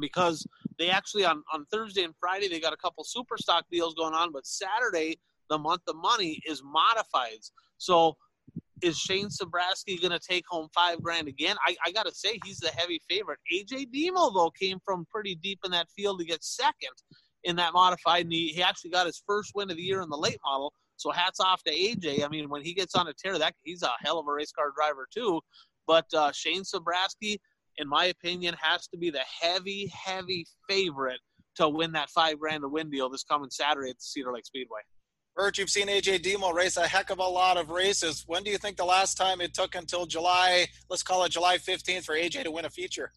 because 0.00 0.46
they 0.78 0.88
actually 0.88 1.24
on, 1.24 1.42
on 1.52 1.66
Thursday 1.66 2.02
and 2.02 2.14
Friday 2.18 2.48
they 2.48 2.60
got 2.60 2.72
a 2.72 2.78
couple 2.78 3.04
super 3.04 3.36
stock 3.36 3.64
deals 3.70 3.94
going 3.94 4.14
on, 4.14 4.32
but 4.32 4.46
Saturday 4.46 5.18
the 5.50 5.58
month 5.58 5.82
of 5.88 5.96
money 5.96 6.40
is 6.46 6.62
modifieds. 6.62 7.50
So 7.78 8.16
is 8.82 8.98
Shane 8.98 9.28
Sobraski 9.28 10.00
going 10.00 10.12
to 10.12 10.18
take 10.18 10.44
home 10.48 10.68
five 10.74 11.02
grand 11.02 11.28
again? 11.28 11.56
I, 11.66 11.76
I 11.86 11.92
got 11.92 12.06
to 12.06 12.12
say, 12.12 12.38
he's 12.44 12.58
the 12.58 12.68
heavy 12.68 13.00
favorite. 13.08 13.38
AJ 13.52 13.88
Diemel, 13.94 14.34
though, 14.34 14.50
came 14.50 14.78
from 14.84 15.06
pretty 15.10 15.36
deep 15.36 15.60
in 15.64 15.70
that 15.70 15.88
field 15.96 16.18
to 16.18 16.24
get 16.24 16.42
second 16.42 16.90
in 17.44 17.56
that 17.56 17.72
modified, 17.72 18.24
and 18.24 18.32
he, 18.32 18.48
he 18.48 18.62
actually 18.62 18.90
got 18.90 19.06
his 19.06 19.22
first 19.26 19.52
win 19.54 19.70
of 19.70 19.76
the 19.76 19.82
year 19.82 20.02
in 20.02 20.08
the 20.08 20.16
late 20.16 20.38
model. 20.44 20.72
So 20.96 21.10
hats 21.10 21.40
off 21.40 21.62
to 21.64 21.72
AJ. 21.72 22.24
I 22.24 22.28
mean, 22.28 22.48
when 22.48 22.62
he 22.62 22.74
gets 22.74 22.94
on 22.94 23.08
a 23.08 23.12
tear, 23.12 23.38
that 23.38 23.54
he's 23.62 23.82
a 23.82 23.90
hell 24.00 24.18
of 24.18 24.26
a 24.28 24.32
race 24.32 24.52
car 24.52 24.72
driver 24.76 25.08
too. 25.12 25.40
But 25.86 26.06
uh, 26.14 26.30
Shane 26.32 26.62
Sobraski, 26.62 27.38
in 27.78 27.88
my 27.88 28.06
opinion, 28.06 28.54
has 28.60 28.86
to 28.88 28.96
be 28.96 29.10
the 29.10 29.22
heavy, 29.40 29.90
heavy 29.92 30.46
favorite 30.68 31.18
to 31.56 31.68
win 31.68 31.92
that 31.92 32.10
five 32.10 32.38
grand 32.38 32.62
to 32.62 32.68
win 32.68 32.90
deal 32.90 33.08
this 33.08 33.24
coming 33.24 33.50
Saturday 33.50 33.90
at 33.90 33.96
the 33.96 34.04
Cedar 34.04 34.32
Lake 34.32 34.46
Speedway. 34.46 34.80
Bert, 35.34 35.56
you've 35.56 35.70
seen 35.70 35.88
AJ 35.88 36.22
Diemel 36.22 36.52
race 36.52 36.76
a 36.76 36.86
heck 36.86 37.08
of 37.08 37.18
a 37.18 37.26
lot 37.26 37.56
of 37.56 37.70
races. 37.70 38.24
When 38.26 38.42
do 38.42 38.50
you 38.50 38.58
think 38.58 38.76
the 38.76 38.84
last 38.84 39.16
time 39.16 39.40
it 39.40 39.54
took 39.54 39.74
until 39.74 40.04
July, 40.04 40.66
let's 40.90 41.02
call 41.02 41.24
it 41.24 41.32
July 41.32 41.56
15th, 41.56 42.04
for 42.04 42.14
AJ 42.14 42.44
to 42.44 42.50
win 42.50 42.66
a 42.66 42.70
feature? 42.70 43.12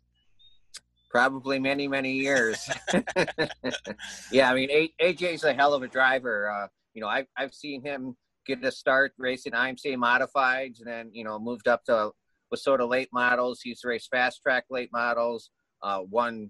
Probably 1.10 1.60
many, 1.60 1.88
many 1.88 2.13
years. 2.13 2.69
yeah, 4.32 4.49
I 4.49 4.56
mean, 4.56 4.89
AJ's 5.01 5.43
a 5.43 5.54
hell 5.54 5.73
of 5.73 5.84
a 5.84 5.88
driver. 5.88 6.49
Uh, 6.49 6.67
you 6.93 7.01
know, 7.01 7.08
I've, 7.08 7.28
I've 7.38 7.54
seen 7.54 7.84
him 7.84 8.15
get 8.45 8.63
a 8.63 8.71
start 8.71 9.13
racing 9.17 9.51
IMCA 9.51 9.97
modifieds 9.97 10.80
and 10.80 10.88
then, 10.88 11.10
you 11.12 11.25
know, 11.25 11.38
moved 11.38 11.67
up 11.67 11.84
to 11.86 12.12
WISSOTA 12.54 12.88
late 12.88 13.10
models. 13.12 13.60
He's 13.62 13.82
raced 13.84 14.10
fast 14.10 14.41
track 14.41 14.65
late 14.69 14.89
models, 14.93 15.49
uh, 15.84 15.99
won 16.10 16.49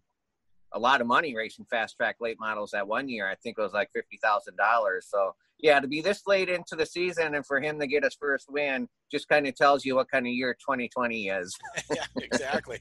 a 0.73 0.80
lot 0.80 1.01
of 1.01 1.08
money 1.08 1.36
racing 1.36 1.65
fast 1.69 1.95
track 1.97 2.17
late 2.19 2.38
models 2.39 2.71
that 2.71 2.88
one 2.88 3.10
year. 3.10 3.28
I 3.28 3.36
think 3.36 3.58
it 3.58 3.62
was 3.62 3.73
like 3.73 3.89
$50,000. 3.95 5.01
So, 5.01 5.34
yeah, 5.60 5.80
to 5.80 5.88
be 5.88 6.02
this 6.02 6.24
late 6.28 6.50
into 6.50 6.76
the 6.76 6.86
season 6.86 7.36
and 7.36 7.46
for 7.46 7.60
him 7.60 7.80
to 7.80 7.88
get 7.88 8.04
his 8.04 8.15
first 8.20 8.48
win 8.50 8.88
just 9.12 9.28
kind 9.30 9.48
of 9.48 9.56
tells 9.56 9.86
you 9.86 9.96
what 9.96 10.10
kind 10.10 10.26
of 10.28 10.34
year 10.34 10.54
2020 10.54 11.30
is. 11.30 11.58
yeah, 11.96 12.04
exactly. 12.18 12.80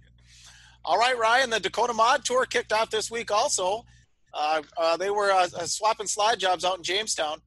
All 0.85 0.99
right, 0.99 1.17
Ryan, 1.19 1.51
the 1.51 1.61
Dakota 1.61 1.95
Mod 1.95 2.25
Tour 2.25 2.45
kicked 2.45 2.73
off 2.73 2.91
this 2.91 3.11
week 3.11 3.31
also. 3.31 3.85
Uh, 4.35 4.63
uh, 4.77 4.97
they 4.97 5.11
were 5.11 5.31
uh, 5.31 5.49
uh, 5.57 5.67
swapping 5.67 6.07
slide 6.07 6.39
jobs 6.39 6.65
out 6.65 6.77
in 6.77 6.83
Jamestown. 6.83 7.41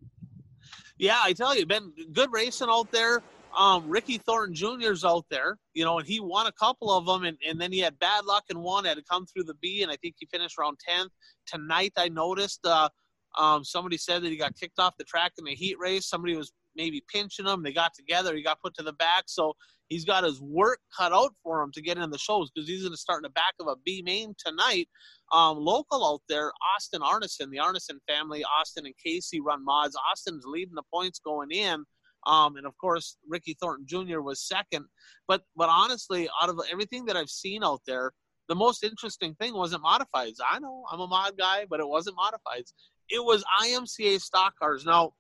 Yeah, 0.98 1.20
I 1.22 1.34
tell 1.34 1.56
you, 1.56 1.66
been 1.66 1.92
good 2.14 2.30
racing 2.32 2.70
out 2.70 2.92
there. 2.92 3.22
Um, 3.56 3.88
Ricky 3.88 4.18
Thornton 4.18 4.56
Jr.'s 4.56 5.04
out 5.04 5.26
there, 5.30 5.58
you 5.74 5.84
know, 5.84 6.00
and 6.00 6.08
he 6.08 6.20
won 6.20 6.48
a 6.48 6.52
couple 6.52 6.92
of 6.92 7.06
them, 7.06 7.24
and, 7.24 7.38
and 7.48 7.60
then 7.60 7.72
he 7.72 7.80
had 7.80 7.98
bad 8.00 8.26
luck 8.26 8.46
in 8.50 8.60
one, 8.60 8.86
had 8.86 8.98
to 8.98 9.04
come 9.04 9.26
through 9.26 9.44
the 9.44 9.56
B, 9.56 9.84
and 9.84 9.92
I 9.92 9.96
think 9.98 10.16
he 10.20 10.28
finished 10.28 10.58
around 10.60 10.78
10th. 10.88 11.10
Tonight, 11.46 11.94
I 11.98 12.10
noticed 12.10 12.66
uh, 12.66 12.90
Um, 13.40 13.64
somebody 13.64 13.98
said 13.98 14.24
that 14.24 14.30
he 14.30 14.38
got 14.38 14.56
kicked 14.56 14.80
off 14.80 14.98
the 14.98 15.04
track 15.04 15.34
in 15.38 15.46
the 15.46 15.56
heat 15.56 15.78
race. 15.80 16.08
Somebody 16.08 16.36
was 16.36 16.52
maybe 16.76 17.04
pinching 17.12 17.46
him. 17.46 17.64
They 17.64 17.74
got 17.74 17.94
together. 17.94 18.36
He 18.36 18.44
got 18.44 18.62
put 18.62 18.76
to 18.76 18.84
the 18.84 18.94
back. 18.94 19.26
So 19.28 19.54
he's 19.88 20.06
got 20.06 20.24
his 20.24 20.42
work 20.42 20.80
cut 20.96 21.12
out 21.12 21.34
for 21.44 21.62
him 21.62 21.72
to 21.74 21.82
get 21.82 21.98
in 21.98 22.10
the 22.10 22.18
shows 22.18 22.50
because 22.52 22.70
he's 22.70 22.82
going 22.82 22.94
to 22.94 22.98
start 22.98 23.20
in 23.20 23.24
the 23.24 23.30
back 23.30 23.54
of 23.60 23.68
a 23.68 23.76
B 23.84 24.02
main 24.06 24.34
tonight. 24.38 24.88
Um, 25.34 25.58
local 25.58 26.06
out 26.06 26.22
there, 26.30 26.52
Austin 26.76 27.02
Arneson, 27.02 27.50
the 27.52 27.58
Arneson 27.58 27.98
family, 28.08 28.44
Austin 28.60 28.86
and 28.86 28.96
Casey 29.04 29.42
run 29.42 29.66
mods. 29.66 29.98
Austin's 30.10 30.46
leading 30.46 30.76
the 30.76 30.84
points 30.94 31.20
going 31.20 31.52
in. 31.52 31.84
Um, 32.26 32.58
and 32.58 32.66
of 32.66 32.78
course, 32.78 33.18
Ricky 33.28 33.56
Thornton 33.60 33.86
Jr. 33.88 34.22
was 34.22 34.42
second. 34.42 34.86
But 35.28 35.44
but 35.56 35.70
honestly, 35.70 36.30
out 36.42 36.50
of 36.50 36.60
everything 36.72 37.06
that 37.06 37.18
I've 37.18 37.30
seen 37.30 37.64
out 37.64 37.82
there, 37.88 38.12
the 38.50 38.56
most 38.56 38.84
interesting 38.84 39.36
thing 39.36 39.54
wasn't 39.54 39.84
modifieds. 39.84 40.38
I 40.50 40.60
know 40.60 40.86
I'm 40.92 41.00
a 41.00 41.08
mod 41.08 41.38
guy, 41.38 41.66
but 41.70 41.80
it 41.80 41.88
wasn't 41.88 42.18
modifieds. 42.18 42.74
It 43.10 43.24
was 43.24 43.44
IMCA 43.64 44.20
stock 44.22 44.54
cars. 44.60 44.86
Now, 44.86 45.14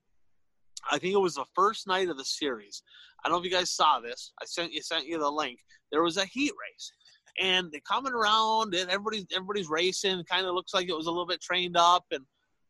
I 0.91 0.97
think 0.97 1.13
it 1.13 1.19
was 1.19 1.35
the 1.35 1.45
first 1.55 1.87
night 1.87 2.09
of 2.09 2.17
the 2.17 2.25
series. 2.25 2.83
I 3.23 3.29
don't 3.29 3.35
know 3.35 3.39
if 3.39 3.45
you 3.45 3.57
guys 3.57 3.71
saw 3.71 3.99
this. 3.99 4.31
I 4.41 4.45
sent 4.45 4.73
you 4.73 4.81
sent 4.81 5.07
you 5.07 5.19
the 5.19 5.29
link. 5.29 5.59
There 5.91 6.03
was 6.03 6.17
a 6.17 6.25
heat 6.25 6.51
race, 6.51 6.91
and 7.39 7.71
they're 7.71 7.81
coming 7.87 8.13
around, 8.13 8.73
and 8.73 8.89
everybody's 8.89 9.25
everybody's 9.33 9.69
racing. 9.69 10.23
Kind 10.29 10.45
of 10.45 10.53
looks 10.53 10.73
like 10.73 10.89
it 10.89 10.95
was 10.95 11.07
a 11.07 11.11
little 11.11 11.25
bit 11.25 11.41
trained 11.41 11.77
up, 11.77 12.05
and 12.11 12.23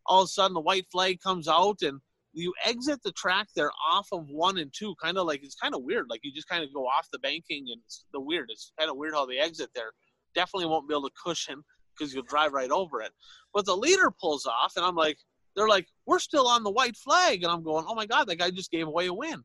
all 0.06 0.22
of 0.22 0.26
a 0.26 0.30
sudden 0.30 0.54
the 0.54 0.62
white 0.62 0.86
flag 0.92 1.20
comes 1.22 1.48
out, 1.48 1.82
and 1.82 2.00
you 2.34 2.54
exit 2.66 3.02
the 3.04 3.12
track 3.14 3.48
there 3.56 3.72
off 3.92 4.08
of 4.12 4.26
one 4.30 4.58
and 4.58 4.72
two. 4.76 4.96
Kind 5.02 5.18
of 5.18 5.28
like 5.28 5.44
it's 5.44 5.56
kind 5.56 5.76
of 5.76 5.84
weird. 5.84 6.06
Like 6.10 6.22
you 6.24 6.32
just 6.34 6.48
kind 6.48 6.64
of 6.64 6.74
go 6.74 6.86
off 6.86 7.08
the 7.12 7.20
banking, 7.20 7.66
and 7.72 7.82
it's 7.86 8.06
the 8.14 8.22
weird. 8.22 8.50
It's 8.50 8.72
kind 8.80 8.90
of 8.90 8.98
weird 8.98 9.14
how 9.14 9.26
they 9.26 9.40
exit 9.40 9.70
there. 9.76 9.92
Definitely 10.34 10.68
won't 10.68 10.88
be 10.88 10.94
able 10.94 11.10
to 11.10 11.16
cushion 11.24 11.64
because 11.98 12.14
you'll 12.14 12.24
drive 12.24 12.54
right 12.54 12.72
over 12.72 13.02
it. 13.02 13.12
But 13.54 13.66
the 13.66 13.76
leader 13.76 14.12
pulls 14.12 14.46
off, 14.46 14.74
and 14.76 14.86
I'm 14.86 14.96
like, 14.96 15.18
they're 15.58 15.68
like, 15.68 15.88
we're 16.06 16.20
still 16.20 16.48
on 16.48 16.64
the 16.64 16.72
white 16.72 16.96
flag. 16.96 17.44
And 17.44 17.52
I'm 17.52 17.64
going, 17.64 17.86
oh 17.88 17.96
my 17.96 18.06
God, 18.06 18.28
that 18.28 18.38
guy 18.38 18.52
just 18.52 18.72
gave 18.72 18.88
away 18.88 19.08
a 19.08 19.14
win. 19.14 19.44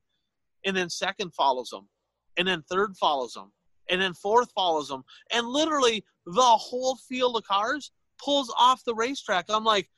And 0.65 0.77
then 0.77 0.91
second 0.91 1.35
follows 1.35 1.73
him. 1.73 1.89
And 2.37 2.47
then 2.47 2.63
third 2.71 2.97
follows 2.99 3.35
him. 3.35 3.51
And 3.91 4.01
then 4.01 4.13
fourth 4.13 4.53
follows 4.55 4.91
him. 4.91 5.03
And 5.33 5.47
literally 5.49 6.05
the 6.27 6.43
whole 6.43 6.97
field 6.97 7.37
of 7.37 7.45
cars 7.45 7.91
pulls 8.23 8.55
off 8.57 8.85
the 8.85 8.95
racetrack. 8.95 9.47
I'm 9.49 9.65
like, 9.65 9.89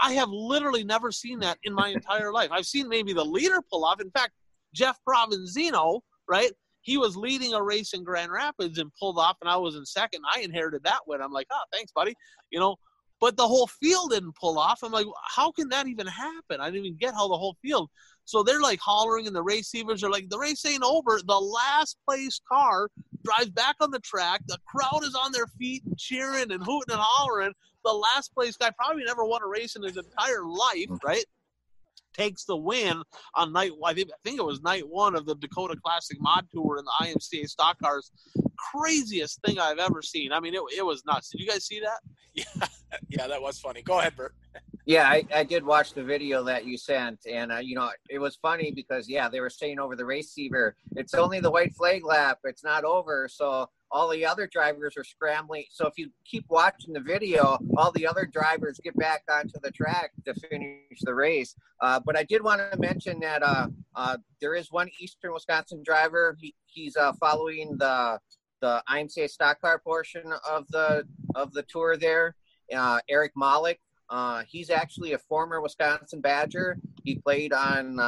I 0.00 0.12
have 0.12 0.28
literally 0.28 0.84
never 0.84 1.10
seen 1.10 1.38
that 1.40 1.58
in 1.64 1.72
my 1.72 1.88
entire 1.94 2.32
life. 2.32 2.50
I've 2.52 2.66
seen 2.66 2.88
maybe 2.88 3.14
the 3.14 3.24
leader 3.24 3.60
pull 3.70 3.84
off. 3.84 4.00
In 4.00 4.10
fact, 4.10 4.32
Jeff 4.74 4.98
Provinzino, 5.08 6.00
right? 6.28 6.52
He 6.86 6.98
was 6.98 7.16
leading 7.16 7.52
a 7.52 7.60
race 7.60 7.94
in 7.94 8.04
Grand 8.04 8.30
Rapids 8.30 8.78
and 8.78 8.92
pulled 8.94 9.18
off, 9.18 9.38
and 9.40 9.50
I 9.50 9.56
was 9.56 9.74
in 9.74 9.84
second. 9.84 10.20
I 10.32 10.42
inherited 10.42 10.84
that 10.84 11.00
win. 11.04 11.20
I'm 11.20 11.32
like, 11.32 11.48
oh, 11.52 11.64
thanks, 11.72 11.90
buddy. 11.90 12.14
You 12.52 12.60
know, 12.60 12.76
but 13.20 13.36
the 13.36 13.46
whole 13.46 13.66
field 13.66 14.10
didn't 14.10 14.36
pull 14.36 14.56
off. 14.56 14.84
I'm 14.84 14.92
like, 14.92 15.06
how 15.24 15.50
can 15.50 15.68
that 15.70 15.88
even 15.88 16.06
happen? 16.06 16.60
I 16.60 16.66
didn't 16.66 16.86
even 16.86 16.96
get 16.96 17.12
how 17.12 17.26
the 17.26 17.36
whole 17.36 17.56
field. 17.60 17.90
So 18.24 18.44
they're 18.44 18.60
like 18.60 18.78
hollering, 18.78 19.26
and 19.26 19.34
the 19.34 19.42
receivers 19.42 20.04
are 20.04 20.10
like, 20.10 20.28
the 20.28 20.38
race 20.38 20.64
ain't 20.64 20.84
over. 20.84 21.18
The 21.26 21.34
last 21.34 21.96
place 22.08 22.40
car 22.48 22.88
drives 23.24 23.50
back 23.50 23.74
on 23.80 23.90
the 23.90 23.98
track. 23.98 24.42
The 24.46 24.58
crowd 24.64 25.02
is 25.02 25.16
on 25.16 25.32
their 25.32 25.48
feet 25.58 25.82
and 25.86 25.98
cheering 25.98 26.52
and 26.52 26.62
hooting 26.62 26.92
and 26.92 27.00
hollering. 27.00 27.52
The 27.84 27.92
last 27.92 28.32
place 28.32 28.56
guy 28.56 28.70
probably 28.78 29.02
never 29.02 29.24
won 29.24 29.42
a 29.42 29.48
race 29.48 29.74
in 29.74 29.82
his 29.82 29.96
entire 29.96 30.44
life, 30.44 30.88
mm. 30.88 31.02
right? 31.02 31.24
Takes 32.16 32.44
the 32.44 32.56
win 32.56 33.02
on 33.34 33.52
night. 33.52 33.72
I 33.84 33.94
think, 33.94 34.10
I 34.10 34.16
think 34.24 34.38
it 34.38 34.44
was 34.44 34.62
night 34.62 34.84
one 34.88 35.14
of 35.14 35.26
the 35.26 35.34
Dakota 35.36 35.76
Classic 35.82 36.16
Mod 36.20 36.46
Tour 36.52 36.78
in 36.78 36.84
the 36.84 37.06
IMCA 37.06 37.48
Stock 37.48 37.78
Cars. 37.78 38.10
Craziest 38.72 39.40
thing 39.42 39.58
I've 39.58 39.78
ever 39.78 40.02
seen. 40.02 40.32
I 40.32 40.40
mean, 40.40 40.54
it, 40.54 40.62
it 40.76 40.84
was 40.84 41.04
nuts. 41.06 41.30
Did 41.30 41.40
you 41.40 41.46
guys 41.46 41.64
see 41.66 41.80
that? 41.80 42.00
Yeah, 42.36 42.68
yeah, 43.08 43.26
that 43.26 43.40
was 43.40 43.58
funny. 43.58 43.80
Go 43.82 43.98
ahead, 43.98 44.14
Bert. 44.14 44.34
Yeah, 44.84 45.08
I, 45.08 45.24
I 45.34 45.42
did 45.42 45.64
watch 45.64 45.94
the 45.94 46.04
video 46.04 46.44
that 46.44 46.64
you 46.64 46.78
sent, 46.78 47.18
and 47.28 47.50
uh, 47.50 47.56
you 47.56 47.74
know 47.74 47.90
it 48.08 48.20
was 48.20 48.36
funny 48.36 48.70
because 48.70 49.08
yeah, 49.08 49.28
they 49.28 49.40
were 49.40 49.50
saying 49.50 49.80
over 49.80 49.96
the 49.96 50.04
receiver, 50.04 50.76
it's 50.94 51.14
only 51.14 51.40
the 51.40 51.50
white 51.50 51.74
flag 51.74 52.04
lap, 52.04 52.38
it's 52.44 52.62
not 52.62 52.84
over. 52.84 53.26
So 53.28 53.68
all 53.90 54.08
the 54.08 54.26
other 54.26 54.46
drivers 54.46 54.96
are 54.96 55.04
scrambling. 55.04 55.64
So 55.70 55.86
if 55.86 55.94
you 55.96 56.10
keep 56.24 56.44
watching 56.48 56.92
the 56.92 57.00
video, 57.00 57.58
all 57.76 57.92
the 57.92 58.06
other 58.06 58.26
drivers 58.26 58.80
get 58.82 58.96
back 58.96 59.22
onto 59.30 59.58
the 59.62 59.70
track 59.70 60.12
to 60.24 60.34
finish 60.34 61.00
the 61.02 61.14
race. 61.14 61.54
Uh, 61.80 62.00
but 62.04 62.16
I 62.16 62.24
did 62.24 62.42
want 62.42 62.60
to 62.72 62.78
mention 62.78 63.20
that 63.20 63.42
uh, 63.42 63.68
uh, 63.94 64.16
there 64.40 64.54
is 64.54 64.72
one 64.72 64.88
Eastern 65.00 65.32
Wisconsin 65.32 65.82
driver. 65.84 66.36
He, 66.40 66.54
he's 66.66 66.96
uh, 66.96 67.12
following 67.14 67.76
the 67.78 68.18
the 68.62 68.82
IMCA 68.88 69.28
stock 69.28 69.60
car 69.60 69.78
portion 69.78 70.32
of 70.48 70.66
the 70.68 71.04
of 71.34 71.52
the 71.52 71.62
tour 71.64 71.96
there. 71.96 72.34
Uh, 72.74 73.00
Eric 73.08 73.32
Malik. 73.36 73.80
Uh, 74.08 74.44
he's 74.48 74.70
actually 74.70 75.12
a 75.12 75.18
former 75.18 75.60
Wisconsin 75.60 76.20
Badger. 76.20 76.78
He 77.02 77.16
played 77.16 77.52
on 77.52 77.98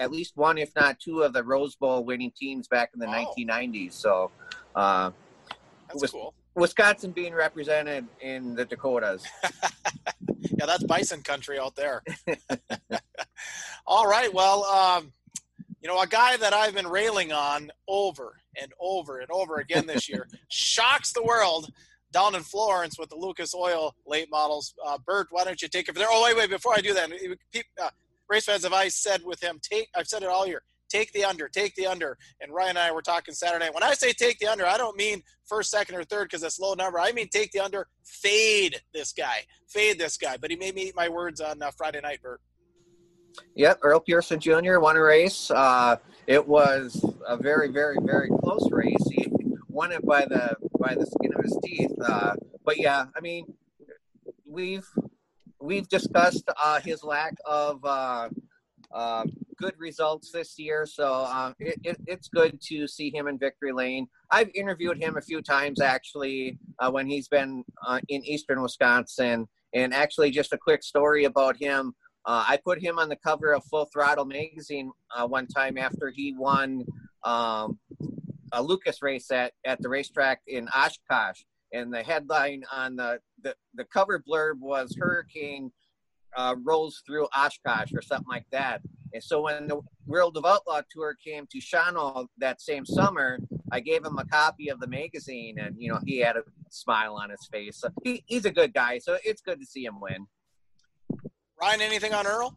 at 0.00 0.10
least 0.10 0.36
one, 0.36 0.56
if 0.56 0.74
not 0.74 0.98
two, 0.98 1.22
of 1.22 1.34
the 1.34 1.44
Rose 1.44 1.76
Bowl 1.76 2.04
winning 2.04 2.32
teams 2.34 2.66
back 2.66 2.90
in 2.94 3.00
the 3.00 3.06
wow. 3.06 3.32
1990s. 3.38 3.92
So 3.92 4.30
uh, 4.74 5.10
that's 5.88 6.02
was, 6.02 6.10
cool. 6.10 6.34
Wisconsin 6.54 7.12
being 7.12 7.34
represented 7.34 8.06
in 8.20 8.54
the 8.54 8.64
Dakotas. 8.64 9.24
yeah, 10.40 10.66
that's 10.66 10.84
bison 10.84 11.22
country 11.22 11.58
out 11.58 11.76
there. 11.76 12.02
All 13.86 14.06
right. 14.06 14.32
Well, 14.32 14.64
um, 14.64 15.12
you 15.82 15.88
know, 15.88 16.00
a 16.00 16.06
guy 16.06 16.36
that 16.36 16.52
I've 16.52 16.74
been 16.74 16.88
railing 16.88 17.32
on 17.32 17.70
over 17.88 18.36
and 18.60 18.72
over 18.80 19.18
and 19.20 19.30
over 19.30 19.56
again 19.56 19.86
this 19.86 20.08
year 20.08 20.28
shocks 20.48 21.12
the 21.12 21.22
world 21.22 21.70
down 22.12 22.34
in 22.34 22.42
Florence 22.42 22.98
with 22.98 23.08
the 23.08 23.16
Lucas 23.16 23.54
Oil 23.54 23.94
late 24.06 24.28
models. 24.30 24.74
Uh, 24.84 24.98
Bert, 24.98 25.28
why 25.30 25.44
don't 25.44 25.62
you 25.62 25.68
take 25.68 25.88
it 25.88 25.92
from 25.92 26.00
there? 26.00 26.08
Oh, 26.10 26.24
wait, 26.24 26.36
wait, 26.36 26.50
before 26.50 26.74
I 26.74 26.80
do 26.80 26.92
that, 26.94 27.10
uh, 27.80 27.90
race 28.28 28.44
fans 28.44 28.64
have 28.64 28.72
I 28.72 28.88
said 28.88 29.24
with 29.24 29.42
him, 29.42 29.60
take, 29.62 29.88
I've 29.94 30.08
said 30.08 30.22
it 30.22 30.28
all 30.28 30.46
year, 30.46 30.62
take 30.90 31.12
the 31.12 31.24
under, 31.24 31.48
take 31.48 31.74
the 31.76 31.86
under. 31.86 32.18
And 32.40 32.52
Ryan 32.52 32.70
and 32.70 32.78
I 32.78 32.92
were 32.92 33.02
talking 33.02 33.32
Saturday. 33.32 33.68
When 33.72 33.82
I 33.82 33.94
say 33.94 34.12
take 34.12 34.38
the 34.38 34.48
under, 34.48 34.66
I 34.66 34.76
don't 34.76 34.96
mean 34.96 35.22
first, 35.46 35.70
second, 35.70 35.96
or 35.96 36.04
third 36.04 36.24
because 36.24 36.42
it's 36.42 36.60
low 36.60 36.74
number. 36.74 37.00
I 37.00 37.12
mean 37.12 37.28
take 37.28 37.52
the 37.52 37.60
under, 37.60 37.86
fade 38.04 38.80
this 38.92 39.12
guy, 39.12 39.44
fade 39.68 39.98
this 39.98 40.16
guy. 40.16 40.36
But 40.36 40.50
he 40.50 40.56
made 40.56 40.74
me 40.74 40.88
eat 40.88 40.96
my 40.96 41.08
words 41.08 41.40
on 41.40 41.62
uh, 41.62 41.70
Friday 41.76 42.00
night, 42.02 42.20
Bert. 42.22 42.40
Yep, 43.54 43.78
Earl 43.82 44.00
Pearson 44.00 44.40
Jr. 44.40 44.80
won 44.80 44.96
a 44.96 45.02
race. 45.02 45.50
Uh, 45.50 45.96
it 46.26 46.46
was 46.46 47.04
a 47.26 47.36
very, 47.36 47.68
very, 47.68 47.96
very 48.02 48.28
close 48.42 48.68
race. 48.70 49.08
He 49.10 49.30
won 49.68 49.92
it 49.92 50.04
by 50.04 50.24
the 50.26 50.56
by 50.78 50.94
the 50.94 51.06
skin 51.06 51.32
of 51.34 51.42
his 51.42 51.58
teeth. 51.64 51.92
Uh, 52.04 52.34
but 52.64 52.78
yeah, 52.78 53.06
I 53.16 53.20
mean, 53.20 53.52
we've 54.46 54.86
we've 55.60 55.88
discussed 55.88 56.48
uh, 56.60 56.80
his 56.80 57.04
lack 57.04 57.34
of 57.44 57.84
uh, 57.84 58.28
uh, 58.92 59.24
good 59.60 59.74
results 59.78 60.32
this 60.32 60.58
year, 60.58 60.86
so 60.86 61.06
uh, 61.28 61.52
it, 61.58 61.78
it, 61.84 61.96
it's 62.06 62.28
good 62.28 62.60
to 62.62 62.88
see 62.88 63.10
him 63.10 63.28
in 63.28 63.38
victory 63.38 63.72
lane. 63.72 64.08
I've 64.30 64.50
interviewed 64.54 64.98
him 64.98 65.16
a 65.16 65.20
few 65.20 65.42
times 65.42 65.80
actually 65.80 66.58
uh, 66.78 66.90
when 66.90 67.06
he's 67.06 67.28
been 67.28 67.62
uh, 67.86 68.00
in 68.08 68.24
eastern 68.24 68.62
Wisconsin, 68.62 69.46
and 69.74 69.92
actually 69.92 70.30
just 70.30 70.52
a 70.52 70.58
quick 70.58 70.82
story 70.82 71.24
about 71.24 71.56
him. 71.56 71.94
Uh, 72.24 72.44
I 72.48 72.58
put 72.64 72.80
him 72.80 72.98
on 72.98 73.08
the 73.08 73.16
cover 73.16 73.52
of 73.52 73.64
Full 73.64 73.86
Throttle 73.92 74.24
magazine 74.24 74.90
uh, 75.14 75.26
one 75.26 75.46
time 75.46 75.76
after 75.78 76.10
he 76.14 76.34
won 76.36 76.84
um, 77.22 77.78
a 78.52 78.62
Lucas 78.62 79.02
race 79.02 79.30
at, 79.30 79.52
at 79.64 79.80
the 79.82 79.88
racetrack 79.88 80.40
in 80.46 80.68
Oshkosh, 80.68 81.42
and 81.72 81.92
the 81.92 82.02
headline 82.02 82.62
on 82.72 82.96
the, 82.96 83.20
the, 83.42 83.54
the 83.74 83.84
cover 83.84 84.22
blurb 84.26 84.58
was 84.58 84.96
Hurricane 84.98 85.70
uh, 86.36 86.56
rolls 86.62 87.02
through 87.06 87.26
Oshkosh 87.36 87.92
or 87.94 88.02
something 88.02 88.28
like 88.28 88.46
that. 88.52 88.80
And 89.12 89.22
so 89.22 89.42
when 89.42 89.66
the 89.66 89.80
World 90.06 90.36
of 90.36 90.44
Outlaw 90.44 90.82
tour 90.90 91.16
came 91.24 91.46
to 91.50 91.58
Shawano 91.58 92.26
that 92.38 92.60
same 92.60 92.86
summer, 92.86 93.38
I 93.72 93.80
gave 93.80 94.04
him 94.04 94.18
a 94.18 94.24
copy 94.24 94.68
of 94.68 94.80
the 94.80 94.86
magazine, 94.86 95.58
and 95.58 95.74
you 95.78 95.90
know 95.92 95.98
he 96.04 96.18
had 96.18 96.36
a 96.36 96.42
smile 96.70 97.14
on 97.14 97.30
his 97.30 97.48
face. 97.50 97.78
So 97.80 97.88
he, 98.04 98.22
he's 98.26 98.44
a 98.44 98.50
good 98.50 98.72
guy, 98.72 98.98
so 98.98 99.18
it's 99.24 99.42
good 99.42 99.60
to 99.60 99.66
see 99.66 99.84
him 99.84 100.00
win. 100.00 100.26
Ryan, 101.60 101.80
anything 101.80 102.14
on 102.14 102.26
Earl? 102.26 102.56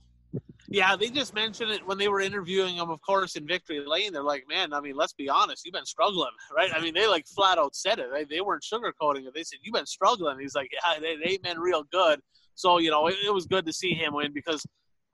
Yeah, 0.70 0.96
they 0.96 1.10
just 1.10 1.36
mentioned 1.36 1.72
it 1.72 1.86
when 1.86 1.98
they 1.98 2.08
were 2.08 2.22
interviewing 2.22 2.76
him, 2.76 2.90
of 2.90 3.00
course, 3.02 3.36
in 3.36 3.46
Victory 3.46 3.84
Lane. 3.86 4.14
They're 4.14 4.24
like, 4.24 4.46
man, 4.48 4.74
I 4.74 4.80
mean, 4.80 4.96
let's 4.96 5.14
be 5.14 5.30
honest, 5.30 5.66
you've 5.66 5.74
been 5.74 5.86
struggling, 5.86 6.32
right? 6.56 6.72
I 6.74 6.82
mean, 6.82 6.94
they 6.94 7.08
like 7.08 7.28
flat 7.28 7.58
out 7.58 7.76
said 7.76 8.00
it. 8.00 8.08
They, 8.12 8.24
they 8.24 8.42
weren't 8.42 8.64
sugarcoating 8.64 9.28
it. 9.28 9.34
They 9.36 9.44
said, 9.44 9.60
you've 9.62 9.74
been 9.74 9.86
struggling. 9.86 10.40
He's 10.40 10.56
like, 10.56 10.72
yeah, 10.72 11.00
they, 11.00 11.16
they 11.18 11.34
ain't 11.34 11.44
been 11.44 11.60
real 11.60 11.84
good. 11.92 12.22
So 12.56 12.78
you 12.78 12.92
know, 12.92 13.08
it, 13.08 13.16
it 13.26 13.34
was 13.34 13.46
good 13.46 13.66
to 13.66 13.74
see 13.74 13.94
him 13.94 14.14
win 14.14 14.34
because 14.34 14.66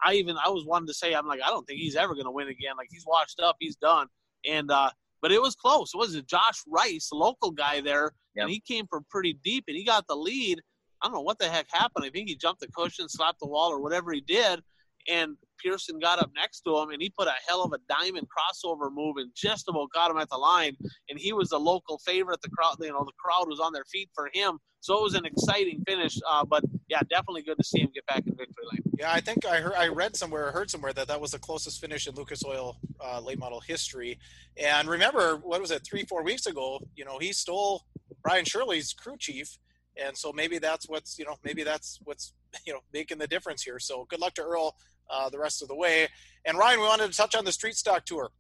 I 0.04 0.14
even 0.14 0.38
I 0.43 0.50
was 0.50 0.66
wanting 0.66 0.88
to 0.88 0.93
say 0.93 1.14
I'm 1.14 1.28
like 1.28 1.41
I 1.43 1.50
don't 1.50 1.66
think 1.66 1.80
he's 1.80 1.95
ever 1.95 2.14
going 2.14 2.26
to 2.26 2.32
win 2.32 2.47
again. 2.47 2.74
Like 2.78 2.88
he's 2.89 3.06
washed 3.06 3.39
up, 3.39 3.58
he's 3.60 3.76
done. 3.76 4.08
And 4.47 4.72
uh, 4.72 4.91
but 5.22 5.32
it 5.32 5.41
was 5.41 5.56
close. 5.56 5.91
It 5.93 5.97
was 5.97 6.16
it 6.16 6.28
Josh 6.28 6.62
Rice, 6.68 7.10
local 7.12 7.52
guy 7.52 7.82
there, 7.82 8.12
yep. 8.36 8.43
and 8.43 8.52
he 8.52 8.62
came 8.62 8.86
from 8.88 9.06
pretty 9.10 9.38
deep 9.43 9.66
and 9.68 9.76
he 9.76 9.84
got 9.84 10.08
the 10.08 10.16
lead. 10.16 10.60
I 11.02 11.08
don't 11.08 11.14
know 11.14 11.22
what 11.22 11.39
the 11.39 11.47
heck 11.47 11.68
happened. 11.72 12.06
I 12.06 12.10
think 12.10 12.28
he 12.28 12.36
jumped 12.36 12.62
the 12.62 12.68
cushion, 12.68 13.08
slapped 13.08 13.39
the 13.39 13.47
wall, 13.47 13.72
or 13.72 13.82
whatever 13.82 14.12
he 14.12 14.22
did. 14.22 14.62
And 15.08 15.38
Pearson 15.64 15.97
got 15.97 16.20
up 16.20 16.30
next 16.36 16.62
to 16.62 16.78
him, 16.78 16.89
and 16.89 17.02
he 17.02 17.10
put 17.10 17.28
a 17.28 17.34
hell 17.47 17.64
of 17.64 17.72
a 17.74 17.80
diamond 17.88 18.28
crossover 18.28 18.91
move 18.93 19.16
and 19.18 19.32
just 19.34 19.70
about 19.70 19.91
got 19.93 20.12
him 20.12 20.18
at 20.18 20.30
the 20.30 20.38
line. 20.38 20.76
And 21.10 21.18
he 21.18 21.32
was 21.32 21.50
the 21.50 21.60
local 21.60 22.00
favorite. 22.00 22.41
The 22.41 22.50
crowd, 22.50 22.76
you 22.82 22.91
know, 22.91 23.06
the 23.06 23.14
crowd 23.18 23.47
was 23.47 23.60
on 23.60 23.72
their 23.72 23.86
feet 23.86 24.10
for 24.14 24.30
him. 24.34 24.60
So 24.82 24.97
it 25.00 25.04
was 25.04 25.14
an 25.14 25.26
exciting 25.26 25.84
finish. 25.88 26.18
Uh, 26.30 26.43
but 26.45 26.64
yeah, 26.89 26.99
definitely 27.09 27.43
good 27.43 27.57
to 27.57 27.63
see 27.63 27.81
him 27.81 27.89
get 27.93 28.05
back 28.07 28.25
in 28.25 28.35
victory 28.35 28.65
lane. 28.71 28.81
Yeah, 28.97 29.11
I 29.11 29.21
think 29.21 29.45
I 29.45 29.57
heard, 29.57 29.73
I 29.73 29.87
read 29.87 30.15
somewhere, 30.15 30.51
heard 30.51 30.69
somewhere 30.71 30.91
that 30.93 31.07
that 31.07 31.21
was 31.21 31.31
the 31.31 31.39
closest 31.39 31.79
finish 31.79 32.07
in 32.07 32.15
Lucas 32.15 32.43
Oil 32.43 32.77
uh, 32.99 33.21
late 33.21 33.37
model 33.37 33.59
history. 33.61 34.19
And 34.57 34.89
remember, 34.89 35.37
what 35.37 35.61
was 35.61 35.71
it, 35.71 35.85
three, 35.85 36.03
four 36.03 36.23
weeks 36.23 36.47
ago? 36.47 36.79
You 36.95 37.05
know, 37.05 37.19
he 37.19 37.31
stole 37.31 37.85
Brian 38.23 38.43
Shirley's 38.43 38.91
crew 38.93 39.17
chief, 39.17 39.59
and 40.03 40.17
so 40.17 40.33
maybe 40.33 40.57
that's 40.57 40.89
what's 40.89 41.19
you 41.19 41.25
know 41.25 41.35
maybe 41.43 41.63
that's 41.63 41.99
what's 42.03 42.33
you 42.65 42.73
know 42.73 42.79
making 42.91 43.19
the 43.19 43.27
difference 43.27 43.61
here. 43.61 43.79
So 43.79 44.05
good 44.09 44.19
luck 44.19 44.33
to 44.35 44.41
Earl 44.41 44.75
uh, 45.09 45.29
the 45.29 45.39
rest 45.39 45.61
of 45.61 45.67
the 45.67 45.75
way. 45.75 46.07
And 46.45 46.57
Ryan, 46.57 46.79
we 46.79 46.87
wanted 46.87 47.11
to 47.11 47.15
touch 47.15 47.35
on 47.35 47.45
the 47.45 47.51
street 47.51 47.75
stock 47.75 48.05
tour 48.05 48.31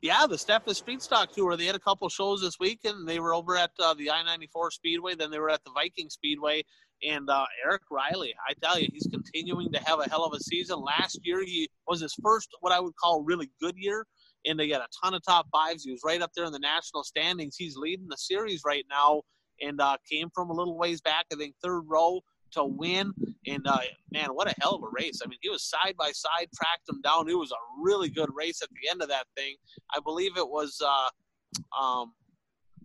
yeah, 0.00 0.26
the 0.28 0.36
Steffes 0.36 0.76
Street 0.76 1.02
Stock 1.02 1.32
Tour. 1.32 1.56
They 1.56 1.66
had 1.66 1.74
a 1.74 1.80
couple 1.80 2.08
shows 2.08 2.40
this 2.40 2.58
week, 2.60 2.80
and 2.84 3.08
They 3.08 3.18
were 3.18 3.34
over 3.34 3.56
at 3.56 3.70
uh, 3.80 3.94
the 3.94 4.10
I 4.10 4.22
ninety 4.22 4.46
four 4.46 4.70
Speedway. 4.70 5.14
Then 5.14 5.30
they 5.30 5.40
were 5.40 5.50
at 5.50 5.64
the 5.64 5.70
Viking 5.70 6.08
Speedway. 6.08 6.64
And 7.06 7.30
uh, 7.30 7.44
Eric 7.64 7.82
Riley, 7.90 8.34
I 8.48 8.54
tell 8.62 8.78
you, 8.78 8.88
he's 8.92 9.08
continuing 9.10 9.70
to 9.72 9.78
have 9.84 10.00
a 10.00 10.08
hell 10.08 10.24
of 10.24 10.32
a 10.32 10.40
season. 10.40 10.80
Last 10.80 11.20
year, 11.22 11.44
he 11.44 11.68
was 11.86 12.00
his 12.00 12.14
first, 12.22 12.48
what 12.60 12.72
I 12.72 12.80
would 12.80 12.94
call, 12.96 13.22
really 13.22 13.50
good 13.60 13.76
year, 13.76 14.04
and 14.46 14.58
they 14.58 14.68
got 14.68 14.80
a 14.80 14.88
ton 15.02 15.14
of 15.14 15.22
top 15.24 15.46
fives. 15.52 15.84
He 15.84 15.92
was 15.92 16.00
right 16.04 16.20
up 16.20 16.32
there 16.34 16.44
in 16.44 16.52
the 16.52 16.58
national 16.58 17.04
standings. 17.04 17.56
He's 17.56 17.76
leading 17.76 18.08
the 18.08 18.16
series 18.16 18.62
right 18.66 18.84
now, 18.90 19.22
and 19.60 19.80
uh, 19.80 19.96
came 20.10 20.28
from 20.34 20.50
a 20.50 20.54
little 20.54 20.76
ways 20.76 21.00
back. 21.00 21.26
I 21.32 21.36
think 21.36 21.54
third 21.62 21.82
row 21.86 22.20
to 22.52 22.64
win. 22.64 23.12
And 23.46 23.66
uh, 23.66 23.78
man, 24.12 24.28
what 24.30 24.50
a 24.50 24.54
hell 24.60 24.74
of 24.74 24.82
a 24.82 24.88
race! 24.90 25.20
I 25.24 25.28
mean, 25.28 25.38
he 25.40 25.50
was 25.50 25.64
side 25.64 25.94
by 25.98 26.10
side, 26.12 26.48
tracked 26.54 26.88
him 26.88 27.00
down. 27.02 27.28
It 27.28 27.38
was 27.38 27.52
a 27.52 27.82
really 27.82 28.08
good 28.08 28.30
race 28.34 28.60
at 28.62 28.68
the 28.70 28.90
end 28.90 29.02
of 29.02 29.08
that 29.08 29.26
thing. 29.36 29.56
I 29.94 30.00
believe 30.00 30.36
it 30.36 30.48
was. 30.48 30.80
Uh, 30.84 31.80
um, 31.80 32.12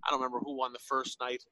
I 0.05 0.09
don't 0.09 0.19
remember 0.19 0.39
who 0.39 0.57
won 0.57 0.73
the 0.73 0.79
first 0.79 1.17
night. 1.21 1.43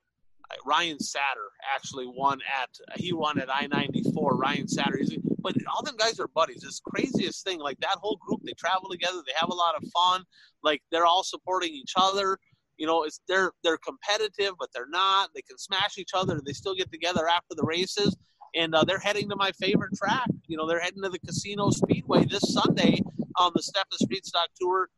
Ryan 0.65 0.97
Satter 0.97 1.47
actually 1.75 2.07
won 2.07 2.39
at 2.61 2.69
he 2.95 3.13
won 3.13 3.39
at 3.39 3.53
I 3.53 3.67
ninety 3.67 4.03
four. 4.13 4.37
Ryan 4.37 4.65
Satter, 4.65 4.97
but 5.39 5.55
all 5.73 5.83
them 5.83 5.97
guys 5.97 6.19
are 6.19 6.27
buddies. 6.27 6.63
It's 6.63 6.79
craziest 6.79 7.43
thing. 7.45 7.59
Like 7.59 7.79
that 7.79 7.97
whole 8.01 8.17
group, 8.25 8.41
they 8.43 8.53
travel 8.53 8.89
together. 8.89 9.21
They 9.25 9.33
have 9.39 9.49
a 9.49 9.55
lot 9.55 9.75
of 9.75 9.83
fun. 9.91 10.23
Like 10.63 10.81
they're 10.91 11.05
all 11.05 11.23
supporting 11.23 11.73
each 11.73 11.93
other 11.95 12.37
you 12.81 12.87
know, 12.87 13.03
it's 13.03 13.21
they're 13.27 13.51
they're 13.63 13.77
competitive, 13.77 14.53
but 14.59 14.69
they're 14.73 14.89
not. 14.89 15.29
They 15.35 15.43
can 15.43 15.59
smash 15.59 15.99
each 15.99 16.11
other. 16.15 16.41
They 16.43 16.53
still 16.53 16.73
get 16.73 16.91
together 16.91 17.27
after 17.27 17.53
the 17.55 17.63
races, 17.63 18.17
and 18.55 18.73
uh, 18.73 18.83
they're 18.83 18.97
heading 18.97 19.29
to 19.29 19.35
my 19.35 19.51
favorite 19.51 19.93
track. 19.95 20.27
You 20.47 20.57
know, 20.57 20.67
they're 20.67 20.79
heading 20.79 21.03
to 21.03 21.09
the 21.09 21.19
Casino 21.19 21.69
Speedway 21.69 22.25
this 22.25 22.41
Sunday 22.51 22.99
on 23.37 23.51
the 23.53 23.61
Step 23.61 23.85
Steffes 23.93 24.05
Street 24.05 24.25
Stock 24.25 24.49
Tour. 24.59 24.89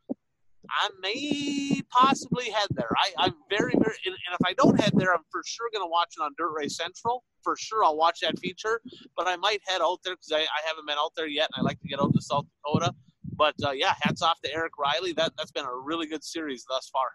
I 0.69 0.89
may 1.01 1.81
possibly 1.91 2.49
head 2.49 2.67
there. 2.71 2.89
I, 3.17 3.25
am 3.25 3.35
very, 3.49 3.73
very, 3.73 3.95
and, 4.05 4.13
and, 4.13 4.37
if 4.39 4.45
I 4.45 4.53
don't 4.53 4.79
head 4.79 4.93
there, 4.95 5.13
I'm 5.13 5.23
for 5.31 5.41
sure 5.45 5.69
going 5.73 5.83
to 5.85 5.89
watch 5.89 6.13
it 6.17 6.21
on 6.21 6.31
Dirt 6.37 6.53
Race 6.55 6.77
Central. 6.77 7.23
For 7.43 7.55
sure, 7.57 7.83
I'll 7.83 7.97
watch 7.97 8.19
that 8.21 8.39
feature. 8.39 8.81
But 9.17 9.27
I 9.27 9.35
might 9.35 9.59
head 9.67 9.81
out 9.81 9.99
there 10.03 10.15
because 10.15 10.31
I, 10.31 10.39
I, 10.39 10.67
haven't 10.67 10.87
been 10.87 10.97
out 10.97 11.11
there 11.15 11.27
yet, 11.27 11.49
and 11.55 11.63
I 11.63 11.67
like 11.67 11.79
to 11.81 11.87
get 11.87 11.99
out 11.99 12.13
to 12.13 12.21
South 12.21 12.45
Dakota. 12.65 12.93
But 13.35 13.55
uh, 13.63 13.71
yeah, 13.71 13.93
hats 14.01 14.21
off 14.21 14.39
to 14.41 14.53
Eric 14.53 14.73
Riley. 14.77 15.13
That 15.13 15.33
that's 15.37 15.51
been 15.51 15.65
a 15.65 15.75
really 15.75 16.07
good 16.07 16.23
series 16.23 16.65
thus 16.69 16.89
far. 16.93 17.09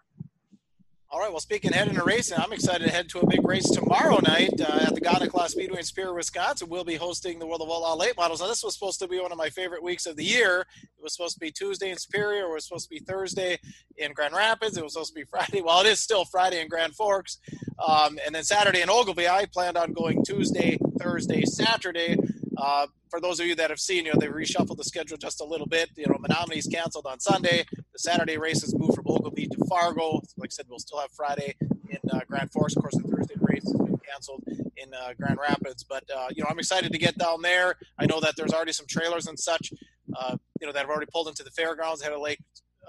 All 1.11 1.19
right. 1.19 1.31
Well, 1.31 1.39
speaking 1.39 1.73
ahead 1.73 1.87
into 1.87 2.03
racing, 2.03 2.37
I'm 2.37 2.53
excited 2.53 2.85
to 2.85 2.91
head 2.91 3.09
to 3.09 3.19
a 3.21 3.25
big 3.25 3.43
race 3.43 3.67
tomorrow 3.67 4.19
night 4.21 4.51
uh, 4.61 4.85
at 4.85 4.93
the 4.93 5.01
Gondik 5.01 5.33
Law 5.33 5.47
Speedway 5.47 5.79
in 5.79 5.83
Superior, 5.83 6.13
Wisconsin. 6.13 6.69
We'll 6.69 6.83
be 6.83 6.97
hosting 6.97 7.39
the 7.39 7.47
World 7.47 7.63
of 7.63 7.67
Outlaw 7.67 7.95
Late 7.95 8.15
Models. 8.15 8.41
Now, 8.41 8.47
this 8.47 8.63
was 8.63 8.75
supposed 8.75 8.99
to 8.99 9.07
be 9.07 9.19
one 9.19 9.31
of 9.31 9.37
my 9.39 9.49
favorite 9.49 9.81
weeks 9.81 10.05
of 10.05 10.17
the 10.17 10.23
year. 10.23 10.67
It 10.83 11.01
was 11.01 11.15
supposed 11.15 11.33
to 11.33 11.39
be 11.39 11.49
Tuesday 11.49 11.89
in 11.89 11.97
Superior. 11.97 12.43
It 12.43 12.53
was 12.53 12.67
supposed 12.67 12.89
to 12.89 12.91
be 12.91 12.99
Thursday 12.99 13.57
in 13.97 14.13
Grand 14.13 14.35
Rapids. 14.35 14.77
It 14.77 14.83
was 14.83 14.93
supposed 14.93 15.15
to 15.15 15.19
be 15.19 15.25
Friday. 15.31 15.61
Well, 15.63 15.79
it 15.81 15.87
is 15.87 15.99
still 15.99 16.25
Friday 16.25 16.61
in 16.61 16.67
Grand 16.67 16.93
Forks. 16.93 17.39
Um, 17.83 18.19
and 18.23 18.35
then 18.35 18.43
Saturday 18.43 18.81
in 18.81 18.89
Ogilvie. 18.91 19.27
I 19.27 19.47
planned 19.51 19.77
on 19.77 19.93
going 19.93 20.23
Tuesday, 20.23 20.77
Thursday, 20.99 21.41
Saturday. 21.43 22.17
Uh, 22.55 22.85
for 23.09 23.19
those 23.19 23.39
of 23.39 23.47
you 23.47 23.55
that 23.55 23.71
have 23.71 23.79
seen, 23.79 24.05
you 24.05 24.13
know, 24.13 24.19
they 24.19 24.27
reshuffled 24.27 24.77
the 24.77 24.83
schedule 24.83 25.17
just 25.17 25.41
a 25.41 25.45
little 25.45 25.65
bit. 25.65 25.89
You 25.95 26.05
know, 26.07 26.17
Menomonie 26.17 26.71
canceled 26.71 27.07
on 27.07 27.19
Sunday. 27.19 27.65
Saturday 27.99 28.37
races 28.37 28.73
moved 28.73 28.95
from 28.95 29.03
Ogilvie 29.07 29.47
to 29.47 29.65
Fargo. 29.67 30.21
Like 30.37 30.51
I 30.51 30.55
said, 30.55 30.67
we'll 30.69 30.79
still 30.79 30.99
have 30.99 31.11
Friday 31.11 31.53
in 31.59 31.97
uh, 32.09 32.21
Grand 32.29 32.49
Forks. 32.49 32.77
Of 32.77 32.81
course, 32.81 32.95
the 32.95 33.03
Thursday 33.03 33.35
race 33.41 33.65
has 33.65 33.73
been 33.73 33.99
canceled 34.09 34.41
in 34.77 34.93
uh, 34.93 35.13
Grand 35.19 35.37
Rapids. 35.37 35.83
But, 35.83 36.05
uh, 36.15 36.27
you 36.33 36.41
know, 36.41 36.47
I'm 36.49 36.59
excited 36.59 36.93
to 36.93 36.97
get 36.97 37.17
down 37.17 37.41
there. 37.41 37.75
I 37.97 38.05
know 38.05 38.21
that 38.21 38.37
there's 38.37 38.53
already 38.53 38.71
some 38.71 38.85
trailers 38.87 39.27
and 39.27 39.37
such, 39.37 39.73
uh, 40.17 40.37
you 40.61 40.67
know, 40.67 40.71
that 40.71 40.79
have 40.79 40.89
already 40.89 41.11
pulled 41.11 41.27
into 41.27 41.43
the 41.43 41.51
fairgrounds, 41.51 42.01
Head 42.01 42.13
of 42.13 42.21
Lake 42.21 42.39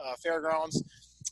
uh, 0.00 0.14
Fairgrounds. 0.22 0.80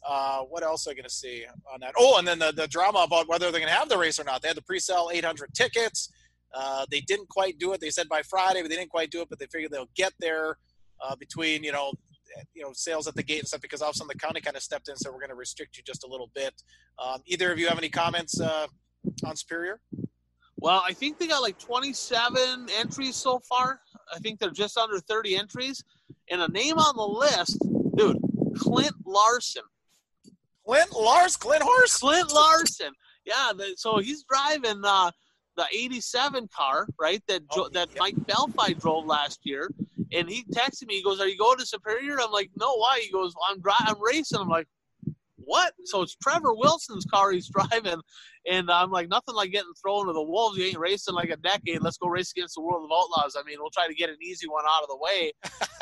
Uh, 0.05 0.41
what 0.41 0.64
else 0.64 0.89
are 0.89 0.91
I 0.91 0.95
going 0.95 1.05
to 1.05 1.11
see 1.11 1.45
on 1.72 1.79
that? 1.79 1.95
Oh, 1.97 2.18
and 2.18 2.26
then 2.26 2.41
the, 2.41 2.51
the 2.51 2.66
drama 2.66 3.05
about 3.05 3.29
whether 3.29 3.53
they're 3.53 3.61
going 3.61 3.72
to 3.72 3.79
have 3.79 3.89
the 3.89 3.97
race 3.97 4.18
or 4.18 4.24
not. 4.24 4.43
They 4.43 4.49
had 4.49 4.57
the 4.57 4.62
pre-sell 4.62 5.11
800 5.12 5.55
tickets. 5.55 6.11
Uh, 6.53 6.85
they 6.91 7.01
didn't 7.01 7.29
quite 7.29 7.61
do 7.61 7.72
it. 7.74 7.81
They 7.81 7.91
said 7.91 8.09
by 8.09 8.22
Friday, 8.22 8.61
but 8.61 8.70
they 8.70 8.76
didn't 8.76 8.91
quite 8.91 9.12
do 9.12 9.22
it. 9.22 9.29
But 9.31 9.39
they 9.39 9.47
figured 9.47 9.70
they'll 9.70 9.91
get 9.95 10.14
there 10.18 10.57
uh, 11.01 11.14
between 11.14 11.62
you 11.62 11.70
know, 11.70 11.93
you 12.55 12.62
know, 12.62 12.70
sales 12.72 13.07
at 13.07 13.14
the 13.14 13.22
gate 13.22 13.41
and 13.41 13.49
stuff. 13.49 13.61
Because 13.61 13.83
all 13.83 13.91
of 13.91 13.95
a 13.95 13.99
sudden 13.99 14.11
the 14.12 14.18
county 14.18 14.41
kind 14.41 14.57
of 14.57 14.62
stepped 14.62 14.89
in, 14.89 14.97
so 14.97 15.11
we're 15.11 15.18
going 15.18 15.31
to 15.31 15.35
restrict 15.35 15.76
you 15.76 15.83
just 15.85 16.05
a 16.05 16.07
little 16.07 16.31
bit. 16.35 16.55
Um, 16.99 17.20
either 17.26 17.53
of 17.53 17.59
you 17.59 17.68
have 17.68 17.79
any 17.79 17.89
comments 17.89 18.41
uh, 18.41 18.66
on 19.24 19.37
Superior? 19.37 19.81
Well, 20.57 20.83
I 20.85 20.93
think 20.93 21.18
they 21.18 21.29
got 21.29 21.43
like 21.43 21.59
27 21.59 22.66
entries 22.79 23.14
so 23.14 23.41
far. 23.49 23.81
I 24.12 24.18
think 24.18 24.41
they're 24.41 24.51
just 24.51 24.76
under 24.76 24.99
30 24.99 25.37
entries, 25.37 25.85
and 26.31 26.43
a 26.43 26.49
name 26.49 26.79
on 26.79 26.97
the 26.97 27.07
list, 27.07 27.59
dude, 27.97 28.18
Clint 28.57 28.95
Larson. 29.05 29.62
Clint 30.66 30.93
Lars, 30.93 31.37
Clint 31.37 31.62
Horse, 31.62 31.97
Clint 31.97 32.33
Larson. 32.33 32.93
Yeah, 33.24 33.53
the, 33.57 33.72
so 33.76 33.99
he's 33.99 34.24
driving. 34.24 34.83
Uh, 34.85 35.11
the 35.59 35.66
87 35.72 36.48
car, 36.56 36.86
right? 36.98 37.20
That 37.26 37.42
oh, 37.50 37.68
that. 37.72 37.88
Mike 37.98 38.14
Belfi 38.26 38.80
drove 38.80 39.04
last 39.04 39.40
year, 39.42 39.68
and 40.12 40.30
he 40.30 40.44
texted 40.44 40.86
me. 40.86 40.94
He 40.94 41.02
goes, 41.02 41.20
"Are 41.20 41.28
you 41.28 41.36
going 41.36 41.59
to 41.59 41.66
Superior?" 41.66 42.20
I'm 42.20 42.30
like, 42.30 42.50
"No, 42.56 42.76
why?" 42.76 43.00
He 43.02 43.11
goes, 43.11 43.34
"I'm 43.50 43.61
dri- 43.61 43.72
I'm 43.80 44.00
racing." 44.00 44.38
I'm 44.38 44.48
like, 44.48 44.68
"What?" 45.49 45.72
So 45.84 46.03
it's 46.03 46.14
Trevor 46.16 46.55
Wilson's 46.55 47.05
car 47.07 47.32
he's 47.32 47.49
driving, 47.72 48.01
and 48.46 48.70
I'm 48.70 48.90
like, 48.90 49.09
"Nothing 49.09 49.34
like 49.34 49.51
getting 49.51 49.72
thrown 49.82 50.07
to 50.07 50.12
the 50.12 50.22
wolves. 50.22 50.59
You 50.59 50.64
ain't 50.66 50.78
racing 50.78 51.14
like 51.14 51.30
a 51.30 51.36
decade. 51.36 51.80
Let's 51.80 51.96
go 51.96 52.09
race 52.09 52.32
against 52.36 52.55
the 52.55 52.62
World 52.62 52.84
of 52.84 52.96
Outlaws. 52.96 53.36
I 53.38 53.42
mean, 53.44 53.57
we'll 53.59 53.70
try 53.70 53.88
to 53.88 53.94
get 53.94 54.11
an 54.11 54.18
easy 54.22 54.49
one 54.49 54.64
out 54.64 54.82
of 54.82 54.88
the 54.88 54.99
way." 54.99 55.32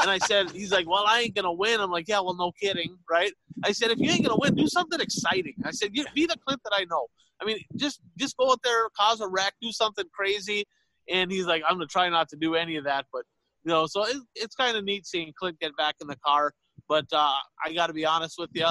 and 0.00 0.10
I 0.10 0.18
said, 0.18 0.50
"He's 0.50 0.72
like, 0.72 0.88
well, 0.88 1.04
I 1.06 1.22
ain't 1.22 1.34
gonna 1.34 1.52
win." 1.52 1.80
I'm 1.80 1.90
like, 1.90 2.08
"Yeah, 2.08 2.20
well, 2.20 2.36
no 2.36 2.52
kidding, 2.60 2.96
right?" 3.10 3.32
I 3.64 3.72
said, 3.72 3.90
"If 3.90 3.98
you 3.98 4.10
ain't 4.10 4.24
gonna 4.24 4.38
win, 4.38 4.54
do 4.54 4.68
something 4.68 5.00
exciting." 5.00 5.54
I 5.64 5.72
said, 5.72 5.92
"Be 5.92 6.26
the 6.26 6.36
Clint 6.46 6.60
that 6.64 6.72
I 6.72 6.84
know." 6.90 7.08
I 7.40 7.44
mean, 7.44 7.58
just 7.76 8.00
just 8.16 8.36
go 8.36 8.50
out 8.50 8.60
there, 8.62 8.88
cause 8.98 9.20
a 9.20 9.28
wreck, 9.28 9.54
do 9.60 9.72
something 9.72 10.06
crazy. 10.14 10.64
And 11.08 11.30
he's 11.30 11.46
like, 11.46 11.62
I'm 11.68 11.76
gonna 11.76 11.86
try 11.86 12.08
not 12.08 12.28
to 12.30 12.36
do 12.36 12.54
any 12.54 12.76
of 12.76 12.84
that, 12.84 13.06
but 13.12 13.24
you 13.66 13.72
know, 13.72 13.86
so 13.86 14.04
it, 14.04 14.16
it's 14.36 14.54
kind 14.54 14.76
of 14.76 14.84
neat 14.84 15.06
seeing 15.06 15.32
Clint 15.36 15.58
get 15.58 15.76
back 15.76 15.96
in 16.00 16.06
the 16.06 16.16
car. 16.24 16.52
But 16.88 17.06
uh, 17.12 17.34
I 17.64 17.72
got 17.72 17.88
to 17.88 17.92
be 17.92 18.06
honest 18.06 18.36
with 18.38 18.50
you. 18.54 18.68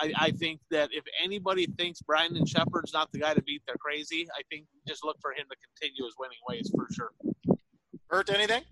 I, 0.00 0.12
I, 0.16 0.30
think 0.30 0.60
that 0.70 0.90
if 0.92 1.04
anybody 1.22 1.66
thinks 1.66 2.00
Brandon 2.00 2.46
Sheppard's 2.46 2.92
not 2.92 3.12
the 3.12 3.18
guy 3.18 3.34
to 3.34 3.42
beat, 3.42 3.62
they're 3.66 3.76
crazy. 3.76 4.26
I 4.36 4.42
think 4.50 4.66
just 4.88 5.04
look 5.04 5.16
for 5.20 5.32
him 5.32 5.44
to 5.50 5.56
continue 5.56 6.04
his 6.04 6.14
winning 6.18 6.38
ways 6.48 6.70
for 6.74 6.86
sure. 6.92 7.12
Hurt 8.08 8.30
anything? 8.30 8.62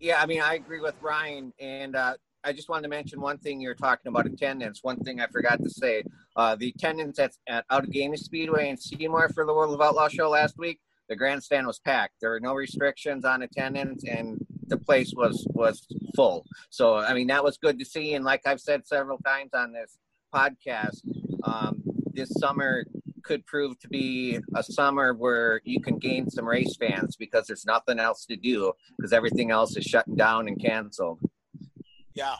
Yeah, 0.00 0.20
I 0.20 0.26
mean, 0.26 0.42
I 0.42 0.54
agree 0.54 0.80
with 0.80 0.94
Ryan, 1.00 1.52
and 1.58 1.96
uh, 1.96 2.14
I 2.44 2.52
just 2.52 2.68
wanted 2.68 2.82
to 2.82 2.88
mention 2.88 3.20
one 3.20 3.38
thing 3.38 3.60
you're 3.60 3.74
talking 3.74 4.10
about 4.10 4.26
attendance. 4.26 4.80
One 4.82 4.98
thing 5.00 5.20
I 5.20 5.26
forgot 5.28 5.62
to 5.62 5.70
say: 5.70 6.04
uh, 6.36 6.54
the 6.56 6.74
attendance 6.76 7.18
at, 7.18 7.32
at 7.48 7.66
Outagamie 7.68 8.18
Speedway 8.18 8.68
in 8.68 8.76
Seymour 8.76 9.30
for 9.30 9.46
the 9.46 9.54
World 9.54 9.74
of 9.74 9.80
Outlaw 9.80 10.08
show 10.08 10.28
last 10.28 10.58
week, 10.58 10.78
the 11.08 11.16
grandstand 11.16 11.66
was 11.66 11.78
packed. 11.78 12.14
There 12.20 12.30
were 12.30 12.40
no 12.40 12.54
restrictions 12.54 13.24
on 13.24 13.42
attendance, 13.42 14.04
and 14.04 14.44
the 14.66 14.76
place 14.76 15.12
was 15.16 15.46
was 15.50 15.86
full. 16.14 16.44
So 16.70 16.96
I 16.96 17.14
mean, 17.14 17.28
that 17.28 17.42
was 17.42 17.56
good 17.56 17.78
to 17.78 17.84
see. 17.84 18.14
And 18.14 18.24
like 18.24 18.42
I've 18.46 18.60
said 18.60 18.86
several 18.86 19.18
times 19.18 19.50
on 19.54 19.72
this 19.72 19.98
podcast, 20.34 21.00
um, 21.44 21.82
this 22.12 22.30
summer 22.38 22.84
could 23.22 23.46
prove 23.46 23.78
to 23.80 23.88
be 23.88 24.38
a 24.54 24.62
summer 24.62 25.14
where 25.14 25.60
you 25.64 25.80
can 25.80 25.98
gain 25.98 26.28
some 26.28 26.46
race 26.46 26.76
fans 26.76 27.16
because 27.16 27.46
there's 27.46 27.64
nothing 27.64 27.98
else 27.98 28.26
to 28.26 28.36
do 28.36 28.72
because 28.96 29.12
everything 29.12 29.50
else 29.50 29.76
is 29.76 29.84
shutting 29.84 30.16
down 30.16 30.46
and 30.48 30.60
canceled. 30.60 31.20
Yeah. 32.14 32.36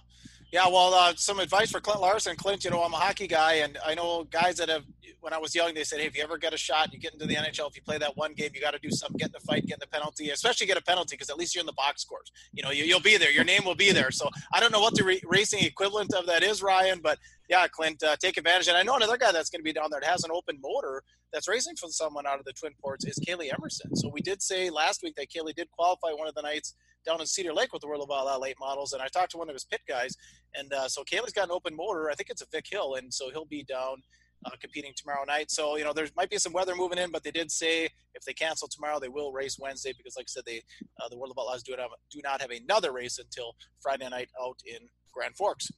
Yeah, 0.54 0.68
well, 0.68 0.94
uh, 0.94 1.12
some 1.16 1.40
advice 1.40 1.72
for 1.72 1.80
Clint 1.80 2.00
Larson. 2.00 2.36
Clint, 2.36 2.62
you 2.62 2.70
know, 2.70 2.84
I'm 2.84 2.92
a 2.92 2.96
hockey 2.96 3.26
guy, 3.26 3.54
and 3.54 3.76
I 3.84 3.96
know 3.96 4.22
guys 4.22 4.54
that 4.58 4.68
have, 4.68 4.84
when 5.20 5.32
I 5.32 5.38
was 5.38 5.52
young, 5.52 5.74
they 5.74 5.82
said, 5.82 5.98
hey, 5.98 6.06
if 6.06 6.16
you 6.16 6.22
ever 6.22 6.38
get 6.38 6.54
a 6.54 6.56
shot, 6.56 6.92
you 6.92 7.00
get 7.00 7.12
into 7.12 7.26
the 7.26 7.34
NHL, 7.34 7.68
if 7.68 7.74
you 7.74 7.82
play 7.82 7.98
that 7.98 8.16
one 8.16 8.34
game, 8.34 8.52
you 8.54 8.60
got 8.60 8.70
to 8.70 8.78
do 8.78 8.92
something, 8.92 9.16
get 9.16 9.30
in 9.30 9.32
the 9.32 9.40
fight, 9.40 9.66
get 9.66 9.78
in 9.78 9.80
the 9.80 9.88
penalty, 9.88 10.30
especially 10.30 10.68
get 10.68 10.76
a 10.76 10.82
penalty, 10.82 11.16
because 11.16 11.28
at 11.28 11.36
least 11.36 11.56
you're 11.56 11.60
in 11.60 11.66
the 11.66 11.72
box 11.72 12.02
scores. 12.02 12.30
You 12.52 12.62
know, 12.62 12.70
you, 12.70 12.94
will 12.94 13.02
be 13.02 13.16
there. 13.16 13.32
Your 13.32 13.42
name 13.42 13.64
will 13.64 13.74
be 13.74 13.90
there. 13.90 14.12
So 14.12 14.30
I 14.52 14.60
don't 14.60 14.70
know 14.70 14.80
what 14.80 14.94
the 14.94 15.02
re- 15.02 15.20
racing 15.26 15.58
equivalent 15.64 16.14
of 16.14 16.24
that 16.26 16.44
is, 16.44 16.62
Ryan, 16.62 17.00
but 17.02 17.18
yeah, 17.48 17.66
Clint, 17.66 18.04
uh, 18.04 18.14
take 18.14 18.36
advantage. 18.36 18.68
And 18.68 18.76
I 18.76 18.84
know 18.84 18.94
another 18.94 19.16
guy 19.16 19.32
that's 19.32 19.50
going 19.50 19.58
to 19.58 19.64
be 19.64 19.72
down 19.72 19.88
there 19.90 19.98
that 19.98 20.08
has 20.08 20.22
an 20.22 20.30
open 20.32 20.60
motor 20.62 21.02
that's 21.32 21.48
racing 21.48 21.74
for 21.74 21.88
someone 21.88 22.28
out 22.28 22.38
of 22.38 22.44
the 22.44 22.52
Twin 22.52 22.74
Ports 22.80 23.04
is 23.06 23.18
Kaylee 23.28 23.52
Emerson. 23.52 23.96
So 23.96 24.08
we 24.08 24.20
did 24.20 24.40
say 24.40 24.70
last 24.70 25.02
week 25.02 25.16
that 25.16 25.30
Kaylee 25.30 25.56
did 25.56 25.68
qualify 25.72 26.12
one 26.12 26.28
of 26.28 26.36
the 26.36 26.42
nights– 26.42 26.76
down 27.04 27.20
in 27.20 27.26
Cedar 27.26 27.52
Lake 27.52 27.72
with 27.72 27.82
the 27.82 27.88
World 27.88 28.02
of 28.02 28.10
Outlaw 28.10 28.38
late 28.38 28.56
models, 28.60 28.92
and 28.92 29.02
I 29.02 29.08
talked 29.08 29.32
to 29.32 29.38
one 29.38 29.48
of 29.48 29.54
his 29.54 29.64
pit 29.64 29.80
guys, 29.88 30.16
and 30.54 30.72
uh, 30.72 30.88
so 30.88 31.02
Kaylee's 31.02 31.32
got 31.32 31.44
an 31.44 31.50
open 31.50 31.74
motor. 31.74 32.10
I 32.10 32.14
think 32.14 32.30
it's 32.30 32.42
a 32.42 32.46
Vic 32.50 32.66
Hill, 32.68 32.94
and 32.94 33.12
so 33.12 33.30
he'll 33.30 33.44
be 33.44 33.62
down 33.64 34.02
uh, 34.46 34.50
competing 34.60 34.92
tomorrow 34.96 35.24
night. 35.24 35.50
So 35.50 35.76
you 35.76 35.84
know 35.84 35.92
there 35.92 36.06
might 36.16 36.30
be 36.30 36.38
some 36.38 36.52
weather 36.52 36.74
moving 36.74 36.98
in, 36.98 37.10
but 37.10 37.22
they 37.22 37.30
did 37.30 37.50
say 37.50 37.88
if 38.14 38.24
they 38.26 38.32
cancel 38.32 38.68
tomorrow, 38.68 38.98
they 38.98 39.08
will 39.08 39.32
race 39.32 39.58
Wednesday 39.58 39.92
because, 39.96 40.16
like 40.16 40.26
I 40.28 40.32
said, 40.32 40.44
they 40.46 40.62
uh, 41.00 41.08
the 41.08 41.16
World 41.16 41.32
of 41.32 41.38
Outlaws 41.38 41.62
do 41.62 41.72
not 41.72 41.80
have, 41.80 41.90
do 42.10 42.20
not 42.22 42.40
have 42.40 42.50
another 42.50 42.92
race 42.92 43.18
until 43.18 43.54
Friday 43.80 44.08
night 44.08 44.28
out 44.40 44.58
in 44.66 44.88
Grand 45.12 45.36
Forks. 45.36 45.70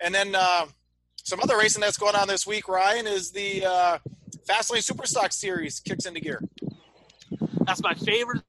And 0.00 0.14
then 0.14 0.34
uh, 0.34 0.66
some 1.16 1.40
other 1.40 1.56
racing 1.56 1.80
that's 1.80 1.96
going 1.96 2.16
on 2.16 2.28
this 2.28 2.46
week, 2.46 2.68
Ryan, 2.68 3.06
is 3.06 3.30
the 3.30 3.64
uh, 3.64 3.98
Fastlane 4.48 4.84
Superstock 4.84 5.32
Series 5.32 5.80
kicks 5.80 6.06
into 6.06 6.20
gear. 6.20 6.42
That's 7.66 7.82
my 7.82 7.94
favorite. 7.94 8.42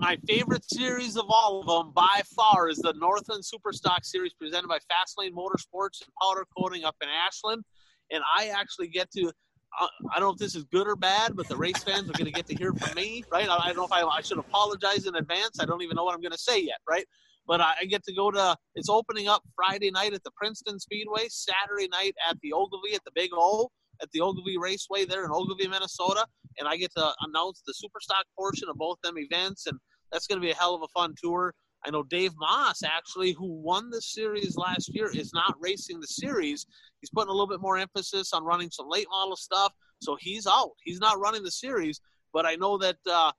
My 0.00 0.16
favorite 0.26 0.64
series 0.64 1.18
of 1.18 1.26
all 1.28 1.60
of 1.60 1.66
them 1.66 1.92
by 1.92 2.22
far 2.34 2.70
is 2.70 2.78
the 2.78 2.94
Northland 2.94 3.44
Superstock 3.44 4.02
Series 4.02 4.32
presented 4.32 4.66
by 4.66 4.78
Fastlane 4.78 5.32
Motorsports 5.32 6.00
and 6.00 6.10
Powder 6.18 6.46
Coating 6.56 6.84
up 6.84 6.96
in 7.02 7.08
Ashland. 7.10 7.62
And 8.10 8.22
I 8.34 8.46
actually 8.46 8.88
get 8.88 9.10
to 9.12 9.30
uh, 9.78 9.86
I 10.10 10.18
don't 10.18 10.28
know 10.28 10.32
if 10.32 10.38
this 10.38 10.54
is 10.54 10.64
good 10.64 10.88
or 10.88 10.96
bad, 10.96 11.36
but 11.36 11.48
the 11.48 11.56
race 11.56 11.84
fans 11.84 12.08
are 12.08 12.14
going 12.14 12.24
to 12.24 12.32
get 12.32 12.46
to 12.46 12.54
hear 12.54 12.72
from 12.72 12.94
me, 12.94 13.24
right? 13.30 13.46
I 13.46 13.66
don't 13.66 13.76
know 13.76 13.84
if 13.84 13.92
I, 13.92 14.02
I 14.02 14.22
should 14.22 14.38
apologize 14.38 15.04
in 15.06 15.16
advance. 15.16 15.60
I 15.60 15.66
don't 15.66 15.82
even 15.82 15.96
know 15.96 16.04
what 16.04 16.14
I'm 16.14 16.22
going 16.22 16.32
to 16.32 16.38
say 16.38 16.62
yet, 16.62 16.78
right? 16.88 17.04
But 17.46 17.60
I 17.60 17.84
get 17.84 18.02
to 18.04 18.14
go 18.14 18.30
to, 18.30 18.56
it's 18.74 18.88
opening 18.88 19.28
up 19.28 19.42
Friday 19.54 19.90
night 19.90 20.14
at 20.14 20.24
the 20.24 20.30
Princeton 20.34 20.80
Speedway, 20.80 21.26
Saturday 21.28 21.88
night 21.88 22.14
at 22.28 22.40
the 22.40 22.54
Ogilvie 22.54 22.94
at 22.94 23.04
the 23.04 23.12
Big 23.14 23.30
O, 23.34 23.68
at 24.02 24.10
the 24.12 24.22
Ogilvie 24.22 24.56
Raceway 24.56 25.04
there 25.04 25.26
in 25.26 25.30
Ogilvie, 25.30 25.68
Minnesota. 25.68 26.24
And 26.58 26.66
I 26.66 26.76
get 26.76 26.90
to 26.96 27.12
announce 27.20 27.62
the 27.66 27.74
Superstock 27.74 28.24
portion 28.36 28.68
of 28.70 28.76
both 28.76 28.98
them 29.02 29.18
events. 29.18 29.66
And 29.66 29.78
that's 30.12 30.26
going 30.26 30.40
to 30.40 30.44
be 30.44 30.50
a 30.50 30.56
hell 30.56 30.74
of 30.74 30.82
a 30.82 30.88
fun 30.88 31.14
tour. 31.22 31.54
I 31.84 31.90
know 31.90 32.02
Dave 32.02 32.32
Moss, 32.38 32.82
actually, 32.82 33.32
who 33.32 33.46
won 33.62 33.90
the 33.90 34.02
series 34.02 34.56
last 34.56 34.94
year, 34.94 35.10
is 35.14 35.32
not 35.32 35.54
racing 35.58 36.00
the 36.00 36.06
series. 36.06 36.66
He's 37.00 37.10
putting 37.10 37.30
a 37.30 37.32
little 37.32 37.48
bit 37.48 37.60
more 37.60 37.78
emphasis 37.78 38.32
on 38.32 38.44
running 38.44 38.70
some 38.70 38.86
late 38.88 39.06
model 39.10 39.36
stuff. 39.36 39.72
So 40.02 40.16
he's 40.20 40.46
out. 40.46 40.72
He's 40.84 41.00
not 41.00 41.18
running 41.18 41.42
the 41.42 41.50
series. 41.50 42.00
But 42.32 42.44
I 42.46 42.54
know 42.56 42.76
that 42.78 42.96
uh, 43.10 43.32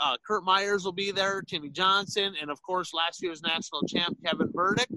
uh, 0.00 0.16
Kurt 0.26 0.44
Myers 0.44 0.84
will 0.84 0.92
be 0.92 1.10
there, 1.10 1.42
Timmy 1.42 1.70
Johnson, 1.70 2.34
and 2.40 2.50
of 2.50 2.60
course, 2.62 2.92
last 2.94 3.22
year's 3.22 3.42
national 3.42 3.82
champ, 3.86 4.16
Kevin 4.24 4.50
Burdick, 4.52 4.88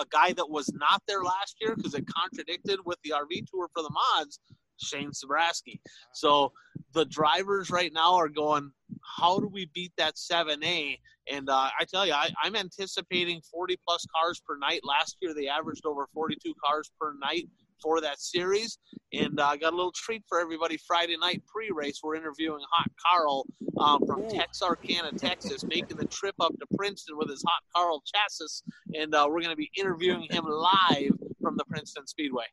a 0.00 0.06
guy 0.10 0.32
that 0.32 0.48
was 0.48 0.72
not 0.74 1.02
there 1.06 1.22
last 1.22 1.56
year 1.60 1.74
because 1.76 1.94
it 1.94 2.04
contradicted 2.06 2.80
with 2.84 2.98
the 3.04 3.10
RV 3.10 3.46
tour 3.50 3.68
for 3.72 3.82
the 3.82 3.90
mods, 3.90 4.40
Shane 4.78 5.10
Sabraski. 5.10 5.80
So 6.12 6.52
the 6.92 7.04
drivers 7.04 7.70
right 7.70 7.92
now 7.92 8.14
are 8.14 8.28
going, 8.28 8.70
how 9.18 9.38
do 9.38 9.48
we 9.48 9.70
beat 9.74 9.92
that 9.96 10.14
7A? 10.14 10.98
And 11.30 11.48
uh, 11.48 11.70
I 11.78 11.84
tell 11.84 12.06
you, 12.06 12.12
I, 12.12 12.30
I'm 12.42 12.56
anticipating 12.56 13.40
40 13.50 13.78
plus 13.86 14.04
cars 14.14 14.42
per 14.46 14.56
night. 14.58 14.80
Last 14.84 15.16
year, 15.20 15.34
they 15.34 15.48
averaged 15.48 15.86
over 15.86 16.06
42 16.12 16.52
cars 16.64 16.90
per 17.00 17.14
night 17.20 17.48
for 17.82 18.00
that 18.00 18.20
series. 18.20 18.78
And 19.12 19.40
I 19.40 19.54
uh, 19.54 19.56
got 19.56 19.72
a 19.72 19.76
little 19.76 19.92
treat 19.94 20.22
for 20.28 20.40
everybody 20.40 20.78
Friday 20.86 21.16
night 21.16 21.42
pre 21.46 21.70
race. 21.72 22.00
We're 22.02 22.16
interviewing 22.16 22.62
Hot 22.70 22.90
Carl 23.06 23.46
um, 23.78 24.00
from 24.06 24.28
Texarkana, 24.28 25.12
Texas, 25.12 25.64
making 25.64 25.96
the 25.96 26.06
trip 26.06 26.34
up 26.40 26.52
to 26.58 26.66
Princeton 26.76 27.16
with 27.16 27.30
his 27.30 27.44
Hot 27.46 27.62
Carl 27.74 28.02
chassis. 28.06 28.62
And 28.94 29.14
uh, 29.14 29.26
we're 29.28 29.40
going 29.40 29.50
to 29.50 29.56
be 29.56 29.70
interviewing 29.78 30.26
him 30.30 30.44
live 30.44 31.12
from 31.40 31.56
the 31.56 31.64
Princeton 31.64 32.06
Speedway. 32.06 32.46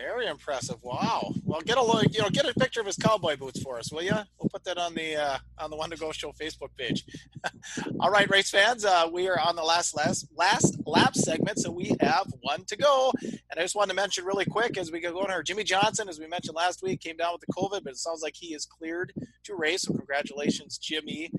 Very 0.00 0.26
impressive. 0.26 0.76
Wow. 0.82 1.32
Well, 1.44 1.60
get 1.60 1.76
a 1.76 1.82
look. 1.82 2.04
You 2.12 2.22
know, 2.22 2.30
get 2.30 2.48
a 2.48 2.54
picture 2.54 2.80
of 2.80 2.86
his 2.86 2.96
cowboy 2.96 3.36
boots 3.36 3.60
for 3.60 3.78
us, 3.78 3.90
will 3.90 4.02
you? 4.02 4.12
We'll 4.38 4.48
put 4.48 4.62
that 4.64 4.78
on 4.78 4.94
the 4.94 5.16
uh, 5.16 5.38
on 5.58 5.70
the 5.70 5.76
One 5.76 5.90
to 5.90 5.96
Go 5.96 6.12
Show 6.12 6.32
Facebook 6.32 6.68
page. 6.78 7.04
All 8.00 8.10
right, 8.10 8.30
race 8.30 8.50
fans. 8.50 8.84
Uh, 8.84 9.08
we 9.12 9.28
are 9.28 9.40
on 9.40 9.56
the 9.56 9.62
last 9.62 9.96
last 9.96 10.28
last 10.36 10.76
lap 10.86 11.16
segment, 11.16 11.58
so 11.58 11.72
we 11.72 11.96
have 12.00 12.32
one 12.42 12.64
to 12.66 12.76
go. 12.76 13.12
And 13.22 13.58
I 13.58 13.62
just 13.62 13.74
wanted 13.74 13.90
to 13.90 13.96
mention 13.96 14.24
really 14.24 14.44
quick 14.44 14.78
as 14.78 14.92
we 14.92 15.00
go 15.00 15.18
on 15.18 15.30
here, 15.30 15.42
Jimmy 15.42 15.64
Johnson, 15.64 16.08
as 16.08 16.20
we 16.20 16.28
mentioned 16.28 16.54
last 16.54 16.80
week, 16.80 17.00
came 17.00 17.16
down 17.16 17.32
with 17.32 17.40
the 17.40 17.52
COVID, 17.52 17.82
but 17.82 17.94
it 17.94 17.96
sounds 17.96 18.22
like 18.22 18.36
he 18.36 18.54
is 18.54 18.66
cleared 18.66 19.12
to 19.44 19.56
race. 19.56 19.82
So 19.82 19.94
congratulations, 19.94 20.78
Jimmy. 20.78 21.32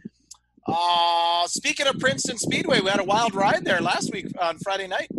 Uh, 0.67 1.47
speaking 1.47 1.87
of 1.87 1.97
Princeton 1.97 2.37
Speedway, 2.37 2.81
we 2.81 2.89
had 2.89 2.99
a 2.99 3.05
wild 3.05 3.33
ride 3.33 3.63
there 3.63 3.79
last 3.79 4.11
week 4.11 4.27
on 4.39 4.57
Friday 4.59 4.87
night, 4.87 5.09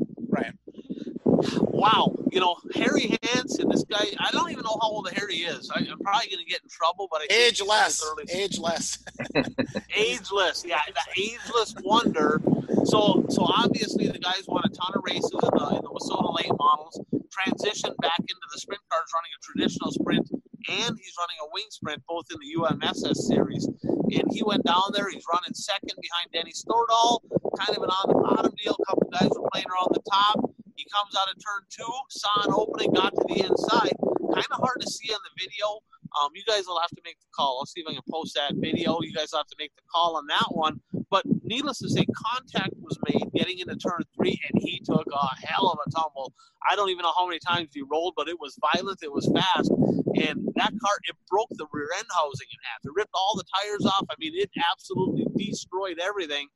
wow, 1.61 2.15
you 2.31 2.41
know, 2.41 2.57
Harry 2.75 3.17
Hansen, 3.23 3.69
this 3.69 3.85
guy, 3.85 4.05
I 4.19 4.31
don't 4.33 4.51
even 4.51 4.65
know 4.65 4.79
how 4.81 4.91
old 4.91 5.11
Harry 5.13 5.37
is. 5.37 5.71
I, 5.71 5.81
am 5.81 5.99
probably 5.99 6.29
going 6.29 6.45
to 6.45 6.51
get 6.51 6.63
in 6.63 6.69
trouble, 6.69 7.09
but 7.11 7.23
I 7.23 7.27
ageless, 7.33 8.05
ageless, 8.29 8.99
ageless, 9.95 10.65
yeah, 10.67 10.81
the 10.89 11.23
ageless 11.23 11.75
wonder. 11.83 12.41
So, 12.85 13.25
so 13.29 13.45
obviously 13.45 14.09
the 14.09 14.19
guys 14.19 14.45
won 14.47 14.63
a 14.65 14.69
ton 14.69 14.93
of 14.95 15.03
races 15.05 15.31
in 15.31 15.39
the, 15.41 15.69
in 15.77 15.83
the 15.83 15.91
WISSOTA 15.91 16.37
late 16.37 16.53
models, 16.59 17.01
transitioned 17.31 17.97
back 18.01 18.19
into 18.19 18.47
the 18.53 18.59
sprint 18.59 18.83
cars, 18.91 19.09
running 19.15 19.33
a 19.35 19.41
traditional 19.43 19.93
sprint, 19.93 20.29
and 20.69 20.99
he's 20.99 21.15
running 21.19 21.39
a 21.43 21.49
wing 21.53 21.67
sprint, 21.71 22.03
both 22.09 22.27
in 22.31 22.39
the 22.41 22.51
UMSS 22.61 23.17
series. 23.17 23.67
And 23.85 24.25
he 24.33 24.43
went 24.43 24.65
down 24.65 24.91
there. 24.93 25.09
He's 25.09 25.25
running 25.31 25.55
second 25.55 25.95
behind 26.01 26.31
Denny 26.33 26.53
Stordahl, 26.53 27.21
kind 27.59 27.77
of 27.77 27.83
an 27.83 27.91
on 27.91 28.09
the 28.09 28.15
bottom 28.15 28.53
deal. 28.63 28.77
A 28.79 28.85
couple 28.85 29.09
guys 29.11 29.31
were 29.31 29.49
playing 29.53 29.67
around 29.71 29.89
the 29.93 30.03
top 30.11 30.50
comes 30.93 31.15
out 31.17 31.31
of 31.31 31.37
turn 31.39 31.63
two, 31.71 31.93
saw 32.11 32.43
an 32.45 32.53
opening, 32.55 32.93
got 32.93 33.15
to 33.15 33.25
the 33.29 33.47
inside. 33.47 33.95
Kind 34.35 34.47
of 34.53 34.59
hard 34.59 34.81
to 34.81 34.91
see 34.91 35.13
on 35.13 35.21
the 35.25 35.35
video. 35.39 35.81
Um, 36.19 36.31
you 36.35 36.43
guys 36.47 36.67
will 36.67 36.81
have 36.81 36.91
to 36.91 37.03
make 37.05 37.19
the 37.21 37.27
call. 37.35 37.59
I'll 37.59 37.67
see 37.67 37.81
if 37.81 37.87
I 37.89 37.95
can 37.95 38.03
post 38.11 38.35
that 38.35 38.55
video. 38.57 38.99
You 39.03 39.15
guys 39.15 39.31
have 39.35 39.47
to 39.47 39.57
make 39.59 39.75
the 39.77 39.83
call 39.93 40.17
on 40.17 40.27
that 40.27 40.51
one. 40.51 40.81
But 41.11 41.25
needless 41.43 41.79
to 41.79 41.89
say, 41.89 42.07
contact 42.15 42.75
was 42.81 42.99
made 43.09 43.31
getting 43.35 43.59
into 43.59 43.77
turn 43.77 44.03
three, 44.15 44.39
and 44.51 44.63
he 44.63 44.81
took 44.85 45.07
a 45.13 45.47
hell 45.47 45.69
of 45.71 45.79
a 45.87 45.91
tumble. 45.91 46.33
I 46.71 46.77
don't 46.77 46.91
even 46.91 47.03
know 47.03 47.13
how 47.17 47.27
many 47.27 47.41
times 47.41 47.71
he 47.75 47.83
rolled, 47.83 48.15
but 48.17 48.29
it 48.29 48.39
was 48.39 48.59
violent. 48.75 49.03
It 49.03 49.13
was 49.13 49.31
fast, 49.35 49.71
and 49.71 50.47
that 50.57 50.73
car 50.83 50.97
it 51.05 51.17
broke 51.29 51.51
the 51.51 51.67
rear 51.73 51.89
end 51.97 52.07
housing 52.15 52.47
in 52.51 52.59
half. 52.63 52.81
It 52.85 52.93
ripped 52.95 53.15
all 53.15 53.37
the 53.37 53.45
tires 53.59 53.87
off. 53.87 54.07
I 54.11 54.15
mean, 54.19 54.33
it 54.35 54.51
absolutely 54.71 55.27
destroyed 55.37 55.99
everything. 56.01 56.47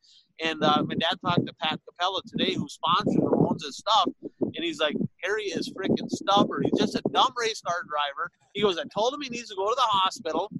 And 0.43 0.62
uh, 0.64 0.82
my 0.82 0.95
dad 0.95 1.16
talked 1.24 1.47
to 1.47 1.53
Pat 1.61 1.80
Capella 1.89 2.20
today, 2.26 2.55
who 2.55 2.68
sponsors 2.68 3.14
and 3.14 3.35
owns 3.35 3.64
his 3.64 3.76
stuff, 3.76 4.09
and 4.55 4.65
he's 4.65 4.81
like, 4.81 4.97
Harry 5.23 5.45
is 5.45 5.73
freaking 5.73 6.09
stubborn. 6.09 6.65
He's 6.65 6.79
just 6.79 6.95
a 6.95 7.03
dumb 7.13 7.33
race 7.39 7.61
car 7.61 7.83
driver. 7.89 8.31
He 8.53 8.63
goes, 8.63 8.79
I 8.79 8.85
told 8.95 9.15
him 9.15 9.21
he 9.21 9.29
needs 9.29 9.49
to 9.49 9.57
go 9.57 9.69
to 9.69 9.75
the 9.75 9.83
hospital. 9.83 10.51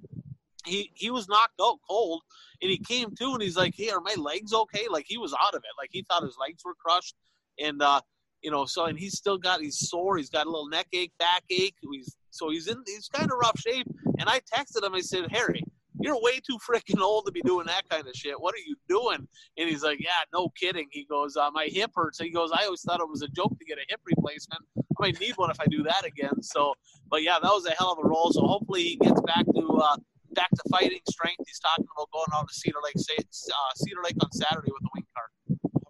He 0.65 0.91
he 0.95 1.11
was 1.11 1.27
knocked 1.27 1.61
out 1.61 1.77
cold, 1.87 2.23
and 2.61 2.71
he 2.71 2.79
came 2.79 3.15
to, 3.15 3.33
and 3.33 3.41
he's 3.41 3.57
like, 3.57 3.73
Hey, 3.75 3.91
are 3.91 4.01
my 4.01 4.15
legs 4.17 4.53
okay? 4.53 4.87
Like 4.89 5.05
he 5.07 5.17
was 5.17 5.33
out 5.33 5.53
of 5.53 5.59
it. 5.59 5.69
Like 5.77 5.89
he 5.91 6.03
thought 6.09 6.23
his 6.23 6.37
legs 6.39 6.63
were 6.65 6.73
crushed, 6.73 7.15
and 7.59 7.81
uh, 7.81 8.01
you 8.41 8.51
know, 8.51 8.65
so 8.65 8.85
and 8.85 8.97
he's 8.97 9.17
still 9.17 9.37
got 9.37 9.61
he's 9.61 9.89
sore. 9.89 10.17
He's 10.17 10.29
got 10.29 10.47
a 10.47 10.49
little 10.49 10.67
neck 10.67 10.87
ache, 10.93 11.13
back 11.19 11.43
ache. 11.49 11.75
He's 11.91 12.15
so 12.31 12.49
he's 12.49 12.67
in 12.67 12.83
he's 12.85 13.07
kind 13.07 13.31
of 13.31 13.37
rough 13.37 13.59
shape. 13.59 13.87
And 14.19 14.29
I 14.29 14.39
texted 14.39 14.83
him. 14.83 14.95
I 14.95 15.01
said, 15.01 15.31
Harry, 15.31 15.63
you're 16.05 16.21
way 16.21 16.39
too 16.39 16.57
freaking 16.59 17.01
old 17.01 17.25
to 17.25 17.31
be 17.31 17.41
doing 17.41 17.65
that 17.65 17.89
kind 17.89 18.07
of 18.07 18.13
shit. 18.15 18.39
What 18.39 18.53
are 18.53 18.63
you 18.65 18.75
doing? 18.87 19.27
And 19.57 19.69
he's 19.69 19.83
like, 19.83 19.99
yeah, 19.99 20.21
no 20.31 20.49
kidding. 20.49 20.87
He 20.91 21.03
goes, 21.05 21.35
uh, 21.35 21.49
my 21.51 21.65
hip 21.65 21.91
hurts. 21.95 22.19
He 22.19 22.29
goes, 22.29 22.51
I 22.53 22.65
always 22.65 22.81
thought 22.81 22.99
it 22.99 23.09
was 23.09 23.23
a 23.23 23.27
joke 23.29 23.57
to 23.57 23.65
get 23.65 23.79
a 23.79 23.85
hip 23.89 24.01
replacement. 24.05 24.61
I 24.77 24.81
might 24.99 25.19
need 25.19 25.35
one 25.35 25.49
if 25.49 25.59
I 25.59 25.65
do 25.65 25.81
that 25.83 26.05
again. 26.05 26.43
So, 26.43 26.75
but 27.09 27.23
yeah, 27.23 27.39
that 27.41 27.49
was 27.49 27.65
a 27.65 27.71
hell 27.71 27.91
of 27.91 28.05
a 28.05 28.07
roll. 28.07 28.31
So 28.31 28.41
hopefully 28.41 28.83
he 28.83 28.95
gets 28.97 29.19
back 29.21 29.45
to 29.55 29.67
uh, 29.67 29.97
back 30.33 30.49
to 30.51 30.61
fighting 30.69 30.99
strength. 31.09 31.43
He's 31.47 31.59
talking 31.59 31.85
about 31.97 32.11
going 32.11 32.27
out 32.35 32.47
to 32.47 32.53
Cedar 32.53 32.77
Lake, 32.83 32.95
uh, 32.97 33.53
Cedar 33.75 34.01
Lake 34.03 34.15
on 34.21 34.31
Saturday 34.31 34.71
with 34.71 34.83
the 34.83 34.89
wing 34.93 35.05
car. 35.15 35.29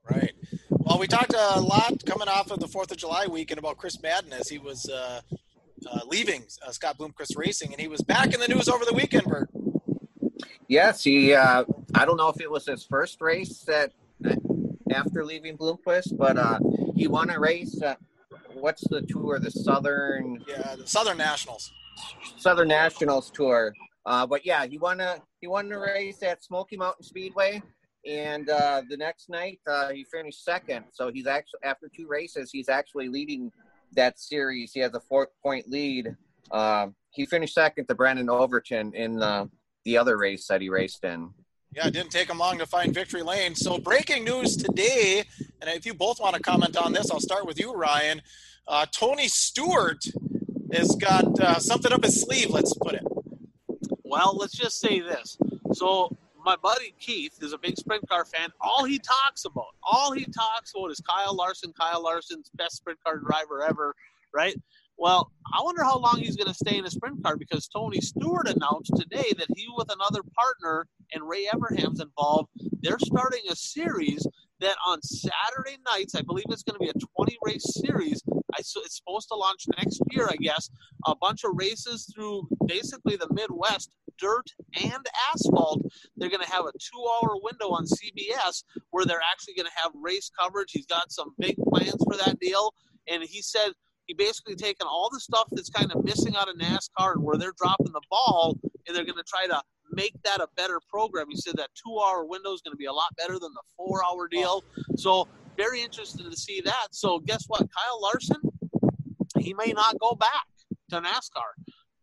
Right. 0.09 0.33
Well, 0.69 0.99
we 0.99 1.07
talked 1.07 1.33
a 1.33 1.59
lot 1.59 2.05
coming 2.05 2.29
off 2.29 2.51
of 2.51 2.59
the 2.59 2.67
Fourth 2.67 2.91
of 2.91 2.97
July 2.97 3.27
weekend 3.27 3.59
about 3.59 3.77
Chris 3.77 4.01
Madden 4.01 4.31
as 4.31 4.47
he 4.47 4.59
was 4.59 4.87
uh, 4.89 5.21
uh, 5.91 5.99
leaving 6.07 6.43
uh, 6.65 6.71
Scott 6.71 6.97
Bloomquist 6.97 7.35
Racing, 7.35 7.71
and 7.73 7.81
he 7.81 7.87
was 7.87 8.01
back 8.01 8.33
in 8.33 8.39
the 8.39 8.47
news 8.47 8.69
over 8.69 8.85
the 8.85 8.93
weekend, 8.93 9.25
Bert. 9.25 9.49
Yes, 10.67 11.03
he. 11.03 11.33
Uh, 11.33 11.63
I 11.93 12.05
don't 12.05 12.17
know 12.17 12.29
if 12.29 12.41
it 12.41 12.49
was 12.49 12.65
his 12.65 12.83
first 12.83 13.21
race 13.21 13.59
that 13.61 13.91
after 14.91 15.23
leaving 15.23 15.57
Bloomquist, 15.57 16.17
but 16.17 16.37
uh, 16.37 16.59
he 16.95 17.07
won 17.07 17.29
a 17.29 17.39
race. 17.39 17.81
At, 17.81 17.99
what's 18.53 18.87
the 18.89 19.01
tour? 19.01 19.39
The 19.39 19.51
Southern. 19.51 20.43
Yeah, 20.47 20.75
the 20.75 20.87
Southern 20.87 21.17
Nationals. 21.17 21.71
Southern 22.37 22.67
Nationals 22.67 23.31
tour. 23.31 23.73
Uh, 24.05 24.25
but 24.25 24.45
yeah, 24.45 24.65
he 24.65 24.77
won 24.77 24.99
a 24.99 25.17
he 25.41 25.47
won 25.47 25.69
the 25.69 25.77
race 25.77 26.21
at 26.23 26.43
Smoky 26.43 26.77
Mountain 26.77 27.03
Speedway, 27.03 27.61
and 28.05 28.49
uh, 28.49 28.81
the 28.89 28.97
next 28.97 29.29
night 29.29 29.59
uh, 29.67 29.89
he 29.89 30.03
finished 30.03 30.43
second. 30.43 30.85
So 30.91 31.11
he's 31.11 31.27
actually 31.27 31.61
after 31.63 31.89
two 31.95 32.07
races, 32.07 32.49
he's 32.51 32.69
actually 32.69 33.07
leading 33.07 33.51
that 33.93 34.19
series. 34.19 34.73
He 34.73 34.79
has 34.81 34.93
a 34.93 34.99
four 34.99 35.29
point 35.41 35.69
lead. 35.69 36.15
Uh, 36.51 36.87
he 37.11 37.25
finished 37.25 37.55
second 37.55 37.87
to 37.87 37.95
Brandon 37.95 38.29
Overton 38.29 38.93
in 38.93 39.23
uh, 39.23 39.45
the 39.85 39.97
other 39.97 40.17
race 40.17 40.47
that 40.47 40.61
he 40.61 40.69
raced 40.69 41.03
in. 41.03 41.29
Yeah, 41.73 41.87
it 41.87 41.93
didn't 41.93 42.11
take 42.11 42.29
him 42.29 42.39
long 42.39 42.57
to 42.57 42.65
find 42.65 42.93
victory 42.93 43.21
lane. 43.21 43.53
So, 43.53 43.77
breaking 43.77 44.23
news 44.23 44.57
today, 44.57 45.23
and 45.61 45.69
if 45.69 45.85
you 45.85 45.93
both 45.93 46.19
want 46.19 46.35
to 46.35 46.41
comment 46.41 46.77
on 46.77 46.93
this, 46.93 47.11
I'll 47.11 47.19
start 47.19 47.45
with 47.45 47.59
you, 47.59 47.73
Ryan. 47.73 48.21
Uh, 48.67 48.85
Tony 48.91 49.27
Stewart 49.27 50.03
has 50.73 50.95
got 50.95 51.39
uh, 51.39 51.59
something 51.59 51.91
up 51.91 52.03
his 52.03 52.21
sleeve, 52.21 52.49
let's 52.49 52.73
put 52.73 52.95
it. 52.95 53.03
Well, 54.03 54.35
let's 54.37 54.53
just 54.53 54.79
say 54.79 55.01
this. 55.01 55.37
So, 55.73 56.15
my 56.43 56.55
buddy 56.55 56.93
Keith 56.99 57.37
is 57.41 57.53
a 57.53 57.57
big 57.57 57.75
sprint 57.77 58.07
car 58.07 58.23
fan. 58.23 58.49
All 58.61 58.85
he 58.85 58.99
talks 58.99 59.45
about, 59.45 59.75
all 59.83 60.13
he 60.13 60.25
talks 60.25 60.73
about 60.75 60.91
is 60.91 61.01
Kyle 61.01 61.35
Larson. 61.35 61.73
Kyle 61.77 62.01
Larson's 62.01 62.49
best 62.55 62.77
sprint 62.77 62.99
car 63.03 63.17
driver 63.17 63.63
ever, 63.63 63.93
right? 64.33 64.55
Well, 64.97 65.31
I 65.53 65.61
wonder 65.61 65.83
how 65.83 65.99
long 65.99 66.19
he's 66.19 66.37
going 66.37 66.47
to 66.47 66.53
stay 66.53 66.77
in 66.77 66.85
a 66.85 66.91
sprint 66.91 67.21
car 67.23 67.35
because 67.37 67.67
Tony 67.67 67.99
Stewart 67.99 68.47
announced 68.47 68.93
today 68.95 69.31
that 69.37 69.47
he, 69.55 69.67
with 69.75 69.91
another 69.91 70.21
partner, 70.37 70.87
and 71.13 71.27
Ray 71.27 71.47
Evernham's 71.53 71.99
involved, 71.99 72.49
they're 72.81 72.99
starting 72.99 73.41
a 73.49 73.55
series 73.55 74.25
that 74.61 74.77
on 74.85 75.01
Saturday 75.01 75.77
nights, 75.93 76.15
I 76.15 76.21
believe 76.21 76.45
it's 76.49 76.63
going 76.63 76.79
to 76.79 76.83
be 76.83 76.89
a 76.89 77.05
20 77.15 77.37
race 77.43 77.81
series. 77.85 78.23
I, 78.57 78.61
so 78.61 78.81
it's 78.81 78.97
supposed 78.97 79.27
to 79.29 79.35
launch 79.35 79.65
next 79.77 80.01
year, 80.11 80.27
I 80.31 80.37
guess. 80.37 80.69
A 81.07 81.15
bunch 81.15 81.43
of 81.43 81.51
races 81.55 82.11
through 82.13 82.47
basically 82.65 83.17
the 83.17 83.27
Midwest, 83.31 83.91
dirt 84.17 84.45
and 84.81 85.05
asphalt. 85.33 85.81
They're 86.15 86.29
going 86.29 86.43
to 86.43 86.51
have 86.51 86.65
a 86.65 86.71
two 86.71 87.05
hour 87.21 87.35
window 87.43 87.69
on 87.69 87.85
CBS 87.85 88.63
where 88.91 89.05
they're 89.05 89.21
actually 89.31 89.55
going 89.55 89.67
to 89.67 89.81
have 89.83 89.91
race 89.95 90.31
coverage. 90.39 90.71
He's 90.71 90.85
got 90.85 91.11
some 91.11 91.33
big 91.37 91.57
plans 91.69 92.01
for 92.05 92.15
that 92.17 92.39
deal. 92.39 92.73
And 93.07 93.23
he 93.23 93.41
said 93.41 93.73
he 94.05 94.13
basically 94.13 94.55
taken 94.55 94.87
all 94.87 95.09
the 95.11 95.19
stuff 95.19 95.47
that's 95.51 95.69
kind 95.69 95.91
of 95.91 96.03
missing 96.03 96.35
out 96.35 96.49
of 96.49 96.55
NASCAR 96.57 97.13
and 97.13 97.23
where 97.23 97.37
they're 97.37 97.53
dropping 97.57 97.91
the 97.91 98.01
ball, 98.09 98.57
and 98.87 98.95
they're 98.95 99.05
going 99.05 99.17
to 99.17 99.23
try 99.27 99.47
to 99.47 99.61
make 99.91 100.13
that 100.23 100.39
a 100.39 100.47
better 100.55 100.79
program. 100.89 101.27
He 101.29 101.37
said 101.37 101.55
that 101.57 101.69
two 101.75 101.97
hour 101.99 102.25
window 102.25 102.53
is 102.53 102.61
going 102.61 102.73
to 102.73 102.77
be 102.77 102.85
a 102.85 102.93
lot 102.93 103.15
better 103.17 103.33
than 103.33 103.53
the 103.53 103.61
four 103.77 104.01
hour 104.05 104.27
deal. 104.27 104.63
So, 104.97 105.27
very 105.57 105.81
interested 105.81 106.29
to 106.29 106.37
see 106.37 106.61
that. 106.61 106.87
So, 106.91 107.19
guess 107.19 107.45
what? 107.47 107.61
Kyle 107.61 108.01
Larson, 108.01 108.41
he 109.39 109.53
may 109.53 109.71
not 109.71 109.97
go 109.99 110.13
back 110.15 110.45
to 110.89 111.01
NASCAR, 111.01 111.53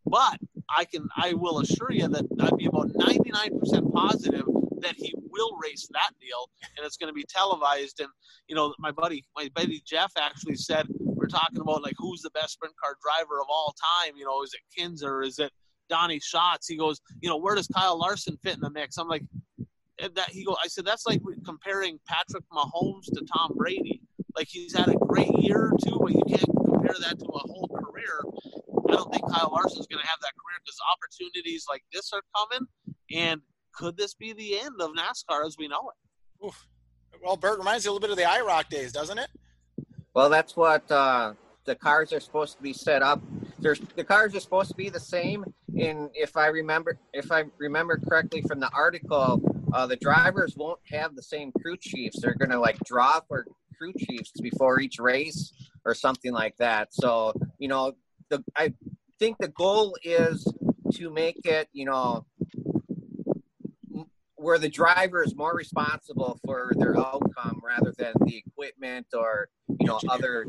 but 0.07 0.39
I 0.75 0.85
can, 0.85 1.09
I 1.17 1.35
will 1.35 1.61
assure 1.61 1.93
you 1.93 2.09
that 2.09 2.25
I'd 2.41 2.57
be 2.57 2.67
about 2.67 2.89
99% 2.89 3.93
positive 3.93 4.47
that 4.81 4.95
he 4.97 5.15
will 5.31 5.57
race 5.63 5.89
that 5.93 6.11
deal 6.21 6.51
and 6.77 6.85
it's 6.85 6.97
going 6.97 7.09
to 7.09 7.15
be 7.15 7.25
televised. 7.29 8.01
And, 8.01 8.09
you 8.49 8.57
know, 8.57 8.75
my 8.79 8.91
buddy, 8.91 9.25
my 9.37 9.49
buddy 9.55 9.83
Jeff 9.87 10.13
actually 10.17 10.57
said, 10.57 10.87
we're 11.23 11.29
talking 11.29 11.61
about 11.61 11.83
like 11.83 11.95
who's 11.99 12.21
the 12.21 12.31
best 12.31 12.55
sprint 12.55 12.75
car 12.83 12.97
driver 13.01 13.41
of 13.41 13.47
all 13.49 13.75
time. 14.03 14.15
You 14.17 14.25
know, 14.25 14.43
is 14.43 14.53
it 14.55 14.81
Kinser? 14.81 15.25
Is 15.25 15.39
it 15.39 15.53
Donnie 15.89 16.19
Schatz? 16.21 16.67
He 16.67 16.77
goes, 16.77 17.01
you 17.21 17.29
know, 17.29 17.37
where 17.37 17.55
does 17.55 17.69
Kyle 17.69 17.99
Larson 17.99 18.37
fit 18.43 18.55
in 18.55 18.61
the 18.61 18.71
mix? 18.71 18.99
I'm 18.99 19.07
like, 19.09 19.23
eh, 20.01 20.09
that 20.17 20.31
he 20.31 20.45
go. 20.45 20.57
I 20.63 20.67
said 20.67 20.85
that's 20.85 21.07
like 21.07 21.21
comparing 21.45 22.01
Patrick 22.09 22.45
Mahomes 22.53 23.07
to 23.15 23.25
Tom 23.33 23.53
Brady. 23.57 24.01
Like 24.37 24.49
he's 24.51 24.77
had 24.77 24.89
a 24.89 24.95
great 24.95 25.31
year 25.39 25.73
or 25.73 25.77
two, 25.85 25.97
but 26.01 26.13
you 26.13 26.23
can't 26.29 26.51
compare 26.67 26.97
that 27.01 27.19
to 27.21 27.25
a 27.27 27.39
whole 27.39 27.69
career. 27.69 28.21
I 28.89 28.97
don't 28.97 29.13
think 29.13 29.23
Kyle 29.31 29.51
Larson's 29.53 29.87
going 29.87 30.03
to 30.03 30.09
have 30.09 30.19
that 30.23 30.33
career 30.35 30.59
because 30.65 30.79
opportunities 30.93 31.67
like 31.69 31.85
this 31.93 32.13
are 32.13 32.23
coming. 32.37 32.67
And 33.13 33.43
could 33.75 33.97
this 33.97 34.15
be 34.15 34.33
the 34.33 34.59
end 34.59 34.81
of 34.81 34.91
NASCAR 34.91 35.47
as 35.47 35.57
we 35.57 35.69
know 35.69 35.91
it? 35.91 36.47
Oof. 36.47 36.67
Well, 37.23 37.37
Bert 37.37 37.59
reminds 37.59 37.85
you 37.85 37.91
a 37.91 37.93
little 37.93 38.07
bit 38.07 38.11
of 38.11 38.17
the 38.17 38.25
IROC 38.25 38.69
days, 38.69 38.91
doesn't 38.91 39.19
it? 39.19 39.29
Well, 40.15 40.29
that's 40.29 40.57
what 40.57 40.91
uh, 40.91 41.35
the 41.65 41.75
cars 41.75 42.13
are 42.13 42.21
supposed 42.21 42.57
to 42.57 42.63
be 42.63 42.73
set 42.73 43.03
up. 43.03 43.23
There's 43.59 43.81
the 43.97 44.05
cars 44.05 44.35
are 44.35 44.41
supposed 44.41 44.71
to 44.71 44.77
be 44.77 44.91
the 44.91 45.01
same. 45.01 45.45
And 45.79 46.11
if 46.15 46.37
I 46.37 46.49
remember, 46.49 46.99
if 47.13 47.33
I 47.33 47.45
remember 47.59 47.99
correctly 47.99 48.43
from 48.43 48.61
the 48.61 48.71
article, 48.75 49.41
uh, 49.73 49.87
the 49.87 49.97
drivers 49.97 50.55
won't 50.57 50.81
have 50.91 51.17
the 51.17 51.23
same 51.23 51.51
crew 51.53 51.77
chiefs. 51.79 52.21
They're 52.21 52.35
going 52.35 52.51
to 52.51 52.61
like 52.61 52.79
draw 52.85 53.21
for 53.27 53.47
crew 53.79 53.93
chiefs 53.99 54.33
before 54.41 54.81
each 54.81 54.99
race 54.99 55.53
or 55.87 55.95
something 55.95 56.33
like 56.33 56.57
that. 56.59 56.93
So 56.93 57.33
you 57.59 57.69
know, 57.69 57.93
the 58.29 58.45
I 58.55 58.75
think 59.19 59.39
the 59.39 59.49
goal 59.49 59.97
is 60.03 60.47
to 60.95 61.11
make 61.11 61.47
it, 61.47 61.69
you 61.73 61.87
know, 61.87 62.27
where 64.43 64.59
the 64.59 64.69
driver 64.69 65.23
is 65.23 65.35
more 65.37 65.55
responsible 65.55 66.39
for 66.45 66.73
their 66.77 66.99
outcome 66.99 67.61
rather 67.65 67.93
than 67.97 68.13
the 68.27 68.37
equipment 68.37 69.07
or 69.15 69.49
you 69.81 69.87
know 69.87 70.01
other 70.09 70.47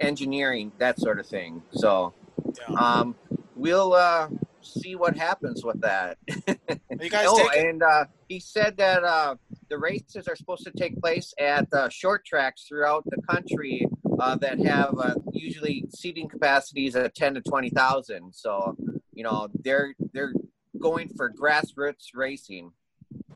engineering 0.00 0.72
that 0.78 0.98
sort 0.98 1.20
of 1.20 1.26
thing. 1.26 1.62
So 1.72 2.14
yeah. 2.58 2.76
um, 2.76 3.14
we'll 3.54 3.92
uh, 3.92 4.28
see 4.62 4.94
what 4.94 5.16
happens 5.16 5.64
with 5.64 5.80
that. 5.82 6.18
You 6.28 7.10
guys 7.10 7.26
oh, 7.28 7.50
and 7.56 7.82
uh, 7.82 8.06
he 8.28 8.40
said 8.40 8.76
that 8.78 9.04
uh, 9.04 9.36
the 9.68 9.78
races 9.78 10.26
are 10.28 10.36
supposed 10.36 10.64
to 10.64 10.70
take 10.72 11.00
place 11.00 11.34
at 11.38 11.72
uh, 11.72 11.88
short 11.88 12.24
tracks 12.24 12.64
throughout 12.68 13.04
the 13.06 13.20
country 13.22 13.86
uh, 14.18 14.36
that 14.36 14.58
have 14.64 14.94
uh, 14.98 15.14
usually 15.32 15.84
seating 15.94 16.28
capacities 16.28 16.94
of 16.94 17.12
10 17.14 17.34
to 17.34 17.40
20,000 17.40 18.32
so 18.32 18.76
you 19.12 19.24
know 19.24 19.48
they're 19.64 19.94
they're 20.12 20.32
going 20.78 21.08
for 21.16 21.30
grassroots 21.30 22.08
racing 22.14 22.70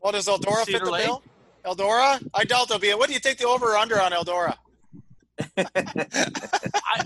what 0.01 0.13
does 0.13 0.27
Eldora 0.27 0.65
Cedar 0.65 0.79
fit 0.79 0.85
the 0.85 0.91
Lake? 0.91 1.05
bill? 1.05 1.23
Eldora? 1.65 2.25
I 2.33 2.43
doubt 2.43 2.67
there'll 2.67 2.81
be. 2.81 2.93
What 2.93 3.07
do 3.07 3.13
you 3.13 3.19
think 3.19 3.37
the 3.37 3.47
over 3.47 3.73
or 3.73 3.77
under 3.77 3.99
on 4.01 4.11
Eldora? 4.11 4.55
I, 5.57 7.05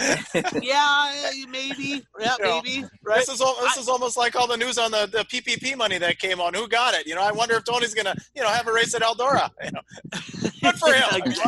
yeah, 0.62 1.12
maybe. 1.48 2.02
Yeah, 2.18 2.36
you 2.38 2.62
maybe. 2.62 2.80
Know, 2.82 2.88
right. 3.04 3.18
This 3.18 3.28
is 3.28 3.38
this 3.38 3.76
I, 3.76 3.80
is 3.80 3.88
almost 3.88 4.16
like 4.16 4.34
all 4.34 4.46
the 4.46 4.56
news 4.56 4.78
on 4.78 4.90
the, 4.90 5.06
the 5.06 5.24
PPP 5.24 5.76
money 5.76 5.98
that 5.98 6.18
came 6.18 6.40
on. 6.40 6.54
Who 6.54 6.68
got 6.68 6.94
it? 6.94 7.06
You 7.06 7.14
know, 7.14 7.22
I 7.22 7.32
wonder 7.32 7.56
if 7.56 7.64
Tony's 7.64 7.94
gonna, 7.94 8.14
you 8.34 8.42
know, 8.42 8.48
have 8.48 8.66
a 8.66 8.72
race 8.72 8.94
at 8.94 9.02
Eldora. 9.02 9.50
You 9.64 9.70
know, 9.72 9.80
good 10.62 10.78
for 10.78 10.92
him. 10.92 11.04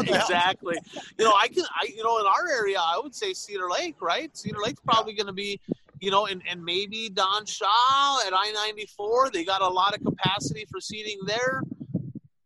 exactly. 0.07 0.77
You 1.19 1.25
know, 1.25 1.33
I 1.33 1.49
can. 1.49 1.65
I 1.65 1.87
you 1.89 2.03
know, 2.03 2.19
in 2.19 2.27
our 2.27 2.49
area, 2.49 2.79
I 2.79 3.01
would 3.03 3.15
say 3.15 3.33
Cedar 3.33 3.71
Lake. 3.71 3.97
Right. 4.01 4.37
Cedar 4.37 4.61
Lake's 4.63 4.81
probably 4.81 5.15
going 5.15 5.29
to 5.29 5.33
be 5.33 5.61
you 6.03 6.11
know, 6.11 6.27
and, 6.27 6.43
and 6.51 6.63
maybe 6.63 7.09
Don 7.09 7.47
Shaw 7.47 8.27
at 8.27 8.33
I 8.35 8.51
94, 8.53 9.31
they 9.31 9.45
got 9.45 9.63
a 9.63 9.69
lot 9.69 9.95
of 9.97 10.05
capacity 10.05 10.67
for 10.69 10.81
seating 10.81 11.21
there. 11.27 11.63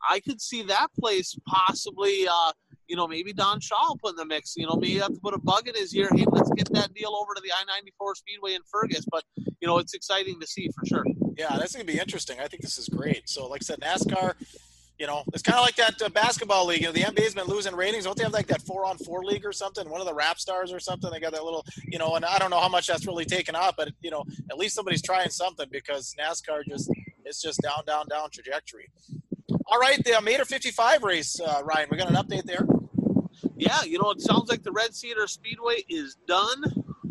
I 0.09 0.21
could 0.21 0.43
see 0.43 0.63
that 0.65 0.89
place 1.01 1.35
possibly, 1.49 2.29
uh, 2.29 2.53
you 2.87 2.97
know, 2.97 3.09
maybe 3.09 3.33
Don 3.33 3.59
Shaw 3.61 3.95
put 3.95 4.11
in 4.11 4.17
the 4.17 4.27
mix. 4.27 4.57
You 4.59 4.67
know, 4.67 4.75
maybe 4.75 4.93
you 4.93 5.01
have 5.01 5.15
to 5.15 5.21
put 5.21 5.33
a 5.33 5.39
bug 5.39 5.69
in 5.69 5.75
his 5.75 5.95
ear. 5.97 6.11
Hey, 6.15 6.27
let's 6.29 6.51
get 6.51 6.71
that 6.75 6.93
deal 6.93 7.17
over 7.17 7.35
to 7.35 7.41
the 7.43 7.51
I 7.51 7.65
94 7.65 8.17
Speedway 8.17 8.53
in 8.53 8.61
Fergus. 8.71 9.07
But, 9.11 9.25
you 9.39 9.67
know, 9.67 9.79
it's 9.79 9.95
exciting 9.95 10.39
to 10.39 10.47
see 10.47 10.69
for 10.79 10.85
sure. 10.85 11.07
Yeah, 11.39 11.57
that's 11.57 11.75
going 11.75 11.87
to 11.87 11.91
be 11.91 11.99
interesting. 11.99 12.39
I 12.39 12.49
think 12.49 12.61
this 12.63 12.77
is 12.77 12.91
great. 12.91 13.27
So, 13.27 13.49
like 13.49 13.63
I 13.63 13.65
said, 13.65 13.81
NASCAR 13.81 14.35
you 14.99 15.07
know, 15.07 15.23
it's 15.35 15.43
kind 15.43 15.59
of 15.59 15.65
like 15.65 15.77
that 15.77 16.01
uh, 16.01 16.09
basketball 16.09 16.67
league. 16.67 16.81
You 16.81 16.87
know, 16.87 16.93
the 16.93 17.03
NBA's 17.03 17.35
been 17.35 17.47
losing 17.47 17.75
ratings. 17.75 18.05
Don't 18.05 18.17
they 18.17 18.25
have 18.25 18.33
like 18.33 18.47
that 18.47 18.63
four 18.63 18.87
on 18.87 18.97
four 18.99 19.25
league 19.25 19.45
or 19.45 19.53
something? 19.53 19.89
One 19.89 20.01
of 20.01 20.07
the 20.07 20.15
rap 20.15 20.39
stars 20.39 20.73
or 20.73 20.81
something. 20.81 21.11
They 21.11 21.21
got 21.21 21.33
that 21.33 21.45
little, 21.45 21.65
you 21.85 21.99
know, 21.99 22.17
and 22.17 22.25
I 22.25 22.39
don't 22.39 22.51
know 22.51 22.61
how 22.61 22.69
much 22.69 22.87
that's 22.87 23.07
really 23.07 23.27
taken 23.27 23.55
off, 23.55 23.75
but 23.77 23.91
you 24.01 24.11
know, 24.11 24.25
at 24.51 24.57
least 24.57 24.75
somebody's 24.75 25.03
trying 25.03 25.31
something 25.31 25.67
because 25.71 26.15
NASCAR 26.19 26.63
just 26.67 26.91
it's 27.25 27.43
just 27.43 27.61
down, 27.61 27.83
down, 27.87 28.07
down 28.09 28.31
trajectory. 28.31 28.89
All 29.67 29.79
right, 29.79 30.03
the 30.05 30.19
Mater 30.23 30.45
55 30.45 31.03
race, 31.03 31.41
uh, 31.41 31.61
Ryan. 31.65 31.89
We 31.91 31.99
got 31.99 32.09
an 32.09 32.17
update 32.17 32.45
there. 32.45 32.67
Yeah, 33.57 33.83
you 33.83 33.99
know, 33.99 34.11
it 34.11 34.21
sounds 34.21 34.49
like 34.49 34.63
the 34.63 34.73
Red 34.73 34.95
Cedar 34.95 35.27
Speedway 35.27 35.85
is 35.89 36.17
done 36.27 36.63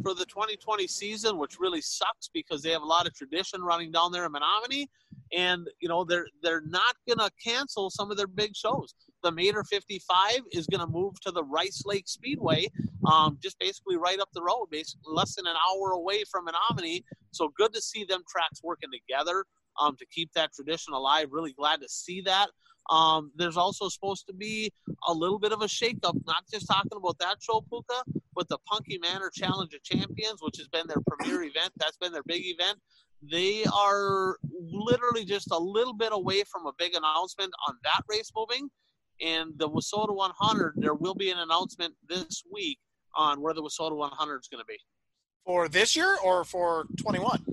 for 0.02 0.14
the 0.14 0.26
2020 0.26 0.88
season, 0.88 1.38
which 1.38 1.60
really 1.60 1.82
sucks 1.82 2.30
because 2.34 2.62
they 2.62 2.72
have 2.72 2.82
a 2.82 2.86
lot 2.86 3.08
of 3.08 3.14
tradition 3.14 3.62
running 3.62 3.92
down 3.92 4.12
there 4.12 4.26
in 4.26 4.32
Menomonie 4.32 4.88
and 5.36 5.68
you 5.82 5.90
know 5.90 6.04
they're 6.04 6.28
they're 6.42 6.64
not 6.66 6.96
going 7.08 7.20
to 7.20 7.30
cancel 7.44 7.90
some 7.90 8.10
of 8.10 8.18
their 8.18 8.28
big 8.28 8.56
shows. 8.56 8.96
The 9.24 9.32
Mater 9.32 9.64
55 9.64 10.42
is 10.52 10.68
going 10.68 10.86
to 10.86 10.92
move 10.92 11.20
to 11.22 11.32
the 11.32 11.44
Rice 11.44 11.84
Lake 11.86 12.08
Speedway, 12.08 12.68
um, 13.12 13.38
just 13.42 13.60
basically 13.60 13.98
right 13.98 14.20
up 14.20 14.30
the 14.34 14.42
road, 14.42 14.68
basically 14.72 15.12
less 15.14 15.36
than 15.36 15.48
an 15.48 15.56
hour 15.56 15.92
away 15.92 16.24
from 16.32 16.46
Menomonie. 16.46 17.04
So 17.32 17.52
good 17.58 17.74
to 17.74 17.82
see 17.82 18.06
them 18.06 18.24
tracks 18.30 18.62
working 18.64 18.90
together 18.92 19.46
um, 19.80 19.96
to 19.98 20.06
keep 20.08 20.32
that 20.34 20.54
tradition 20.54 20.94
alive. 20.94 21.28
Really 21.32 21.54
glad 21.54 21.82
to 21.82 21.90
see 21.90 22.22
that. 22.22 22.50
Um, 22.90 23.32
there's 23.36 23.58
also 23.58 23.90
supposed 23.90 24.28
to 24.28 24.34
be 24.34 24.72
a 25.08 25.14
little 25.14 25.40
bit 25.40 25.52
of 25.52 25.62
a 25.62 25.66
shakeup, 25.66 26.16
not 26.28 26.44
just 26.52 26.68
talking 26.68 26.92
about 26.96 27.18
that 27.18 27.38
show, 27.42 27.66
Pooka, 27.72 28.04
but 28.36 28.48
the 28.48 28.60
Punky 28.68 29.00
Manor 29.00 29.32
Challenge 29.34 29.74
of 29.74 29.82
Champions, 29.82 30.40
which 30.42 30.58
has 30.58 30.68
been 30.68 30.86
their 30.88 31.02
premier 31.08 31.44
event. 31.44 31.72
That's 31.78 31.98
been 31.98 32.12
their 32.12 32.24
big 32.24 32.44
event. 32.46 32.78
They 33.32 33.64
are 33.66 34.38
literally 34.52 35.26
just 35.26 35.52
a 35.52 35.58
little 35.58 35.94
bit 35.94 36.10
away 36.12 36.44
from 36.44 36.66
a 36.66 36.74
big 36.78 36.96
announcement 36.96 37.52
on 37.68 37.76
that 37.84 38.04
race 38.10 38.32
moving. 38.36 38.70
And 39.22 39.54
the 39.58 39.70
WISSOTA 39.70 40.14
100, 40.14 40.74
there 40.76 40.94
will 40.94 41.16
be 41.16 41.32
an 41.32 41.40
announcement 41.40 41.94
this 42.08 42.44
week 42.52 42.78
on 43.16 43.42
where 43.42 43.54
the 43.54 43.62
WISSOTA 43.62 43.96
100 43.96 44.40
is 44.40 44.48
going 44.48 44.62
to 44.62 44.66
be. 44.66 44.78
For 45.46 45.70
this 45.70 45.96
year 45.96 46.18
or 46.24 46.44
for 46.44 46.86
21? 46.98 47.46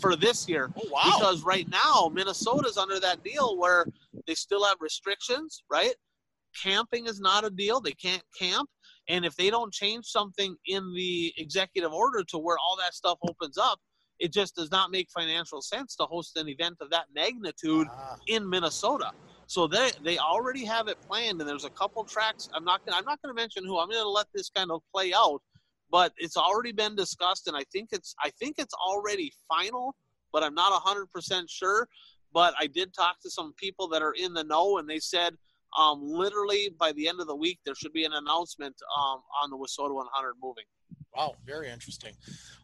For 0.00 0.16
this 0.16 0.48
year. 0.48 0.70
Oh, 0.76 0.88
wow. 0.90 1.02
Because 1.04 1.42
right 1.42 1.68
now, 1.68 2.10
Minnesota's 2.12 2.76
under 2.76 3.00
that 3.00 3.24
deal 3.24 3.56
where 3.56 3.86
they 4.26 4.34
still 4.34 4.64
have 4.64 4.76
restrictions, 4.80 5.62
right? 5.70 5.94
Camping 6.62 7.06
is 7.06 7.20
not 7.20 7.44
a 7.44 7.50
deal. 7.50 7.80
They 7.80 7.92
can't 7.92 8.22
camp. 8.38 8.68
And 9.08 9.24
if 9.24 9.34
they 9.36 9.50
don't 9.50 9.72
change 9.72 10.06
something 10.06 10.54
in 10.66 10.92
the 10.94 11.32
executive 11.38 11.92
order 11.92 12.22
to 12.24 12.38
where 12.38 12.58
all 12.58 12.76
that 12.76 12.94
stuff 12.94 13.18
opens 13.26 13.56
up, 13.56 13.78
it 14.18 14.32
just 14.32 14.56
does 14.56 14.70
not 14.70 14.90
make 14.90 15.08
financial 15.10 15.62
sense 15.62 15.94
to 15.96 16.04
host 16.04 16.36
an 16.36 16.48
event 16.48 16.76
of 16.80 16.90
that 16.90 17.06
magnitude 17.14 17.86
ah. 17.90 18.16
in 18.26 18.48
Minnesota. 18.48 19.12
So 19.46 19.66
they 19.66 19.90
they 20.02 20.18
already 20.18 20.64
have 20.66 20.88
it 20.88 20.98
planned, 21.08 21.40
and 21.40 21.48
there's 21.48 21.64
a 21.64 21.70
couple 21.70 22.04
tracks. 22.04 22.48
I'm 22.54 22.64
not 22.64 22.84
gonna, 22.84 22.98
I'm 22.98 23.04
not 23.04 23.20
going 23.22 23.34
to 23.34 23.40
mention 23.40 23.64
who. 23.64 23.78
I'm 23.78 23.88
going 23.88 24.02
to 24.02 24.08
let 24.08 24.26
this 24.34 24.50
kind 24.50 24.70
of 24.70 24.82
play 24.94 25.12
out, 25.14 25.40
but 25.90 26.12
it's 26.18 26.36
already 26.36 26.72
been 26.72 26.94
discussed, 26.94 27.48
and 27.48 27.56
I 27.56 27.64
think 27.72 27.90
it's 27.92 28.14
I 28.22 28.30
think 28.38 28.56
it's 28.58 28.74
already 28.74 29.32
final, 29.48 29.94
but 30.32 30.42
I'm 30.42 30.54
not 30.54 30.72
100 30.72 31.06
percent 31.12 31.48
sure. 31.48 31.88
But 32.32 32.52
I 32.60 32.66
did 32.66 32.92
talk 32.92 33.20
to 33.22 33.30
some 33.30 33.54
people 33.56 33.88
that 33.88 34.02
are 34.02 34.12
in 34.12 34.34
the 34.34 34.44
know, 34.44 34.78
and 34.78 34.88
they 34.88 34.98
said 34.98 35.34
Um, 35.76 36.00
literally 36.02 36.70
by 36.78 36.92
the 36.92 37.08
end 37.08 37.20
of 37.20 37.26
the 37.26 37.36
week, 37.36 37.58
there 37.64 37.74
should 37.74 37.92
be 37.92 38.04
an 38.04 38.12
announcement 38.12 38.76
um, 38.98 39.20
on 39.42 39.50
the 39.50 39.56
WISSOTA 39.56 39.94
100 39.94 40.34
moving. 40.42 40.64
Wow, 41.18 41.34
very 41.44 41.68
interesting. 41.68 42.12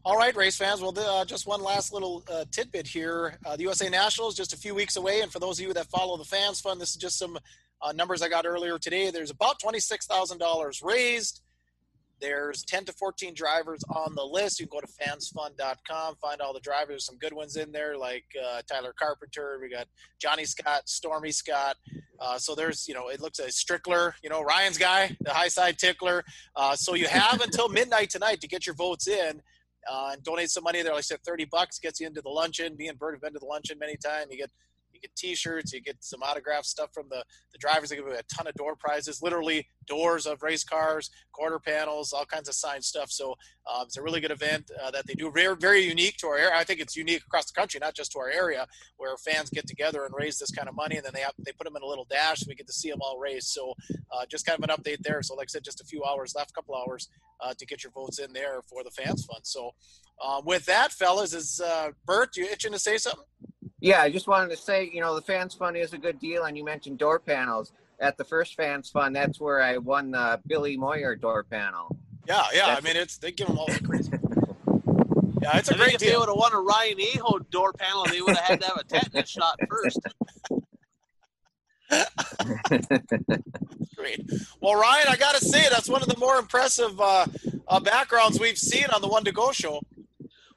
All 0.04 0.16
right, 0.16 0.34
race 0.36 0.56
fans. 0.56 0.80
Well, 0.80 0.96
uh, 0.96 1.24
just 1.24 1.44
one 1.44 1.60
last 1.60 1.92
little 1.92 2.22
uh, 2.30 2.44
tidbit 2.52 2.86
here. 2.86 3.36
Uh, 3.44 3.56
the 3.56 3.64
USA 3.64 3.88
Nationals 3.88 4.36
just 4.36 4.52
a 4.52 4.56
few 4.56 4.76
weeks 4.76 4.94
away, 4.94 5.22
and 5.22 5.32
for 5.32 5.40
those 5.40 5.58
of 5.58 5.66
you 5.66 5.72
that 5.72 5.86
follow 5.86 6.16
the 6.16 6.24
Fans 6.24 6.60
Fund, 6.60 6.80
this 6.80 6.90
is 6.90 6.96
just 6.96 7.18
some 7.18 7.36
uh, 7.82 7.90
numbers 7.90 8.22
I 8.22 8.28
got 8.28 8.46
earlier 8.46 8.78
today. 8.78 9.10
There's 9.10 9.30
about 9.30 9.58
twenty-six 9.58 10.06
thousand 10.06 10.38
dollars 10.38 10.82
raised. 10.84 11.40
There's 12.24 12.62
10 12.64 12.86
to 12.86 12.92
14 12.94 13.34
drivers 13.34 13.84
on 13.94 14.14
the 14.14 14.24
list. 14.24 14.58
You 14.58 14.66
can 14.66 14.80
go 14.80 14.86
to 14.86 14.92
fansfund.com, 14.94 16.16
find 16.22 16.40
all 16.40 16.54
the 16.54 16.60
drivers. 16.60 16.88
There's 16.88 17.04
some 17.04 17.18
good 17.18 17.34
ones 17.34 17.56
in 17.56 17.70
there, 17.70 17.98
like 17.98 18.24
uh, 18.42 18.62
Tyler 18.66 18.94
Carpenter. 18.98 19.58
We 19.60 19.68
got 19.68 19.88
Johnny 20.18 20.46
Scott, 20.46 20.88
Stormy 20.88 21.32
Scott. 21.32 21.76
Uh, 22.18 22.38
so 22.38 22.54
there's, 22.54 22.88
you 22.88 22.94
know, 22.94 23.08
it 23.08 23.20
looks 23.20 23.38
like 23.38 23.50
Strickler, 23.50 24.14
you 24.22 24.30
know, 24.30 24.40
Ryan's 24.40 24.78
guy, 24.78 25.14
the 25.20 25.34
high 25.34 25.48
side 25.48 25.76
tickler. 25.76 26.24
Uh, 26.56 26.74
so 26.74 26.94
you 26.94 27.08
have 27.08 27.42
until 27.42 27.68
midnight 27.68 28.08
tonight 28.08 28.40
to 28.40 28.48
get 28.48 28.64
your 28.64 28.74
votes 28.74 29.06
in. 29.06 29.42
Uh, 29.86 30.12
and 30.14 30.22
donate 30.22 30.48
some 30.48 30.64
money 30.64 30.80
there. 30.80 30.92
Like 30.92 31.00
I 31.00 31.02
said, 31.02 31.18
30 31.26 31.44
bucks 31.52 31.78
gets 31.78 32.00
you 32.00 32.06
into 32.06 32.22
the 32.22 32.30
luncheon. 32.30 32.74
Me 32.78 32.88
and 32.88 32.98
Bert 32.98 33.12
have 33.12 33.20
been 33.20 33.34
to 33.34 33.38
the 33.38 33.44
luncheon 33.44 33.78
many 33.78 33.98
times. 33.98 34.28
You 34.30 34.38
get 34.38 34.50
get 35.00 35.14
T-shirts, 35.16 35.72
you 35.72 35.80
get 35.80 35.96
some 36.00 36.22
autograph 36.22 36.64
stuff 36.64 36.90
from 36.92 37.06
the, 37.08 37.24
the 37.52 37.58
drivers. 37.58 37.90
They 37.90 37.96
give 37.96 38.06
away 38.06 38.16
a 38.16 38.34
ton 38.34 38.46
of 38.46 38.54
door 38.54 38.76
prizes, 38.76 39.22
literally 39.22 39.66
doors 39.86 40.26
of 40.26 40.42
race 40.42 40.64
cars, 40.64 41.10
quarter 41.32 41.58
panels, 41.58 42.12
all 42.12 42.24
kinds 42.24 42.48
of 42.48 42.54
signed 42.54 42.84
stuff. 42.84 43.10
So 43.10 43.34
um, 43.72 43.84
it's 43.86 43.96
a 43.96 44.02
really 44.02 44.20
good 44.20 44.30
event 44.30 44.70
uh, 44.82 44.90
that 44.90 45.06
they 45.06 45.14
do. 45.14 45.30
Very 45.30 45.56
very 45.56 45.80
unique 45.80 46.16
to 46.18 46.26
our 46.26 46.36
area. 46.36 46.54
I 46.54 46.64
think 46.64 46.80
it's 46.80 46.96
unique 46.96 47.22
across 47.26 47.46
the 47.50 47.58
country, 47.58 47.80
not 47.80 47.94
just 47.94 48.12
to 48.12 48.18
our 48.18 48.30
area, 48.30 48.66
where 48.96 49.16
fans 49.16 49.50
get 49.50 49.66
together 49.66 50.04
and 50.04 50.14
raise 50.14 50.38
this 50.38 50.50
kind 50.50 50.68
of 50.68 50.74
money, 50.74 50.96
and 50.96 51.04
then 51.04 51.12
they 51.14 51.20
have, 51.20 51.32
they 51.38 51.52
put 51.52 51.64
them 51.64 51.76
in 51.76 51.82
a 51.82 51.86
little 51.86 52.06
dash. 52.10 52.40
So 52.40 52.46
we 52.48 52.54
get 52.54 52.66
to 52.66 52.72
see 52.72 52.90
them 52.90 53.00
all 53.02 53.18
race. 53.18 53.52
So 53.52 53.74
uh, 54.12 54.26
just 54.30 54.46
kind 54.46 54.58
of 54.58 54.68
an 54.68 54.76
update 54.76 55.02
there. 55.02 55.22
So 55.22 55.34
like 55.34 55.46
I 55.46 55.52
said, 55.52 55.64
just 55.64 55.80
a 55.80 55.84
few 55.84 56.04
hours 56.04 56.34
left, 56.34 56.54
couple 56.54 56.74
hours 56.74 57.08
uh, 57.40 57.54
to 57.58 57.66
get 57.66 57.82
your 57.82 57.92
votes 57.92 58.18
in 58.18 58.32
there 58.32 58.60
for 58.68 58.84
the 58.84 58.90
fans 58.90 59.24
fund. 59.24 59.40
So 59.44 59.72
um, 60.24 60.44
with 60.44 60.66
that, 60.66 60.92
fellas, 60.92 61.34
is 61.34 61.60
uh, 61.60 61.90
Bert 62.04 62.36
you 62.36 62.44
itching 62.44 62.72
to 62.72 62.78
say 62.78 62.98
something? 62.98 63.24
Yeah, 63.84 64.00
I 64.00 64.08
just 64.08 64.26
wanted 64.26 64.48
to 64.48 64.56
say, 64.56 64.90
you 64.94 65.02
know, 65.02 65.14
the 65.14 65.20
Fans 65.20 65.52
Fund 65.52 65.76
is 65.76 65.92
a 65.92 65.98
good 65.98 66.18
deal, 66.18 66.44
and 66.44 66.56
you 66.56 66.64
mentioned 66.64 66.96
door 66.96 67.18
panels. 67.18 67.72
At 68.00 68.16
the 68.16 68.24
first 68.24 68.54
Fans 68.54 68.88
Fund, 68.88 69.14
that's 69.14 69.38
where 69.38 69.60
I 69.60 69.76
won 69.76 70.10
the 70.10 70.40
Billy 70.46 70.78
Moyer 70.78 71.14
door 71.14 71.44
panel. 71.44 71.94
Yeah, 72.26 72.44
yeah. 72.54 72.68
That's 72.68 72.80
I 72.80 72.88
mean, 72.88 72.96
it's 72.96 73.18
they 73.18 73.30
give 73.30 73.46
them 73.46 73.58
all 73.58 73.66
the 73.66 73.84
crazy. 73.84 74.10
yeah, 75.42 75.58
it's 75.58 75.70
a 75.70 75.74
I 75.74 75.76
great 75.76 75.92
if 75.92 76.00
deal. 76.00 76.12
they 76.12 76.16
would 76.16 76.28
have 76.30 76.38
won 76.38 76.54
a 76.54 76.60
Ryan 76.60 76.96
Aho 77.14 77.40
door 77.50 77.74
panel, 77.74 78.06
they 78.06 78.22
would 78.22 78.34
have 78.34 78.46
had 78.46 78.60
to 78.62 78.66
have 78.68 78.78
a 78.78 78.84
tetanus 78.84 79.28
shot 79.28 79.58
first. 79.68 80.00
Great. 83.96 84.24
Well, 84.62 84.80
Ryan, 84.80 85.08
I 85.08 85.16
got 85.16 85.34
to 85.36 85.44
say 85.44 85.66
that's 85.70 85.90
one 85.90 86.00
of 86.00 86.08
the 86.08 86.16
more 86.16 86.36
impressive 86.36 86.98
uh, 86.98 87.26
uh, 87.68 87.80
backgrounds 87.80 88.40
we've 88.40 88.56
seen 88.58 88.86
on 88.94 89.02
the 89.02 89.08
One 89.08 89.24
to 89.24 89.32
Go 89.32 89.52
show. 89.52 89.82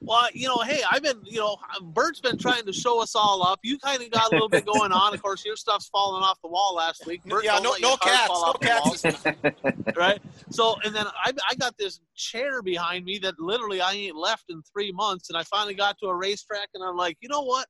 Well, 0.08 0.26
you 0.32 0.48
know, 0.48 0.56
hey, 0.60 0.80
I've 0.90 1.02
been, 1.02 1.20
you 1.22 1.38
know, 1.38 1.58
Bert's 1.82 2.18
been 2.18 2.38
trying 2.38 2.64
to 2.64 2.72
show 2.72 3.02
us 3.02 3.14
all 3.14 3.42
up. 3.42 3.60
You 3.62 3.78
kind 3.78 4.02
of 4.02 4.10
got 4.10 4.32
a 4.32 4.34
little 4.34 4.48
bit 4.48 4.64
going 4.64 4.90
on. 4.90 5.12
Of 5.12 5.20
course, 5.20 5.44
your 5.44 5.54
stuff's 5.54 5.90
falling 5.90 6.22
off 6.22 6.38
the 6.42 6.48
wall 6.48 6.74
last 6.74 7.06
week. 7.06 7.22
Bert 7.24 7.44
yeah, 7.44 7.58
no, 7.58 7.74
no 7.78 7.94
cats, 7.98 8.30
no 8.30 8.52
cats. 8.54 9.04
right? 9.96 10.18
So, 10.50 10.76
and 10.82 10.94
then 10.94 11.04
I, 11.08 11.32
I 11.50 11.54
got 11.56 11.76
this 11.76 12.00
chair 12.16 12.62
behind 12.62 13.04
me 13.04 13.18
that 13.18 13.38
literally 13.38 13.82
I 13.82 13.92
ain't 13.92 14.16
left 14.16 14.44
in 14.48 14.62
three 14.72 14.92
months, 14.92 15.28
and 15.28 15.36
I 15.36 15.42
finally 15.42 15.74
got 15.74 15.98
to 16.02 16.06
a 16.06 16.16
racetrack, 16.16 16.70
and 16.72 16.82
I'm 16.82 16.96
like, 16.96 17.18
you 17.20 17.28
know 17.28 17.42
what? 17.42 17.66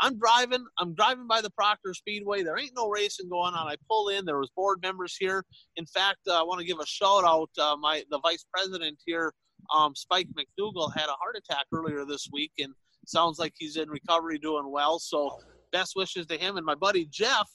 I'm 0.00 0.18
driving. 0.18 0.64
I'm 0.78 0.94
driving 0.94 1.26
by 1.26 1.42
the 1.42 1.50
Proctor 1.50 1.92
Speedway. 1.92 2.42
There 2.42 2.58
ain't 2.58 2.72
no 2.74 2.88
racing 2.88 3.28
going 3.28 3.52
on. 3.52 3.70
I 3.70 3.76
pull 3.86 4.08
in. 4.08 4.24
There 4.24 4.38
was 4.38 4.50
board 4.56 4.80
members 4.82 5.14
here. 5.20 5.44
In 5.76 5.84
fact, 5.84 6.20
uh, 6.26 6.40
I 6.40 6.42
want 6.42 6.58
to 6.60 6.66
give 6.66 6.78
a 6.80 6.86
shout 6.86 7.24
out. 7.24 7.50
Uh, 7.58 7.76
my 7.78 8.02
the 8.10 8.18
vice 8.20 8.46
president 8.50 8.98
here 9.04 9.34
um, 9.74 9.94
Spike 9.94 10.28
McDougal 10.36 10.94
had 10.94 11.08
a 11.08 11.12
heart 11.12 11.36
attack 11.36 11.66
earlier 11.72 12.04
this 12.04 12.28
week, 12.32 12.52
and 12.58 12.72
sounds 13.06 13.38
like 13.38 13.54
he's 13.58 13.76
in 13.76 13.88
recovery, 13.88 14.38
doing 14.38 14.70
well. 14.70 14.98
So 14.98 15.38
best 15.72 15.94
wishes 15.96 16.26
to 16.26 16.36
him 16.36 16.56
and 16.56 16.66
my 16.66 16.74
buddy 16.74 17.06
Jeff. 17.10 17.48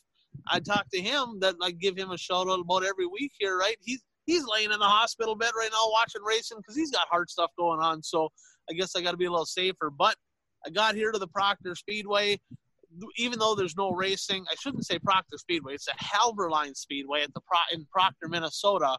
I 0.49 0.59
talked 0.59 0.91
to 0.93 1.01
him 1.01 1.39
that 1.39 1.55
I 1.61 1.72
give 1.72 1.97
him 1.97 2.11
a 2.11 2.18
shout 2.18 2.47
out 2.47 2.59
about 2.59 2.86
every 2.86 3.07
week 3.07 3.32
here, 3.39 3.57
right? 3.57 3.78
He's 3.82 4.03
he's 4.26 4.45
laying 4.45 4.72
in 4.72 4.80
the 4.80 4.86
hospital 4.86 5.36
bed 5.36 5.51
right 5.57 5.70
now 5.72 5.89
watching 5.91 6.22
racing 6.22 6.57
because 6.59 6.76
he's 6.76 6.91
got 6.91 7.07
heart 7.09 7.30
stuff 7.30 7.51
going 7.57 7.80
on. 7.80 8.03
So 8.03 8.30
I 8.70 8.74
guess 8.74 8.95
I 8.95 9.01
got 9.01 9.11
to 9.11 9.18
be 9.18 9.26
a 9.26 9.32
little 9.32 9.45
safer. 9.45 9.89
But 9.89 10.15
I 10.65 10.70
got 10.70 10.95
here 10.95 11.11
to 11.11 11.18
the 11.18 11.28
Proctor 11.28 11.74
Speedway. 11.76 12.39
Even 13.18 13.39
though 13.39 13.55
there's 13.55 13.76
no 13.78 13.91
racing, 13.91 14.45
I 14.51 14.55
shouldn't 14.55 14.86
say 14.86 14.99
Proctor 14.99 15.38
Speedway. 15.38 15.74
It's 15.74 15.88
a 15.88 16.03
Halberline 16.03 16.76
Speedway 16.76 17.22
at 17.22 17.34
the 17.34 17.41
Pro- 17.41 17.59
in 17.72 17.86
Proctor, 17.91 18.28
Minnesota. 18.28 18.97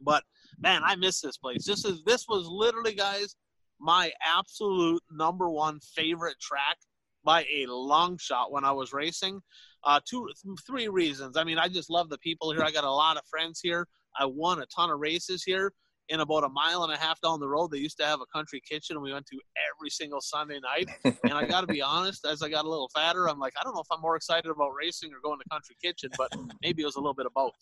But 0.00 0.24
man, 0.60 0.82
I 0.84 0.96
miss 0.96 1.20
this 1.20 1.36
place. 1.36 1.64
This 1.64 1.84
is 1.84 2.02
this 2.04 2.26
was 2.28 2.46
literally, 2.46 2.94
guys, 2.94 3.36
my 3.80 4.12
absolute 4.24 5.02
number 5.10 5.48
one 5.50 5.80
favorite 5.94 6.38
track 6.40 6.76
by 7.24 7.42
a 7.42 7.66
long 7.66 8.18
shot 8.18 8.52
when 8.52 8.64
I 8.64 8.72
was 8.72 8.92
racing. 8.92 9.40
Uh, 9.84 10.00
two, 10.08 10.28
three 10.66 10.88
reasons. 10.88 11.36
I 11.36 11.44
mean, 11.44 11.58
I 11.58 11.68
just 11.68 11.90
love 11.90 12.10
the 12.10 12.18
people 12.18 12.52
here. 12.52 12.62
I 12.62 12.70
got 12.70 12.84
a 12.84 12.90
lot 12.90 13.16
of 13.16 13.22
friends 13.30 13.60
here. 13.62 13.86
I 14.18 14.26
won 14.26 14.60
a 14.60 14.66
ton 14.66 14.90
of 14.90 14.98
races 14.98 15.42
here. 15.44 15.72
In 16.10 16.20
about 16.20 16.44
a 16.44 16.48
mile 16.48 16.82
and 16.84 16.92
a 16.92 16.96
half 16.96 17.20
down 17.20 17.40
the 17.40 17.48
road, 17.48 17.70
they 17.70 17.78
used 17.78 17.96
to 17.98 18.04
have 18.04 18.20
a 18.20 18.26
country 18.36 18.60
kitchen, 18.68 18.96
and 18.96 19.02
we 19.02 19.12
went 19.12 19.26
to 19.26 19.38
every 19.72 19.90
single 19.90 20.20
Sunday 20.20 20.58
night. 20.60 20.90
and 21.04 21.32
I 21.32 21.46
got 21.46 21.62
to 21.62 21.66
be 21.66 21.80
honest, 21.96 22.26
as 22.26 22.42
I 22.42 22.48
got 22.48 22.64
a 22.64 22.68
little 22.68 22.90
fatter, 22.94 23.28
I'm 23.28 23.38
like, 23.38 23.54
I 23.58 23.62
don't 23.62 23.74
know 23.74 23.80
if 23.80 23.86
I'm 23.92 24.00
more 24.00 24.16
excited 24.16 24.50
about 24.50 24.70
racing 24.76 25.12
or 25.12 25.20
going 25.22 25.38
to 25.38 25.48
country 25.48 25.76
kitchen, 25.82 26.10
but 26.18 26.30
maybe 26.62 26.82
it 26.82 26.86
was 26.86 26.96
a 26.96 27.00
little 27.00 27.14
bit 27.14 27.26
of 27.26 27.32
both 27.34 27.54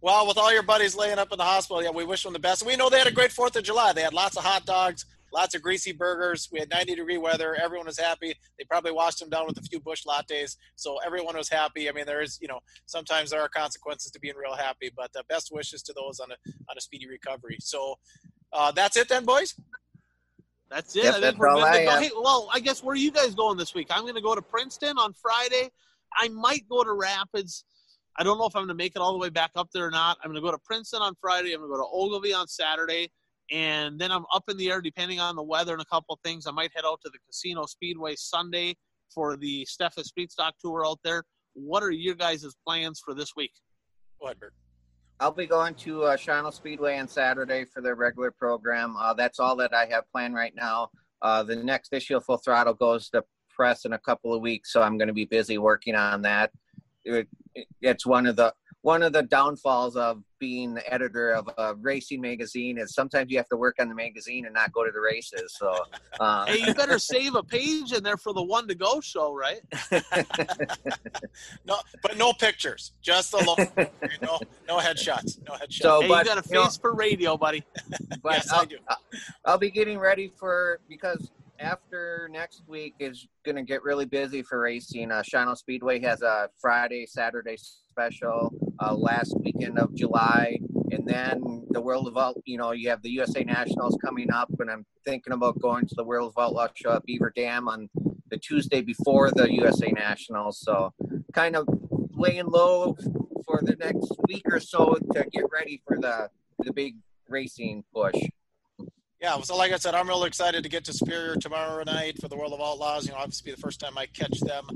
well, 0.00 0.26
with 0.26 0.38
all 0.38 0.52
your 0.52 0.62
buddies 0.62 0.94
laying 0.94 1.18
up 1.18 1.32
in 1.32 1.38
the 1.38 1.44
hospital, 1.44 1.82
yeah, 1.82 1.90
we 1.90 2.04
wish 2.04 2.22
them 2.22 2.32
the 2.32 2.38
best. 2.38 2.64
We 2.64 2.76
know 2.76 2.88
they 2.88 2.98
had 2.98 3.06
a 3.06 3.12
great 3.12 3.32
Fourth 3.32 3.56
of 3.56 3.64
July. 3.64 3.92
They 3.92 4.02
had 4.02 4.14
lots 4.14 4.36
of 4.36 4.44
hot 4.44 4.64
dogs, 4.64 5.04
lots 5.32 5.54
of 5.54 5.62
greasy 5.62 5.92
burgers. 5.92 6.48
We 6.52 6.58
had 6.58 6.70
90 6.70 6.96
degree 6.96 7.18
weather. 7.18 7.54
Everyone 7.54 7.86
was 7.86 7.98
happy. 7.98 8.34
They 8.58 8.64
probably 8.64 8.92
washed 8.92 9.20
them 9.20 9.30
down 9.30 9.46
with 9.46 9.58
a 9.58 9.62
few 9.62 9.80
Busch 9.80 10.04
Lattes, 10.04 10.56
so 10.76 10.98
everyone 11.04 11.36
was 11.36 11.48
happy. 11.48 11.88
I 11.88 11.92
mean, 11.92 12.06
there 12.06 12.22
is, 12.22 12.38
you 12.40 12.48
know, 12.48 12.60
sometimes 12.86 13.30
there 13.30 13.40
are 13.40 13.48
consequences 13.48 14.10
to 14.12 14.20
being 14.20 14.36
real 14.36 14.56
happy, 14.56 14.90
but 14.94 15.10
uh, 15.16 15.22
best 15.28 15.50
wishes 15.52 15.82
to 15.82 15.92
those 15.92 16.20
on 16.20 16.30
a 16.30 16.50
on 16.68 16.76
a 16.76 16.80
speedy 16.80 17.08
recovery. 17.08 17.58
So 17.60 17.96
uh, 18.52 18.72
that's 18.72 18.96
it 18.96 19.08
then, 19.08 19.24
boys. 19.24 19.54
That's 20.70 20.94
it. 20.94 21.04
Yep, 21.04 21.14
I 21.14 21.20
think 21.20 21.38
we're 21.38 21.54
good 21.54 21.72
to 21.72 21.84
go. 21.84 22.00
Hey, 22.00 22.10
well, 22.16 22.48
I 22.54 22.60
guess 22.60 22.82
where 22.82 22.92
are 22.92 22.96
you 22.96 23.10
guys 23.10 23.34
going 23.34 23.56
this 23.56 23.74
week? 23.74 23.88
I'm 23.90 24.02
going 24.02 24.14
to 24.14 24.20
go 24.20 24.34
to 24.34 24.42
Princeton 24.42 24.98
on 24.98 25.12
Friday. 25.14 25.70
I 26.16 26.28
might 26.28 26.68
go 26.68 26.84
to 26.84 26.92
Rapids. 26.92 27.64
I 28.16 28.22
don't 28.22 28.38
know 28.38 28.46
if 28.46 28.54
I'm 28.54 28.60
going 28.60 28.68
to 28.68 28.74
make 28.74 28.92
it 28.94 28.98
all 28.98 29.12
the 29.12 29.18
way 29.18 29.30
back 29.30 29.50
up 29.56 29.70
there 29.72 29.86
or 29.86 29.90
not. 29.90 30.18
I'm 30.22 30.30
going 30.30 30.40
to 30.40 30.46
go 30.46 30.52
to 30.52 30.62
Princeton 30.62 31.02
on 31.02 31.14
Friday. 31.20 31.52
I'm 31.52 31.60
going 31.60 31.70
to 31.70 31.76
go 31.76 31.82
to 31.82 31.88
Ogilvie 31.92 32.34
on 32.34 32.46
Saturday. 32.46 33.10
And 33.50 33.98
then 33.98 34.12
I'm 34.12 34.24
up 34.32 34.44
in 34.48 34.56
the 34.56 34.70
air 34.70 34.80
depending 34.80 35.20
on 35.20 35.36
the 35.36 35.42
weather 35.42 35.72
and 35.72 35.82
a 35.82 35.86
couple 35.86 36.14
of 36.14 36.20
things. 36.24 36.46
I 36.46 36.52
might 36.52 36.70
head 36.74 36.84
out 36.86 37.00
to 37.04 37.10
the 37.10 37.18
Casino 37.26 37.66
Speedway 37.66 38.14
Sunday 38.16 38.76
for 39.12 39.36
the 39.36 39.66
Steffes 39.66 40.08
Speedstock 40.08 40.52
Tour 40.60 40.86
out 40.86 41.00
there. 41.02 41.24
What 41.54 41.82
are 41.82 41.90
your 41.90 42.14
guys' 42.14 42.46
plans 42.66 43.00
for 43.04 43.14
this 43.14 43.34
week? 43.36 43.52
Go 44.20 44.26
ahead, 44.26 44.38
Bert. 44.38 44.54
I'll 45.18 45.32
be 45.32 45.46
going 45.46 45.74
to 45.76 46.04
uh, 46.04 46.16
Shawano 46.16 46.52
Speedway 46.52 46.98
on 46.98 47.08
Saturday 47.08 47.64
for 47.64 47.82
their 47.82 47.94
regular 47.94 48.30
program. 48.30 48.96
Uh, 48.96 49.12
that's 49.12 49.38
all 49.38 49.56
that 49.56 49.74
I 49.74 49.86
have 49.86 50.04
planned 50.10 50.34
right 50.34 50.54
now. 50.54 50.90
Uh, 51.20 51.42
the 51.42 51.56
next 51.56 51.92
issue 51.92 52.16
of 52.16 52.24
Full 52.24 52.38
Throttle 52.38 52.72
goes 52.72 53.10
to 53.10 53.24
press 53.50 53.84
in 53.84 53.92
a 53.92 53.98
couple 53.98 54.32
of 54.32 54.40
weeks, 54.40 54.72
so 54.72 54.80
I'm 54.80 54.96
going 54.96 55.08
to 55.08 55.14
be 55.14 55.26
busy 55.26 55.58
working 55.58 55.94
on 55.94 56.22
that 56.22 56.50
it, 57.04 57.28
it's 57.80 58.06
one 58.06 58.26
of 58.26 58.36
the 58.36 58.52
one 58.82 59.02
of 59.02 59.12
the 59.12 59.22
downfalls 59.22 59.94
of 59.94 60.22
being 60.38 60.72
the 60.72 60.92
editor 60.92 61.32
of 61.32 61.48
a 61.58 61.74
racing 61.74 62.20
magazine 62.20 62.78
is 62.78 62.94
sometimes 62.94 63.30
you 63.30 63.36
have 63.36 63.48
to 63.48 63.56
work 63.56 63.76
on 63.78 63.90
the 63.90 63.94
magazine 63.94 64.46
and 64.46 64.54
not 64.54 64.72
go 64.72 64.84
to 64.84 64.90
the 64.90 65.00
races. 65.00 65.54
So, 65.58 65.74
um, 66.18 66.46
hey, 66.46 66.66
you 66.66 66.72
better 66.72 66.98
save 66.98 67.34
a 67.34 67.42
page 67.42 67.92
in 67.92 68.02
there 68.02 68.16
for 68.16 68.32
the 68.32 68.42
one 68.42 68.66
to 68.68 68.74
go 68.74 69.00
show, 69.00 69.34
right? 69.34 69.60
no, 71.66 71.76
but 72.02 72.16
no 72.16 72.32
pictures, 72.32 72.92
just 73.02 73.32
the 73.32 73.44
logo. 73.44 73.70
no, 74.22 74.38
no 74.66 74.78
headshots, 74.78 75.38
no 75.46 75.54
headshots. 75.54 75.82
So, 75.82 76.00
hey, 76.00 76.08
but, 76.08 76.24
you 76.24 76.34
got 76.34 76.38
a 76.38 76.42
face 76.42 76.52
you 76.52 76.58
know, 76.60 76.70
for 76.80 76.94
radio, 76.94 77.36
buddy. 77.36 77.62
But 78.22 78.32
yes, 78.32 78.50
I'll, 78.50 78.62
I 78.62 78.64
do. 78.64 78.78
I'll 79.44 79.58
be 79.58 79.70
getting 79.70 79.98
ready 79.98 80.32
for 80.38 80.80
because 80.88 81.30
after 81.58 82.30
next 82.32 82.62
week 82.66 82.94
is 82.98 83.28
going 83.44 83.56
to 83.56 83.62
get 83.62 83.82
really 83.82 84.06
busy 84.06 84.42
for 84.42 84.60
racing. 84.60 85.12
Uh, 85.12 85.22
Shawano 85.22 85.54
Speedway 85.54 86.00
has 86.00 86.22
a 86.22 86.48
Friday, 86.58 87.04
Saturday 87.04 87.58
special 87.58 88.50
uh, 88.80 88.94
last 88.94 89.34
weekend 89.40 89.78
of 89.78 89.94
July, 89.94 90.58
and 90.90 91.06
then 91.06 91.66
the 91.70 91.80
World 91.80 92.08
of 92.08 92.16
Out. 92.16 92.40
You 92.44 92.58
know, 92.58 92.72
you 92.72 92.88
have 92.90 93.02
the 93.02 93.10
USA 93.10 93.44
Nationals 93.44 93.96
coming 94.02 94.30
up, 94.32 94.48
and 94.58 94.70
I'm 94.70 94.86
thinking 95.04 95.32
about 95.32 95.60
going 95.60 95.86
to 95.86 95.94
the 95.94 96.04
World 96.04 96.32
of 96.36 96.42
Outlaw 96.42 96.68
show 96.74 96.92
at 96.92 97.04
Beaver 97.04 97.32
Dam 97.34 97.68
on 97.68 97.88
the 98.30 98.38
Tuesday 98.38 98.80
before 98.80 99.30
the 99.30 99.52
USA 99.52 99.90
Nationals. 99.90 100.60
So, 100.60 100.92
kind 101.32 101.56
of 101.56 101.68
laying 102.12 102.46
low 102.46 102.96
for 103.44 103.60
the 103.62 103.76
next 103.76 104.12
week 104.28 104.42
or 104.46 104.60
so 104.60 104.96
to 105.12 105.26
get 105.32 105.44
ready 105.52 105.82
for 105.86 105.98
the 105.98 106.30
the 106.58 106.72
big 106.72 106.96
racing 107.28 107.82
push 107.94 108.20
yeah, 109.20 109.38
so 109.42 109.54
like 109.54 109.70
I 109.70 109.76
said, 109.76 109.94
I'm 109.94 110.08
really 110.08 110.28
excited 110.28 110.62
to 110.62 110.70
get 110.70 110.84
to 110.86 110.94
Superior 110.94 111.36
tomorrow 111.36 111.84
night 111.84 112.18
for 112.20 112.28
the 112.28 112.36
World 112.36 112.54
of 112.54 112.60
Outlaws. 112.60 113.04
You 113.04 113.12
know, 113.12 113.18
obviously 113.18 113.52
the 113.52 113.58
first 113.58 113.78
time 113.78 113.98
I 113.98 114.06
catch 114.06 114.40
them. 114.40 114.66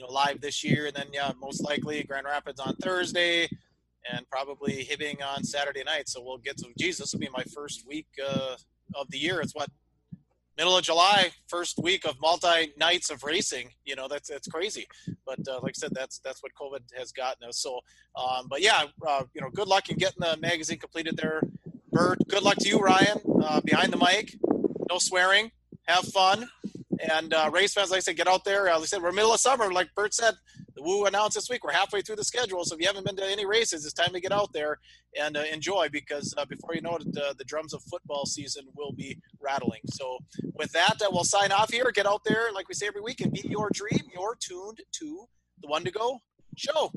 You 0.00 0.06
know, 0.06 0.12
live 0.14 0.40
this 0.40 0.64
year, 0.64 0.86
and 0.86 0.96
then 0.96 1.08
yeah, 1.12 1.30
most 1.38 1.62
likely 1.62 2.02
Grand 2.04 2.24
Rapids 2.24 2.58
on 2.58 2.74
Thursday, 2.76 3.46
and 4.10 4.26
probably 4.30 4.88
Hibbing 4.90 5.22
on 5.22 5.44
Saturday 5.44 5.84
night. 5.84 6.08
So 6.08 6.22
we'll 6.24 6.38
get 6.38 6.56
to. 6.56 6.68
Jesus, 6.78 6.98
this 6.98 7.12
will 7.12 7.20
be 7.20 7.28
my 7.30 7.44
first 7.54 7.86
week 7.86 8.06
uh, 8.26 8.56
of 8.94 9.10
the 9.10 9.18
year. 9.18 9.42
It's 9.42 9.54
what 9.54 9.68
middle 10.56 10.74
of 10.74 10.84
July, 10.84 11.32
first 11.48 11.76
week 11.82 12.06
of 12.06 12.18
multi 12.18 12.72
nights 12.78 13.10
of 13.10 13.24
racing. 13.24 13.72
You 13.84 13.94
know, 13.94 14.08
that's 14.08 14.30
that's 14.30 14.48
crazy. 14.48 14.88
But 15.26 15.40
uh, 15.46 15.60
like 15.62 15.72
I 15.76 15.80
said, 15.80 15.90
that's 15.92 16.18
that's 16.20 16.42
what 16.42 16.52
COVID 16.54 16.80
has 16.96 17.12
gotten 17.12 17.46
us. 17.46 17.58
So, 17.58 17.80
um, 18.16 18.46
but 18.48 18.62
yeah, 18.62 18.84
uh, 19.06 19.24
you 19.34 19.42
know, 19.42 19.50
good 19.50 19.68
luck 19.68 19.90
in 19.90 19.98
getting 19.98 20.20
the 20.20 20.38
magazine 20.40 20.78
completed 20.78 21.18
there, 21.18 21.42
Bert. 21.92 22.26
Good 22.26 22.42
luck 22.42 22.56
to 22.60 22.68
you, 22.70 22.78
Ryan, 22.78 23.20
uh, 23.44 23.60
behind 23.60 23.92
the 23.92 23.98
mic. 23.98 24.34
No 24.90 24.96
swearing. 24.96 25.50
Have 25.86 26.04
fun. 26.06 26.48
And 27.08 27.32
uh, 27.32 27.50
race 27.52 27.72
fans, 27.72 27.90
like 27.90 27.98
I 27.98 28.00
said, 28.00 28.16
get 28.16 28.28
out 28.28 28.44
there. 28.44 28.64
Like 28.66 28.82
I 28.82 28.84
said, 28.84 29.02
we're 29.02 29.12
middle 29.12 29.32
of 29.32 29.40
summer. 29.40 29.72
Like 29.72 29.88
Bert 29.94 30.12
said, 30.12 30.34
the 30.74 30.82
Woo 30.82 31.06
announced 31.06 31.34
this 31.34 31.48
week. 31.48 31.64
We're 31.64 31.72
halfway 31.72 32.02
through 32.02 32.16
the 32.16 32.24
schedule, 32.24 32.64
so 32.64 32.74
if 32.74 32.80
you 32.80 32.86
haven't 32.86 33.06
been 33.06 33.16
to 33.16 33.24
any 33.24 33.46
races, 33.46 33.84
it's 33.84 33.94
time 33.94 34.12
to 34.12 34.20
get 34.20 34.32
out 34.32 34.52
there 34.52 34.78
and 35.18 35.36
uh, 35.36 35.42
enjoy 35.52 35.88
because 35.90 36.34
uh, 36.36 36.44
before 36.44 36.74
you 36.74 36.82
know 36.82 36.96
it, 36.96 37.16
uh, 37.16 37.32
the 37.38 37.44
drums 37.44 37.74
of 37.74 37.82
football 37.84 38.26
season 38.26 38.64
will 38.76 38.92
be 38.92 39.18
rattling. 39.40 39.80
So 39.92 40.18
with 40.54 40.72
that, 40.72 41.00
uh, 41.02 41.08
we'll 41.10 41.24
sign 41.24 41.52
off 41.52 41.72
here. 41.72 41.90
Get 41.92 42.06
out 42.06 42.22
there, 42.24 42.52
like 42.52 42.68
we 42.68 42.74
say 42.74 42.86
every 42.86 43.00
week, 43.00 43.20
and 43.20 43.32
be 43.32 43.42
your 43.44 43.70
dream. 43.72 44.02
You're 44.12 44.36
tuned 44.40 44.80
to 44.92 45.24
the 45.62 45.68
One 45.68 45.84
to 45.84 45.90
Go 45.90 46.20
show. 46.56 46.92